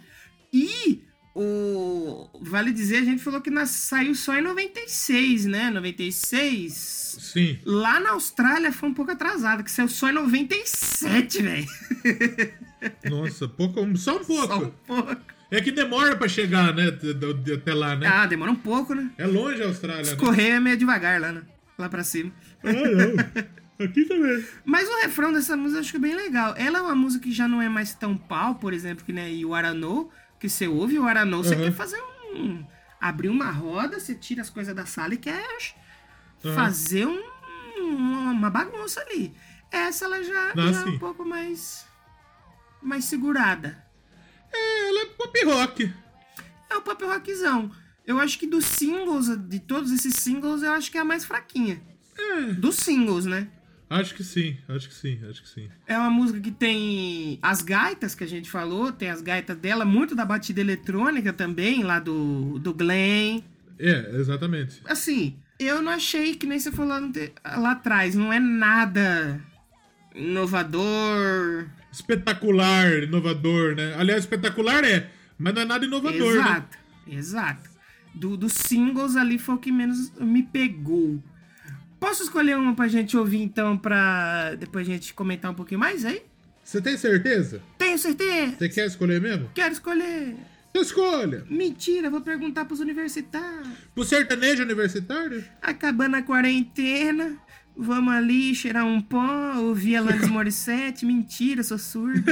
[0.52, 1.04] E
[1.36, 2.30] o.
[2.42, 5.70] Vale dizer, a gente falou que nas- saiu só em 96, né?
[5.70, 7.18] 96.
[7.34, 7.60] Sim.
[7.66, 11.68] Lá na Austrália foi um pouco atrasado, que saiu só em 97, velho.
[13.10, 14.48] Nossa, pouco, só um pouco.
[14.48, 15.18] Só um pouco.
[15.52, 16.88] É que demora pra chegar, né?
[17.56, 18.08] Até lá, né?
[18.08, 19.10] Ah, demora um pouco, né?
[19.18, 20.16] É longe a Austrália, né?
[20.18, 21.42] Correr é meio devagar lá, né?
[21.78, 22.32] Lá pra cima.
[22.64, 23.86] Ah, não.
[23.86, 24.44] Aqui também.
[24.64, 26.54] Mas o refrão dessa música eu acho que é bem legal.
[26.58, 29.44] Ela é uma música que já não é mais tão pau, por exemplo, que nem
[29.44, 31.64] o Aranou, que você ouve o Aranou, você Aham.
[31.66, 32.02] quer fazer
[32.34, 32.66] um.
[33.00, 35.44] abrir uma roda, você tira as coisas da sala e quer
[36.46, 36.56] Aham.
[36.56, 37.22] fazer um,
[38.32, 39.34] uma bagunça ali.
[39.72, 41.86] Essa ela já, Ah, já é um pouco mais.
[42.82, 43.84] mais segurada.
[44.52, 45.94] É, ela é pop rock.
[46.70, 47.72] É o pop rockzão.
[48.06, 51.24] Eu acho que dos singles, de todos esses singles, eu acho que é a mais
[51.26, 51.82] fraquinha.
[52.18, 53.48] É, Dos singles, né?
[53.90, 55.70] Acho que sim, acho que sim, acho que sim.
[55.88, 59.84] É uma música que tem as gaitas que a gente falou, tem as gaitas dela,
[59.84, 63.42] muito da batida eletrônica também, lá do, do Glenn.
[63.80, 64.82] É, exatamente.
[64.86, 67.12] Assim, eu não achei, que nem você falou
[67.58, 69.42] lá atrás, não é nada
[70.16, 71.68] inovador.
[71.92, 73.96] Espetacular, inovador, né?
[73.98, 76.42] Aliás, espetacular é, mas não é nada inovador, né?
[76.42, 76.78] exato,
[77.08, 77.70] exato.
[78.14, 81.22] Do, dos singles ali foi o que menos me pegou.
[82.00, 86.06] Posso escolher uma pra gente ouvir então, pra depois a gente comentar um pouquinho mais
[86.06, 86.22] aí?
[86.64, 87.62] Você tem certeza?
[87.78, 88.56] Tenho certeza!
[88.58, 89.50] Você quer escolher mesmo?
[89.54, 90.36] Quero escolher!
[90.70, 91.44] Então escolha.
[91.50, 93.68] Mentira, vou perguntar pros universitários.
[93.94, 95.44] Pro sertanejo universitário?
[95.62, 97.38] Acabando a quarentena,
[97.76, 101.06] vamos ali cheirar um pó, ouvir Alanis Morissette.
[101.08, 102.24] Mentira, sou surdo.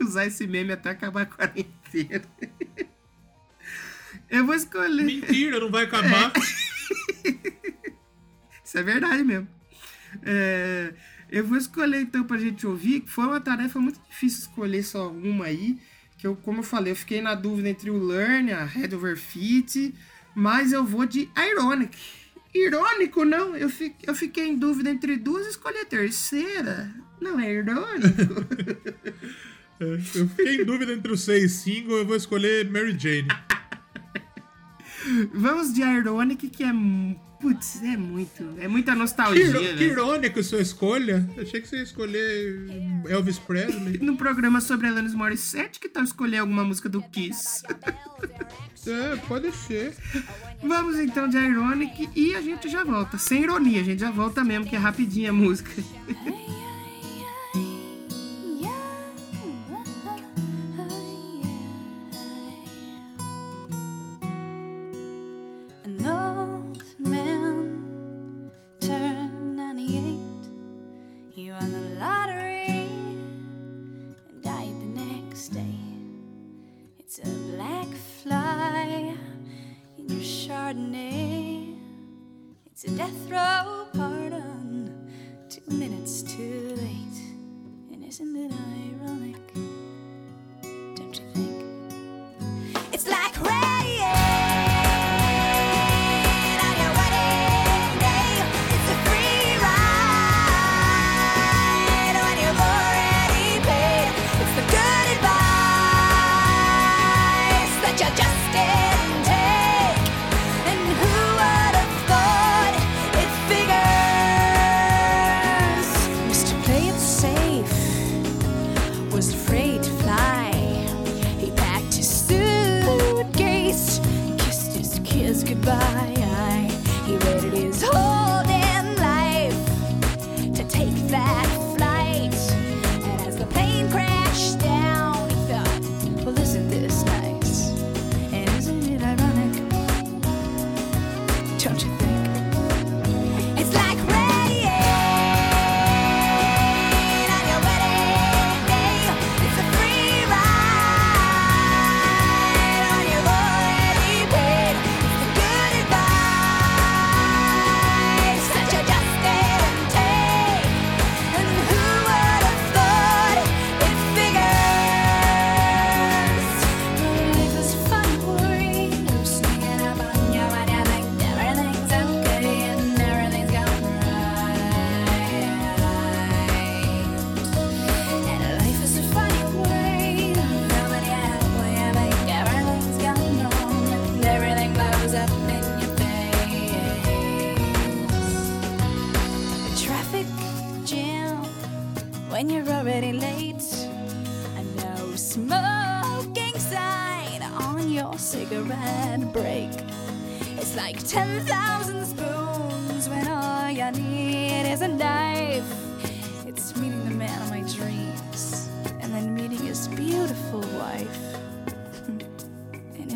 [0.00, 2.24] Usar esse meme até acabar a quarentena.
[4.30, 5.04] Eu vou escolher.
[5.04, 6.32] Mentira, não vai acabar.
[8.64, 9.48] Isso é verdade mesmo.
[10.22, 10.92] É,
[11.30, 15.46] eu vou escolher então pra gente ouvir, foi uma tarefa muito difícil escolher só uma
[15.46, 15.78] aí.
[16.18, 19.16] Que eu, como eu falei, eu fiquei na dúvida entre o Learn, a Head Over
[19.16, 19.94] Feet,
[20.34, 21.96] mas eu vou de Ironic.
[22.54, 23.54] Irônico, não?
[23.56, 26.92] Eu, fi, eu fiquei em dúvida entre duas e escolhi a terceira.
[27.20, 28.08] Não é irônico?
[29.80, 33.28] É, eu fiquei em dúvida entre os seis singles, eu vou escolher Mary Jane.
[35.32, 36.72] Vamos de Ironic, que é.
[37.40, 38.44] Putz, é muito.
[38.58, 39.82] É muita nostalgia, Que, que velho.
[39.92, 41.24] irônico sua escolha.
[41.40, 42.66] Achei que você ia escolher
[43.08, 43.98] Elvis Presley.
[43.98, 47.62] No programa sobre Alanis Morissette, que tal escolher alguma música do Kiss?
[48.86, 49.92] É, pode ser.
[50.62, 53.18] Vamos então de Ironic e a gente já volta.
[53.18, 55.70] Sem ironia, a gente já volta mesmo, que é rapidinha a música.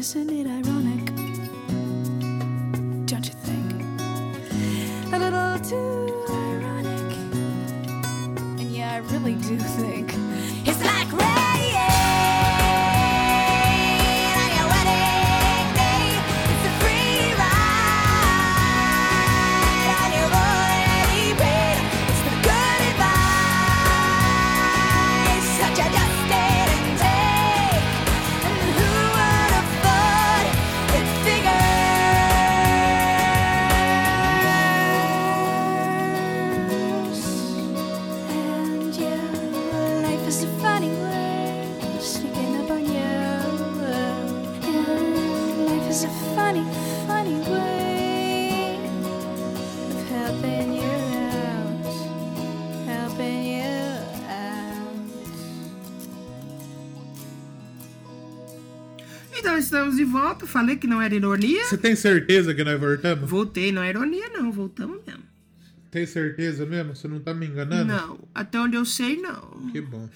[0.03, 1.05] isn't it ironic?
[3.07, 3.83] Don't you think?
[5.13, 7.17] A little too ironic.
[8.59, 10.02] And yeah, I really do think
[60.13, 60.47] volta.
[60.47, 61.65] Falei que não era ironia.
[61.65, 63.29] Você tem certeza que nós voltamos?
[63.29, 64.53] Voltei, não é ironia, não.
[64.53, 65.25] Voltamos mesmo.
[65.91, 66.95] Tem certeza mesmo?
[66.95, 67.85] Você não tá me enganando?
[67.85, 69.71] Não, até onde eu sei, não.
[69.73, 70.09] Que bom.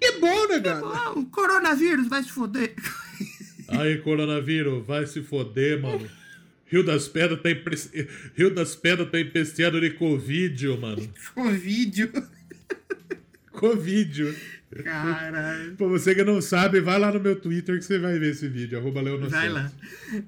[0.00, 0.80] Que bom, né, cara?
[0.80, 2.74] Ah, o coronavírus vai se foder.
[3.68, 6.06] Aí, coronavírus, vai se foder, mano.
[6.66, 7.76] Rio das Pedras tá, impre...
[8.34, 11.08] Rio das Pedras tá empesteado de Covid, mano.
[11.34, 12.12] Covid.
[13.52, 14.34] Covid.
[14.84, 15.74] Caralho.
[15.76, 18.48] Pra você que não sabe, vai lá no meu Twitter que você vai ver esse
[18.48, 18.78] vídeo.
[18.78, 19.70] Arroba Vai lá.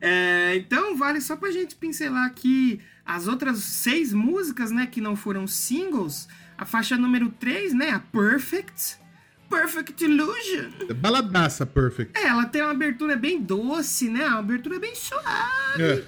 [0.00, 5.14] É, então, vale só pra gente pincelar aqui as outras seis músicas, né, que não
[5.14, 6.28] foram singles.
[6.56, 9.00] A faixa número 3, né, a Perfect.
[9.48, 10.70] Perfect Illusion.
[10.96, 12.18] Baladaça Perfect.
[12.18, 14.26] É, ela tem uma abertura bem doce, né?
[14.26, 15.82] Uma abertura bem suave.
[15.82, 16.04] É.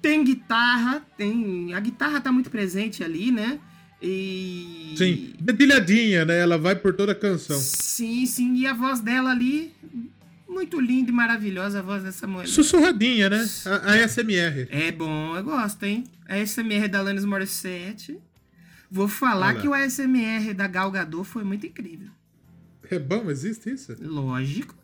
[0.00, 1.74] Tem guitarra, tem.
[1.74, 3.60] A guitarra tá muito presente ali, né?
[4.00, 4.94] E.
[4.96, 6.38] Sim, dedilhadinha, né?
[6.38, 7.58] Ela vai por toda a canção.
[7.58, 8.54] Sim, sim.
[8.56, 9.72] E a voz dela ali,
[10.48, 12.46] muito linda e maravilhosa a voz dessa mulher.
[12.46, 13.48] Sussurradinha, né?
[13.64, 14.68] A, a SMR.
[14.70, 16.04] É bom, eu gosto, hein?
[16.28, 18.18] A SMR da Alanis Morissette.
[18.90, 22.08] Vou falar que o ASMR da Gal Gadot foi muito incrível.
[22.88, 23.96] É bom, existe isso?
[24.00, 24.74] Lógico.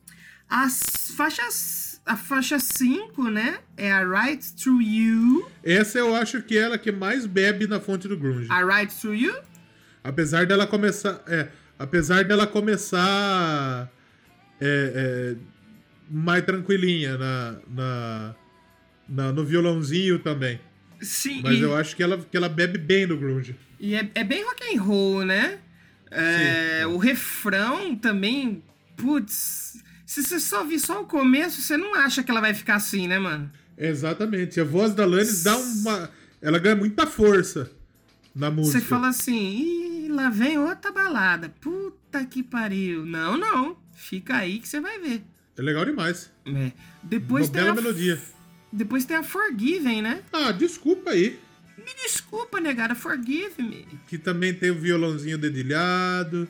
[0.48, 1.91] As faixas.
[2.04, 3.58] A faixa 5, né?
[3.76, 5.48] É a Right Through You.
[5.62, 8.48] Essa eu acho que é ela que mais bebe na fonte do grunge.
[8.50, 9.34] A Right Through You.
[10.02, 11.22] Apesar dela começar.
[11.28, 11.48] É,
[11.78, 13.88] apesar dela começar.
[14.60, 15.52] É, é,
[16.10, 18.34] mais tranquilinha na, na,
[19.08, 20.60] na- no violãozinho também.
[21.00, 23.56] Sim, Mas e, eu acho que ela, que ela bebe bem no grunge.
[23.80, 25.58] e é, é bem rock and roll, né?
[26.10, 28.62] É, o refrão também.
[28.96, 29.81] Putz.
[30.12, 33.08] Se você só vir só o começo, você não acha que ela vai ficar assim,
[33.08, 33.50] né, mano?
[33.78, 34.60] Exatamente.
[34.60, 36.10] A voz da Lannis dá uma.
[36.42, 37.72] Ela ganha muita força
[38.36, 38.78] na música.
[38.78, 41.48] Você fala assim, Ih, lá vem outra balada.
[41.48, 43.06] Puta que pariu.
[43.06, 43.78] Não, não.
[43.94, 45.22] Fica aí que você vai ver.
[45.56, 46.30] É legal demais.
[46.44, 46.72] É.
[47.02, 48.20] Depois Uma tem bela a, melodia.
[48.70, 50.22] Depois tem a Forgiven, né?
[50.30, 51.40] Ah, desculpa aí.
[51.78, 53.88] Me desculpa, negada, forgive me.
[54.06, 56.46] Que também tem o violãozinho dedilhado.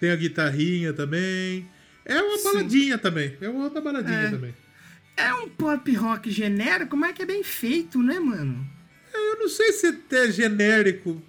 [0.00, 1.64] Tem a guitarrinha também.
[2.08, 2.44] É uma Sim.
[2.44, 3.36] baladinha também.
[3.40, 4.30] É uma outra baladinha É.
[4.30, 4.54] também.
[5.16, 8.66] É um pop rock genérico, mas que é bem feito, né, mano?
[9.12, 11.20] Eu não sei se é genérico,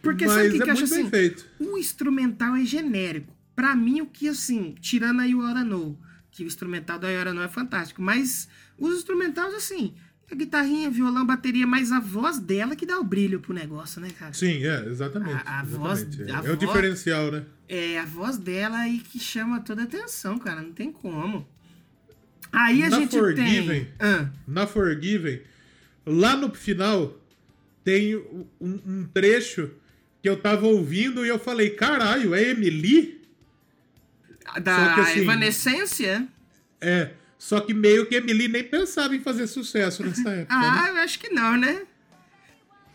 [0.00, 1.10] Porque mas sabe o que, é que eu acho assim?
[1.10, 1.46] feito.
[1.58, 3.36] O instrumental é genérico.
[3.56, 5.98] Pra mim, o que assim, tirando a Oughta Know,
[6.30, 8.48] que o instrumental da Oughta Know é fantástico, mas
[8.78, 9.94] os instrumentais, assim,
[10.30, 14.10] a guitarrinha, violão, bateria, mas a voz dela que dá o brilho pro negócio, né,
[14.18, 14.32] cara?
[14.34, 15.40] Sim, é, exatamente.
[15.46, 16.30] A- a voz- exatamente.
[16.32, 17.44] a é o voz- diferencial, né?
[17.68, 21.46] É a voz dela aí que chama toda a atenção, cara, não tem como.
[22.52, 23.84] Aí a Na gente Forgiven.
[23.84, 23.88] tem.
[23.98, 25.40] Ah, Na Forgiven,
[26.06, 27.18] lá no final,
[27.84, 29.70] tem um, um trecho
[30.22, 33.20] que eu tava ouvindo e eu falei, caralho, é Emily?
[34.46, 36.28] Só da que assim- Evanescência?
[36.80, 40.58] É, só que meio que Emily nem pensava em fazer sucesso nessa época.
[40.58, 40.68] né?
[40.70, 41.82] Ah, eu acho que não, né?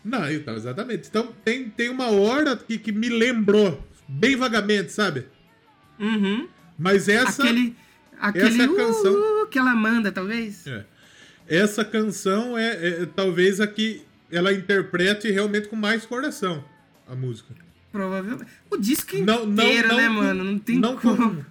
[0.04, 1.08] Não, então, exatamente.
[1.08, 5.26] Então tem, tem uma hora que, que me lembrou, bem vagamente, sabe?
[5.98, 6.46] Uhum.
[6.78, 7.42] Mas essa.
[7.42, 7.74] aquele.
[8.20, 10.66] Aquele essa canção- uh, que ela manda, talvez.
[10.66, 10.84] É.
[11.48, 16.64] Essa canção é, é talvez a que ela interprete realmente com mais coração
[17.08, 17.54] a música.
[17.92, 18.44] Provavelmente.
[18.70, 20.44] O disco Não, não, inteiro, não né, mano?
[20.44, 21.36] Não tem não como.
[21.36, 21.44] Com,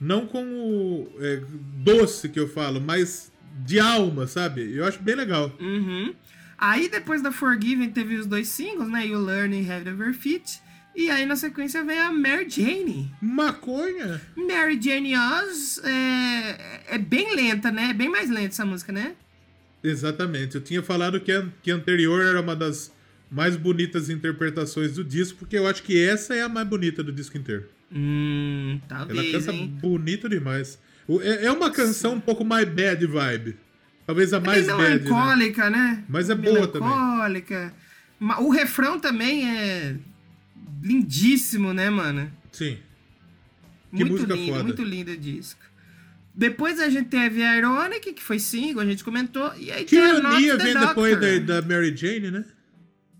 [0.00, 1.42] não com o é,
[1.78, 3.32] doce que eu falo, mas
[3.64, 4.74] de alma, sabe?
[4.74, 5.54] Eu acho bem legal.
[5.60, 6.14] Uhum.
[6.58, 9.06] Aí depois da Forgiven teve os dois singles, né?
[9.06, 10.60] You Learn e Have Never Fit.
[10.94, 13.12] E aí na sequência vem a Mary Jane.
[13.20, 14.20] Maconha?
[14.34, 17.90] Mary Jane Oz é, é bem lenta, né?
[17.90, 19.14] É bem mais lenta essa música, né?
[19.84, 20.54] Exatamente.
[20.54, 22.90] Eu tinha falado que a, que a anterior era uma das
[23.30, 27.12] mais bonitas interpretações do disco, porque eu acho que essa é a mais bonita do
[27.12, 27.68] disco inteiro.
[27.92, 29.78] Hum, Ela talvez, canta hein?
[29.80, 30.78] bonito demais.
[31.22, 33.56] É, é uma canção um pouco mais bad vibe.
[34.06, 34.98] Talvez a mais Bem bad, né?
[34.98, 36.04] melancólica, né?
[36.08, 36.88] Mas é boa também.
[36.88, 37.74] Melancólica.
[38.40, 39.96] O refrão também é
[40.82, 42.30] lindíssimo, né, mano?
[42.52, 42.78] Sim.
[43.90, 44.62] Que muito música lindo, foda.
[44.64, 45.60] muito lindo o disco.
[46.34, 49.52] Depois a gente teve a Ironic, que foi single, a gente comentou.
[49.56, 50.88] E aí Que ironia vem Doctor.
[50.88, 52.44] depois da, da Mary Jane, né?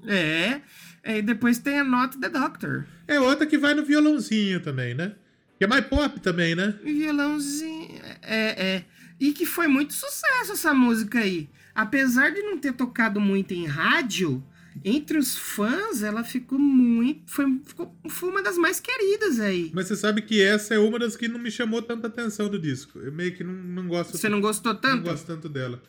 [0.07, 0.61] É.
[1.07, 2.85] E depois tem a Not the Doctor.
[3.07, 5.15] É outra que vai no violãozinho também, né?
[5.59, 6.75] Que é mais pop também, né?
[6.83, 8.01] Violãozinho.
[8.23, 8.85] É, é.
[9.19, 11.49] E que foi muito sucesso essa música aí.
[11.75, 14.43] Apesar de não ter tocado muito em rádio,
[14.85, 17.23] entre os fãs ela ficou muito.
[17.27, 19.71] Foi, ficou, foi uma das mais queridas aí.
[19.75, 22.59] Mas você sabe que essa é uma das que não me chamou tanta atenção do
[22.59, 22.99] disco.
[22.99, 25.03] Eu meio que não, não gosto Você não gostou não tanto?
[25.05, 25.83] gosto tanto dela.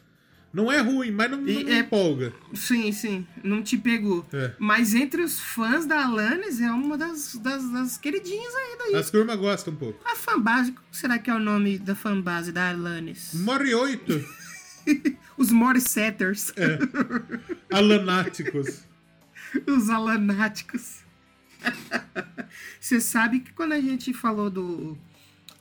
[0.58, 2.34] Não é ruim, mas não, E é- empolga.
[2.52, 3.28] Sim, sim.
[3.44, 4.26] Não te pegou.
[4.34, 4.56] É.
[4.58, 8.96] Mas entre os fãs da Alanis é uma das, das, das queridinhas aí daí.
[8.96, 10.00] As turmas gostam um pouco.
[10.04, 13.36] A fanbase, qual será que é o nome da fanbase da Alanis?
[13.36, 14.26] More 8,
[15.38, 16.52] Os Morsetters.
[16.58, 16.80] É.
[17.72, 18.82] Alanáticos.
[19.68, 21.02] Os alanáticos.
[22.82, 24.98] Você sabe que quando a gente falou do,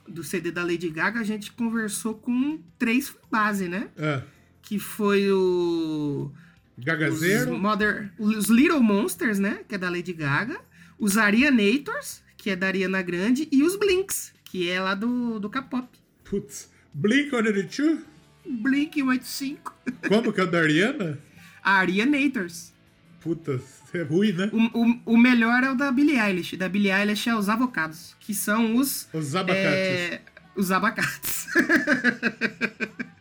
[0.07, 3.89] do CD da Lady Gaga, a gente conversou com três fanbase, né?
[3.95, 4.23] É.
[4.67, 6.29] Que foi o.
[6.77, 7.57] Os, Gagazeiro.
[7.57, 9.61] Mother, os Little Monsters, né?
[9.65, 10.59] Que é da Lady Gaga.
[10.99, 13.47] Os Arianators, que é da Ariana Grande.
[13.49, 15.87] E os Blinks, que é lá do, do K-pop.
[16.25, 16.69] Putz.
[16.93, 17.99] Blink 182?
[18.45, 19.73] Blink 185.
[20.09, 21.17] Como que é o da Ariana?
[21.63, 22.73] Arianators.
[23.21, 23.61] Puta,
[23.93, 24.49] é ruim, né?
[24.51, 26.57] O, o, o melhor é o da Billie Eilish.
[26.57, 29.07] Da Billie Eilish é os avocados, que são os.
[29.13, 29.63] Os abacates.
[29.63, 30.21] é,
[30.57, 31.47] os abacates.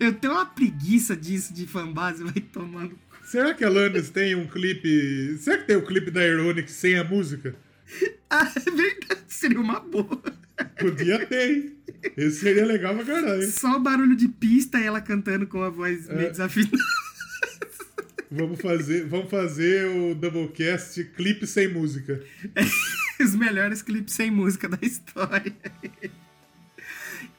[0.00, 2.98] Eu tenho uma preguiça disso de fanbase, vai tomando.
[3.24, 5.36] Será que a Alanis tem um clipe.
[5.38, 7.54] Será que tem o clipe da Ironic sem a música?
[8.30, 10.20] Ah, é verdade, seria uma boa.
[10.80, 11.76] Podia ter, hein?
[12.16, 13.48] Esse seria legal pra caralho.
[13.48, 16.14] Só o barulho de pista e ela cantando com a voz É.
[16.16, 16.76] meio desafinada.
[18.30, 22.20] Vamos fazer, vamos fazer o Doublecast clipe sem música.
[23.20, 25.54] Os melhores clipes sem música da história.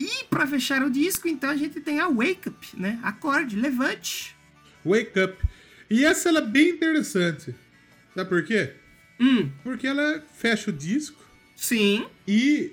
[0.08, 3.00] E pra fechar o disco, então a gente tem a Wake Up, né?
[3.02, 4.36] Acorde, levante.
[4.86, 5.36] Wake Up.
[5.90, 7.56] E essa ela é bem interessante.
[8.14, 8.74] Sabe por quê?
[9.20, 11.24] Hum, Porque ela fecha o disco
[11.56, 12.06] sim.
[12.28, 12.72] e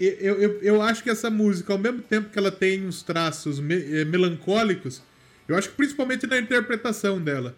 [0.00, 3.58] eu, eu, eu acho que essa música, ao mesmo tempo que ela tem uns traços
[3.60, 5.00] me- eh, melancólicos,
[5.48, 7.56] eu acho que principalmente na interpretação dela,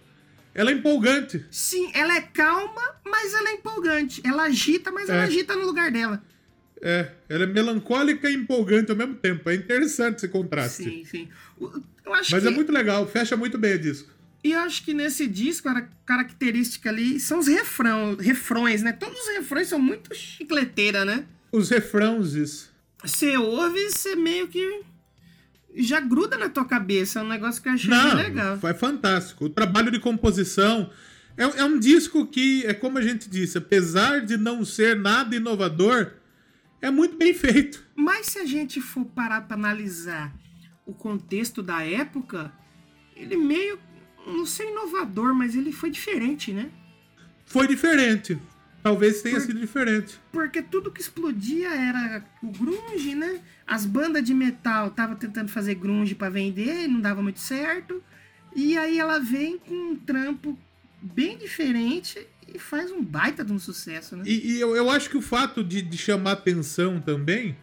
[0.54, 1.44] ela é empolgante.
[1.50, 4.20] Sim, ela é calma, mas ela é empolgante.
[4.24, 5.24] Ela agita, mas ela É.
[5.24, 6.22] agita no lugar dela.
[6.80, 9.48] É, ela é melancólica e empolgante ao mesmo tempo.
[9.50, 10.84] É interessante esse contraste.
[10.84, 11.28] Sim, sim.
[12.06, 14.10] Mas que, é muito legal, fecha muito bem o disco.
[14.42, 18.92] E eu acho que nesse disco, a característica ali são os refrão, refrões, né?
[18.92, 21.24] Todos os refrões são muito chicleteira, né?
[21.50, 22.34] Os refrãos.
[23.02, 24.82] Você ouve e você meio que
[25.76, 27.18] já gruda na tua cabeça.
[27.18, 28.58] É um negócio que eu achei Não, legal.
[28.62, 29.46] é fantástico.
[29.46, 30.90] O trabalho de composição
[31.36, 35.34] é, é um disco que, é como a gente disse, apesar de não ser nada
[35.34, 36.12] inovador,
[36.80, 37.84] é muito bem feito.
[37.94, 40.32] Mas se a gente for parar pra analisar
[40.86, 42.52] o contexto da época,
[43.14, 43.78] ele meio,
[44.26, 46.70] não sei inovador, mas ele foi diferente, né?
[47.46, 48.38] Foi diferente.
[48.82, 50.18] Talvez tenha Por- sido diferente.
[50.30, 53.40] Porque tudo que explodia era o grunge, né?
[53.66, 58.02] As bandas de metal estavam tentando fazer grunge pra vender e não dava muito certo.
[58.54, 60.56] E aí ela vem com um trampo
[61.02, 62.18] bem diferente
[62.54, 64.22] e faz um baita de um sucesso, né?
[64.26, 67.56] E, e eu, eu acho que o fato de, de chamar atenção também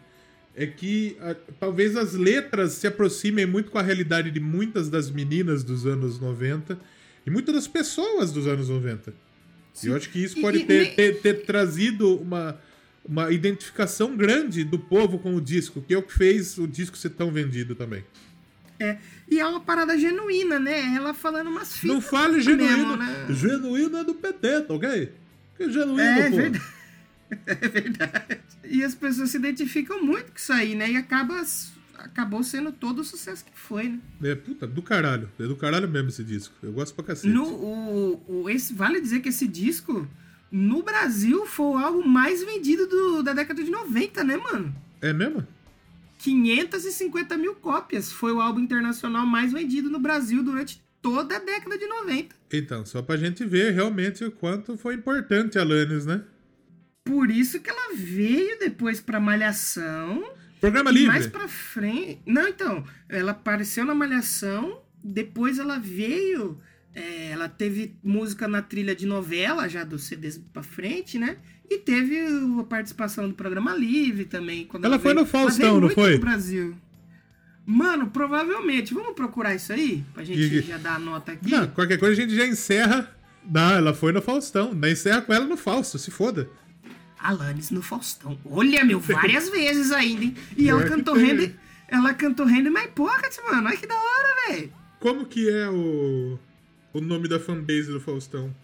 [0.54, 5.10] é que ah, talvez as letras se aproximem muito com a realidade de muitas das
[5.10, 6.78] meninas dos anos 90
[7.26, 9.12] e muitas das pessoas dos anos 90.
[9.82, 12.58] E eu acho que isso E- pode e ter, nem- ter, ter trazido uma,
[13.04, 16.96] uma identificação grande do povo com o disco, que é o que fez o disco
[16.96, 18.02] ser tão vendido também.
[18.78, 18.98] É.
[19.28, 20.94] E é uma parada genuína, né?
[20.94, 21.94] Ela falando umas fitas.
[21.94, 22.76] Não fale genuíno.
[22.76, 23.26] mesmo, né?
[23.30, 25.12] Genuíno é do PT, tá ok?
[25.56, 26.36] Que genuíno, É pô.
[26.36, 26.62] verdade.
[27.44, 28.38] É verdade.
[28.64, 30.92] E as pessoas se identificam muito com isso aí, né?
[30.92, 31.42] E acaba,
[31.98, 33.98] acabou sendo todo o sucesso que foi, né?
[34.22, 35.28] É, puta, do caralho.
[35.40, 36.54] É do caralho mesmo esse disco.
[36.62, 37.28] Eu gosto pra cacete.
[37.34, 40.06] No, o, o- esse, vale dizer que esse disco,
[40.52, 44.72] no Brasil, foi o álbum mais vendido do- da década de 90, né, mano?
[45.00, 45.44] É mesmo?
[46.26, 48.10] 550 mil cópias.
[48.10, 52.34] Foi o álbum internacional mais vendido no Brasil durante toda a década de 90.
[52.52, 56.22] Então, só pra gente ver realmente o quanto foi importante a Alanis, né?
[57.04, 60.28] Por isso que ela veio depois pra Malhação.
[60.60, 61.06] Programa livre.
[61.06, 62.20] mais pra frente.
[62.26, 62.84] Não, então.
[63.08, 64.82] Ela apareceu na Malhação.
[65.04, 66.60] Depois ela veio.
[66.92, 71.36] é, ela teve música na trilha de novela, já dos CDs pra frente, né?
[71.68, 72.20] E teve
[72.60, 74.64] a participação do programa Livre também.
[74.66, 75.24] Quando Ela foi veio.
[75.24, 76.12] no Faustão, Ela não foi?
[76.12, 76.76] pro Brasil.
[77.64, 78.94] Mano, provavelmente.
[78.94, 80.04] Vamos procurar isso aí?
[80.14, 81.50] Pra gente E- já dar a nota aqui?
[81.50, 83.12] Não, qualquer coisa a gente já encerra.
[83.48, 84.72] Não, ela foi no Faustão.
[84.72, 86.48] Não encerra com ela no Fausto, se foda.
[87.18, 88.38] Alanis no Faustão.
[88.44, 90.36] Olha, meu, várias vezes ainda, hein?
[90.56, 91.48] E ela cantou Randy.
[91.48, 91.54] né?
[91.88, 93.66] Ela cantou Randy My Pocket, mano.
[93.68, 94.72] Olha que da hora, velho.
[95.00, 96.38] Como que é o,
[96.92, 98.54] o nome da fanbase do Faustão?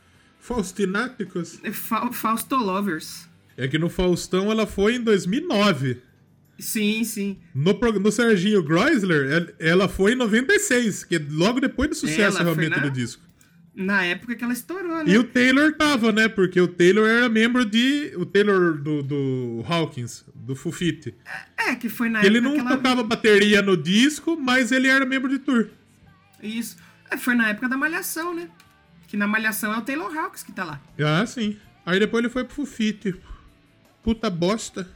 [0.43, 1.59] Faustináticos?
[1.63, 3.29] É Fa Fausto Lovers.
[3.57, 5.99] É que no Faustão ela foi em 2009.
[6.59, 7.39] Sim, sim.
[7.55, 12.39] No, no Serginho Groisler, el- ela foi em 96, que é logo depois do sucesso
[12.39, 13.23] Ela realmente na- do disco.
[13.75, 15.05] Na época que ela estourou, né?
[15.07, 16.29] E o Taylor tava, né?
[16.29, 18.13] Porque o Taylor era membro de.
[18.17, 21.15] O Taylor do, do Hawkins, do Fufite.
[21.57, 22.77] É, que foi na Ele época não que ela...
[22.77, 25.69] tocava bateria no disco, mas ele era membro de tour.
[26.43, 26.77] Isso.
[27.11, 28.49] É, foi na época da Malhação, né?
[29.13, 30.81] Que na Malhação é o Taylor Hawkins que tá lá.
[30.99, 31.59] Ah, sim.
[31.85, 33.15] Aí depois ele foi pro Fufite.
[34.03, 34.89] Puta bosta.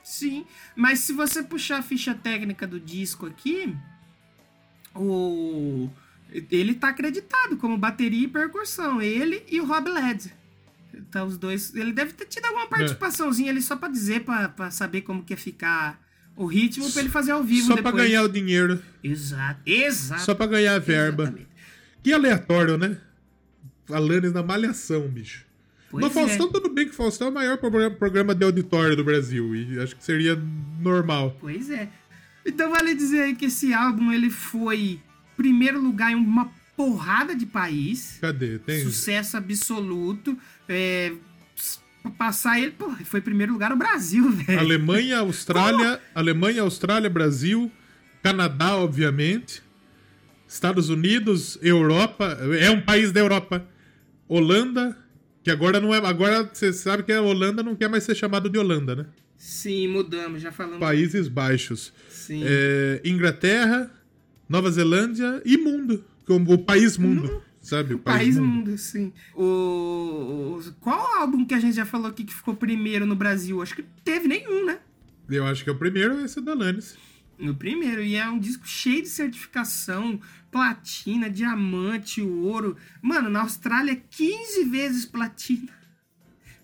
[0.00, 0.46] Sim,
[0.76, 3.74] mas se você puxar a ficha técnica do disco aqui,
[4.94, 5.90] o
[6.52, 10.32] ele tá acreditado como bateria e percussão, ele e o Rob Led.
[11.10, 14.70] Tá os dois, ele deve ter tido alguma participaçãozinha ali só pra dizer pra, pra
[14.70, 16.00] saber como que ia ficar
[16.36, 18.80] o ritmo pra ele fazer ao vivo Só pra ganhar o dinheiro.
[19.02, 20.22] Exato, exato.
[20.22, 21.24] Só pra ganhar a verba.
[21.24, 21.48] Exatamente.
[22.04, 22.98] Que aleatório, né?
[23.90, 25.44] Alanis na malhação, bicho.
[25.90, 26.50] Pois no Faustão, é.
[26.52, 29.54] tudo bem que o Faustão é o maior programa- de auditório do Brasil.
[29.54, 30.40] E acho que seria
[30.80, 31.36] normal.
[31.40, 31.88] Pois é.
[32.44, 35.00] Então vale dizer aí que esse álbum ele foi
[35.36, 38.18] primeiro lugar em uma porrada de país.
[38.20, 38.58] Cadê?
[38.58, 38.82] Tem.
[38.82, 40.36] Sucesso absoluto.
[40.68, 41.12] É,
[42.18, 44.58] passar ele, pô, foi primeiro lugar no Brasil, velho.
[44.58, 47.70] Alemanha, Austrália, Alemanha, Austrália, Brasil,
[48.22, 49.62] Canadá, obviamente,
[50.48, 53.66] Estados Unidos, Europa, é um país da Europa,
[54.28, 54.96] Holanda,
[55.42, 58.48] que agora não é, agora você sabe que a Holanda não quer mais ser chamado
[58.48, 59.06] de Holanda, né?
[59.36, 60.78] Sim, mudamos, já falamos.
[60.78, 62.42] Países Baixos, Sim.
[62.44, 63.90] É, Inglaterra,
[64.48, 67.94] Nova Zelândia e mundo, como o país mundo, sabe?
[67.94, 69.12] O País mundo, sim.
[69.34, 70.60] O...
[70.80, 73.60] Qual álbum que a gente já falou aqui que ficou primeiro no Brasil?
[73.60, 74.78] Acho que teve nenhum, né?
[75.28, 76.96] Eu acho que é o primeiro esse da Alanis.
[77.38, 78.02] No primeiro.
[78.02, 80.20] E é um disco cheio de certificação,
[80.50, 82.76] platina, diamante, ouro.
[83.02, 85.68] Mano, na Austrália, 15 vezes platina.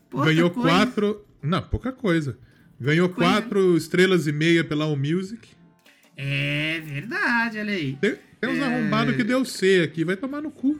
[0.08, 0.68] Pouca Ganhou coisa.
[0.68, 1.24] quatro.
[1.42, 2.38] Não, pouca coisa.
[2.80, 5.48] Ganhou quatro estrelas e meia pela All Music.
[6.16, 7.96] É verdade, olha aí.
[8.00, 8.64] Tem, tem uns É.
[8.64, 10.78] arrombados que deu C aqui, vai tomar no cu.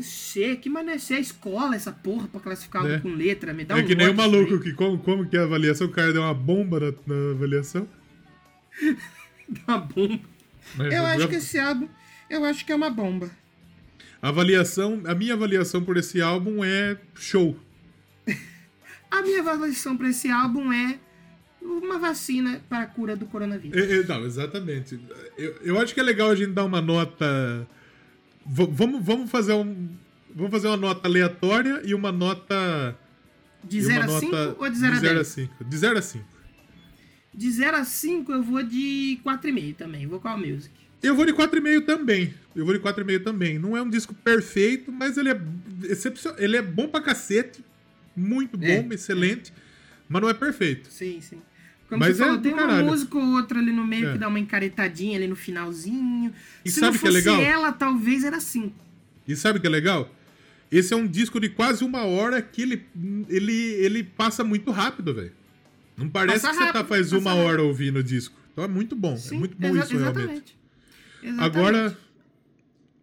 [0.00, 2.94] C, que mané, C é escola essa porra pra classificar É.
[2.94, 5.36] algo com letra, me dá é um que nem o maluco que como, como que
[5.36, 7.86] é a avaliação, o cara deu uma bomba na, na avaliação.
[9.68, 10.20] uma bomba.
[10.76, 11.88] Mas Eu acho que esse álbum,
[12.30, 13.30] eu acho que é uma bomba.
[14.20, 17.56] A avaliação, a minha avaliação por esse álbum é show.
[19.10, 20.98] A minha avaliação pra esse álbum é
[21.60, 23.76] uma vacina para a cura do coronavírus.
[23.76, 24.98] É, é, não, exatamente.
[25.36, 27.68] Eu, eu acho que é legal a gente dar uma nota.
[28.46, 29.88] V- vamos, vamos fazer um.
[30.34, 32.96] Vamos fazer uma nota aleatória e uma nota.
[33.62, 35.26] De e 0 uma a 5 nota ou de 0 a de 0 a 10?
[35.28, 35.64] 5.
[35.64, 36.24] De 0 a 5.
[37.34, 40.70] De 0 a 5 eu vou de 4,5 também, Vocal Music.
[41.02, 42.34] Eu vou de 4,5 também.
[42.54, 43.58] Eu vou de 4,5 também.
[43.58, 45.40] Não é um disco perfeito, mas ele é
[45.84, 46.38] excepcional.
[46.38, 47.64] Ele é bom pra cacete.
[48.14, 49.52] Muito bom, É, excelente.
[50.08, 50.88] Mas não é perfeito.
[50.90, 51.40] Sim, sim.
[51.88, 52.86] Como Mas você é falou, do tem uma caralho.
[52.86, 54.12] música ou outra ali no meio É.
[54.12, 56.32] que dá uma encaretadinha ali no finalzinho.
[56.64, 57.40] E Se sabe não que é fosse legal?
[57.42, 58.74] ela, talvez era 5.
[59.26, 60.14] E sabe o que é legal?
[60.70, 62.82] Esse é um disco de quase uma hora que ele,
[63.28, 65.32] ele, ele passa muito rápido, velho.
[66.02, 67.46] Não parece Passa que você tá rápido, faz uma rápido.
[67.46, 68.38] hora ouvindo o disco.
[68.52, 69.16] Então é muito bom.
[69.30, 70.56] é muito bom isso realmente.
[71.22, 71.40] Exatamente.
[71.40, 71.96] Agora,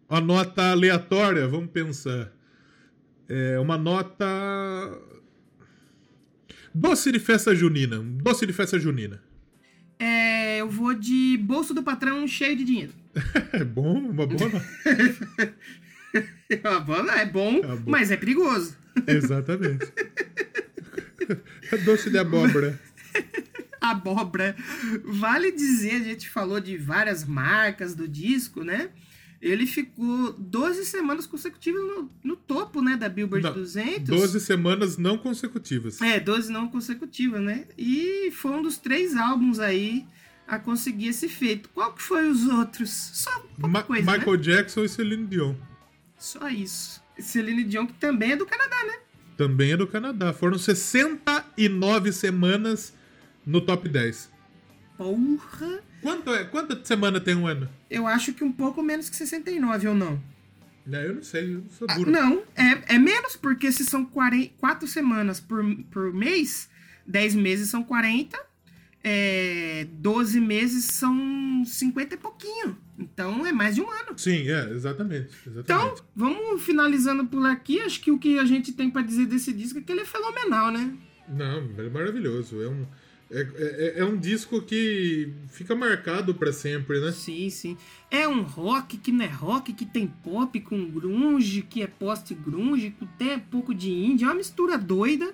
[0.08, 2.32] a nota aleatória, vamos pensar.
[3.28, 4.26] É uma nota.
[6.74, 7.98] Doce de festa junina.
[7.98, 9.20] Doce de festa junina.
[9.98, 12.92] É, eu vou de bolso do patrão cheio de dinheiro.
[13.52, 14.50] É bom, uma boa.
[16.48, 17.82] É bom, é bom, É bom.
[17.90, 18.76] mas é perigoso.
[19.06, 19.86] Exatamente.
[21.84, 22.78] Doce de abóbora.
[23.80, 24.54] Abóbora.
[25.04, 28.90] Vale dizer, a gente falou de várias marcas do disco, né?
[29.40, 34.02] Ele ficou 12 semanas consecutivas no, no topo, né, da Billboard Não, 200.
[34.04, 35.98] 12 semanas não consecutivas.
[36.02, 37.64] É, 12 não consecutivas, né?
[37.78, 40.06] E foi um dos três álbuns aí
[40.46, 41.70] a conseguir esse feito.
[41.70, 42.90] Qual que foi os outros?
[42.90, 44.42] Só pouca Ma- coisa, Michael né?
[44.42, 45.54] Jackson e Celine Dion.
[46.18, 47.02] Só isso.
[47.18, 48.98] Celine Dion, que também é do Canadá, né?
[49.38, 50.34] Também é do Canadá.
[50.34, 52.92] Foram 60 69 semanas
[53.46, 54.30] no top 10.
[54.96, 55.80] Porra!
[56.02, 56.44] Quanto é?
[56.44, 57.68] Quanta semana tem um ano?
[57.90, 60.20] Eu acho que um pouco menos que 69, ou não?
[60.90, 62.10] É, eu não sei, eu sou Ah, duro.
[62.10, 66.68] não, é, é menos, porque se são 40, 4 semanas por, por mês,
[67.06, 68.36] 10 meses são 40,
[69.04, 72.76] é, 12 meses são 50 e pouquinho.
[72.98, 74.18] Então é mais de um ano.
[74.18, 75.28] Sim, é, exatamente.
[75.46, 76.02] Então, exatamente.
[76.14, 77.80] vamos finalizando por aqui.
[77.80, 80.04] Acho que o que a gente tem pra dizer desse disco é que ele é
[80.06, 80.92] fenomenal, né?
[81.28, 82.60] Não, é maravilhoso.
[82.62, 82.86] É um,
[83.30, 87.12] é, é, é um disco que fica marcado pra sempre, né?
[87.12, 87.76] Sim, sim.
[88.10, 92.90] É um rock que não é rock, que tem pop com grunge, que é post-grunge,
[92.98, 94.24] que tem um pouco de indie.
[94.24, 95.32] É uma mistura doida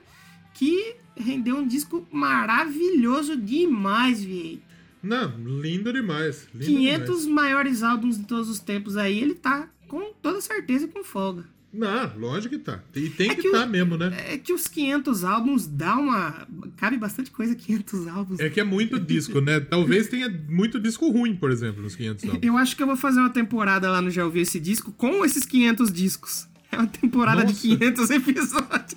[0.52, 4.60] que rendeu um disco maravilhoso demais, Vieira.
[5.02, 6.48] Não, lindo demais.
[6.52, 7.27] Lindo 500 demais.
[7.27, 11.44] maiores álbuns de todos os tempos aí, ele tá com toda certeza com folga.
[11.77, 12.81] Não, lógico que tá.
[12.94, 14.16] E tem É que que o- tá mesmo, né?
[14.32, 16.47] É que os 500 álbuns dá uma...
[16.77, 18.40] Cabe bastante coisa 500 álbuns.
[18.40, 19.61] É que é muito disco, né?
[19.61, 22.43] Talvez tenha muito disco ruim, por exemplo, nos 500 álbuns.
[22.43, 25.24] Eu acho que eu vou fazer uma temporada lá no Já Ouviu Esse Disco com
[25.24, 26.47] esses 500 discos.
[26.73, 27.61] É uma temporada de Nossa.
[27.61, 28.97] 500 episódios.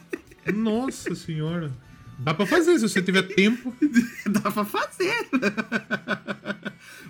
[0.55, 1.71] Nossa senhora.
[2.19, 3.73] Dá pra fazer se você tiver tempo.
[4.29, 5.13] Dá pra fazer.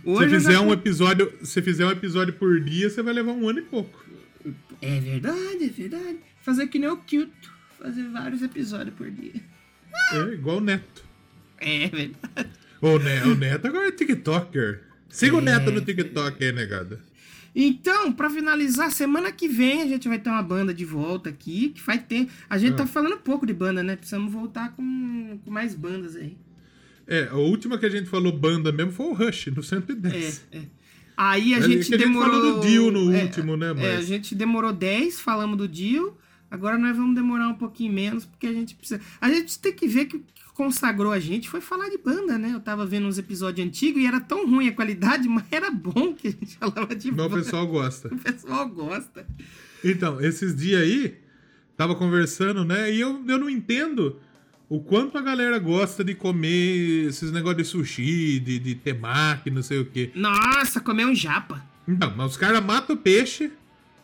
[0.02, 3.14] Se Hoje eu fizer já- um episódio, se fizer um episódio por dia, você vai
[3.14, 4.00] levar um ano e pouco.
[4.82, 6.18] É verdade, é verdade.
[6.42, 7.32] Fazer que nem o Cute.
[7.78, 9.34] Fazer vários episódios por dia.
[10.14, 11.04] É igual o Neto.
[11.58, 12.50] É verdade.
[12.82, 14.84] O, Ne- o Neto agora é TikToker.
[15.10, 17.02] Siga o Neto no TikTok aí, negada.
[17.56, 21.70] Então, pra finalizar, semana que vem a gente vai ter uma banda de volta aqui,
[21.70, 22.30] que vai ter.
[22.50, 23.96] A gente tá falando pouco de banda, né?
[23.96, 26.38] Precisamos voltar com, com mais bandas aí.
[27.08, 30.46] É, a última que a gente falou banda mesmo foi o Rush, no 110.
[30.52, 30.62] É, é.
[31.22, 32.32] Aí a Mas é gente que a gente demorou.
[32.40, 35.68] falou do Dio no é, último, né, É, a mas- gente demorou 10, falamos do
[35.68, 36.16] Dio.
[36.50, 39.02] Agora nós vamos demorar um pouquinho menos, porque a gente precisa.
[39.20, 42.38] A gente tem que ver que o que consagrou a gente foi falar de banda,
[42.38, 42.52] né?
[42.54, 46.14] Eu tava vendo uns episódios antigos e era tão ruim a qualidade, mas era bom
[46.14, 47.44] que a gente falava de Mas o banda.
[47.44, 48.08] pessoal gosta.
[48.16, 49.28] O pessoal gosta.
[49.84, 51.16] Então, esses dias aí,
[51.76, 52.92] tava conversando, né?
[52.94, 54.16] E eu, eu não entendo
[54.70, 59.64] o quanto a galera gosta de comer esses negócios de sushi, de, de temaki, não
[59.64, 60.12] sei o quê.
[60.14, 61.66] Nossa, comer um japa.
[61.88, 63.52] Então, mas os caras matam o peixe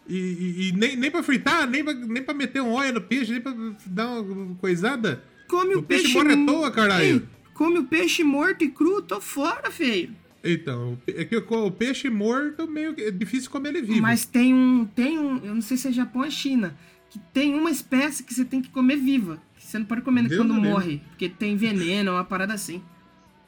[0.09, 3.01] e, e- e nem, nem pra fritar, nem pra, nem pra meter um óleo no
[3.01, 3.53] peixe, nem pra
[3.85, 5.23] dar uma coisada.
[5.47, 6.17] Come o, O peixe peixe.
[6.17, 7.05] morre à toa, caralho.
[7.05, 7.21] Ei,
[7.53, 10.09] come o peixe morto e cru, tô fora, feio.
[10.43, 14.01] Então, é que o peixe morto meio que é difícil comer ele vivo.
[14.01, 16.75] Mas tem um, tem um, eu não sei se é Japão ou China,
[17.09, 19.41] que tem uma espécie que você tem que comer viva.
[19.75, 22.81] Você não pode comer Deus quando morre, porque tem veneno, uma parada assim.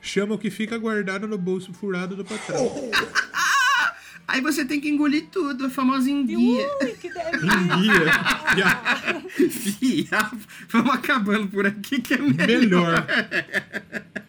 [0.01, 2.69] Chama o que fica guardado no bolso furado do patrão.
[4.27, 6.67] Aí você tem que engolir tudo, a famosa enguia.
[6.81, 7.47] Ui, que delícia.
[7.77, 9.49] Enguia.
[9.49, 10.31] Fia,
[10.67, 12.45] Vamos acabando por aqui que é melhor.
[12.59, 13.07] Melhor.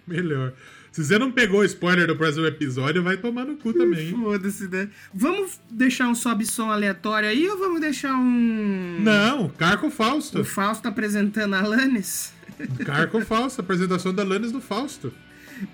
[0.06, 0.52] Melhor.
[0.98, 4.10] Se você não pegou o spoiler do próximo episódio, vai tomar no cu também.
[4.10, 4.88] Foda-se, né?
[5.14, 8.98] Vamos deixar um sobe-som aleatório aí ou vamos deixar um.
[8.98, 10.40] Não, Carco Fausto.
[10.40, 12.32] O Fausto apresentando a Alanis?
[12.84, 15.14] Carco Fausto, apresentação da Lannis do Fausto.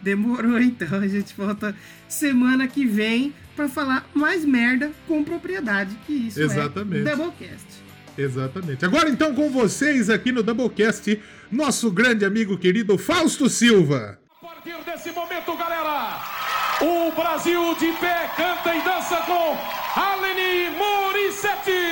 [0.02, 1.74] Demorou então, a gente volta
[2.06, 7.08] semana que vem pra falar mais merda com propriedade, que isso Exatamente.
[7.08, 7.66] é Doublecast.
[8.18, 8.84] Exatamente.
[8.84, 11.18] Agora então com vocês aqui no Doublecast,
[11.50, 14.18] nosso grande amigo querido Fausto Silva.
[14.44, 16.20] A partir desse momento, galera,
[16.80, 19.56] o Brasil de pé canta e dança com
[20.00, 21.83] Aleni Morissetti.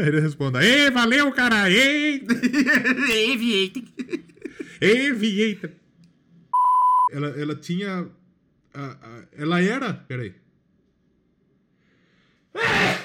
[0.06, 1.70] Ele responde: Ei, valeu, cara!
[1.70, 2.24] Ei!
[3.34, 3.82] Aviator!
[4.82, 5.70] Aviator!
[7.12, 8.08] Ela, ela tinha.
[8.72, 9.94] A, a, ela era.
[9.94, 10.34] Peraí.
[12.54, 13.00] Ah!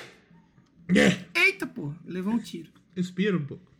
[0.93, 1.26] Yeah.
[1.34, 1.93] Eita, pô!
[2.05, 2.69] Levou um tiro.
[2.95, 3.72] Inspira um pouco.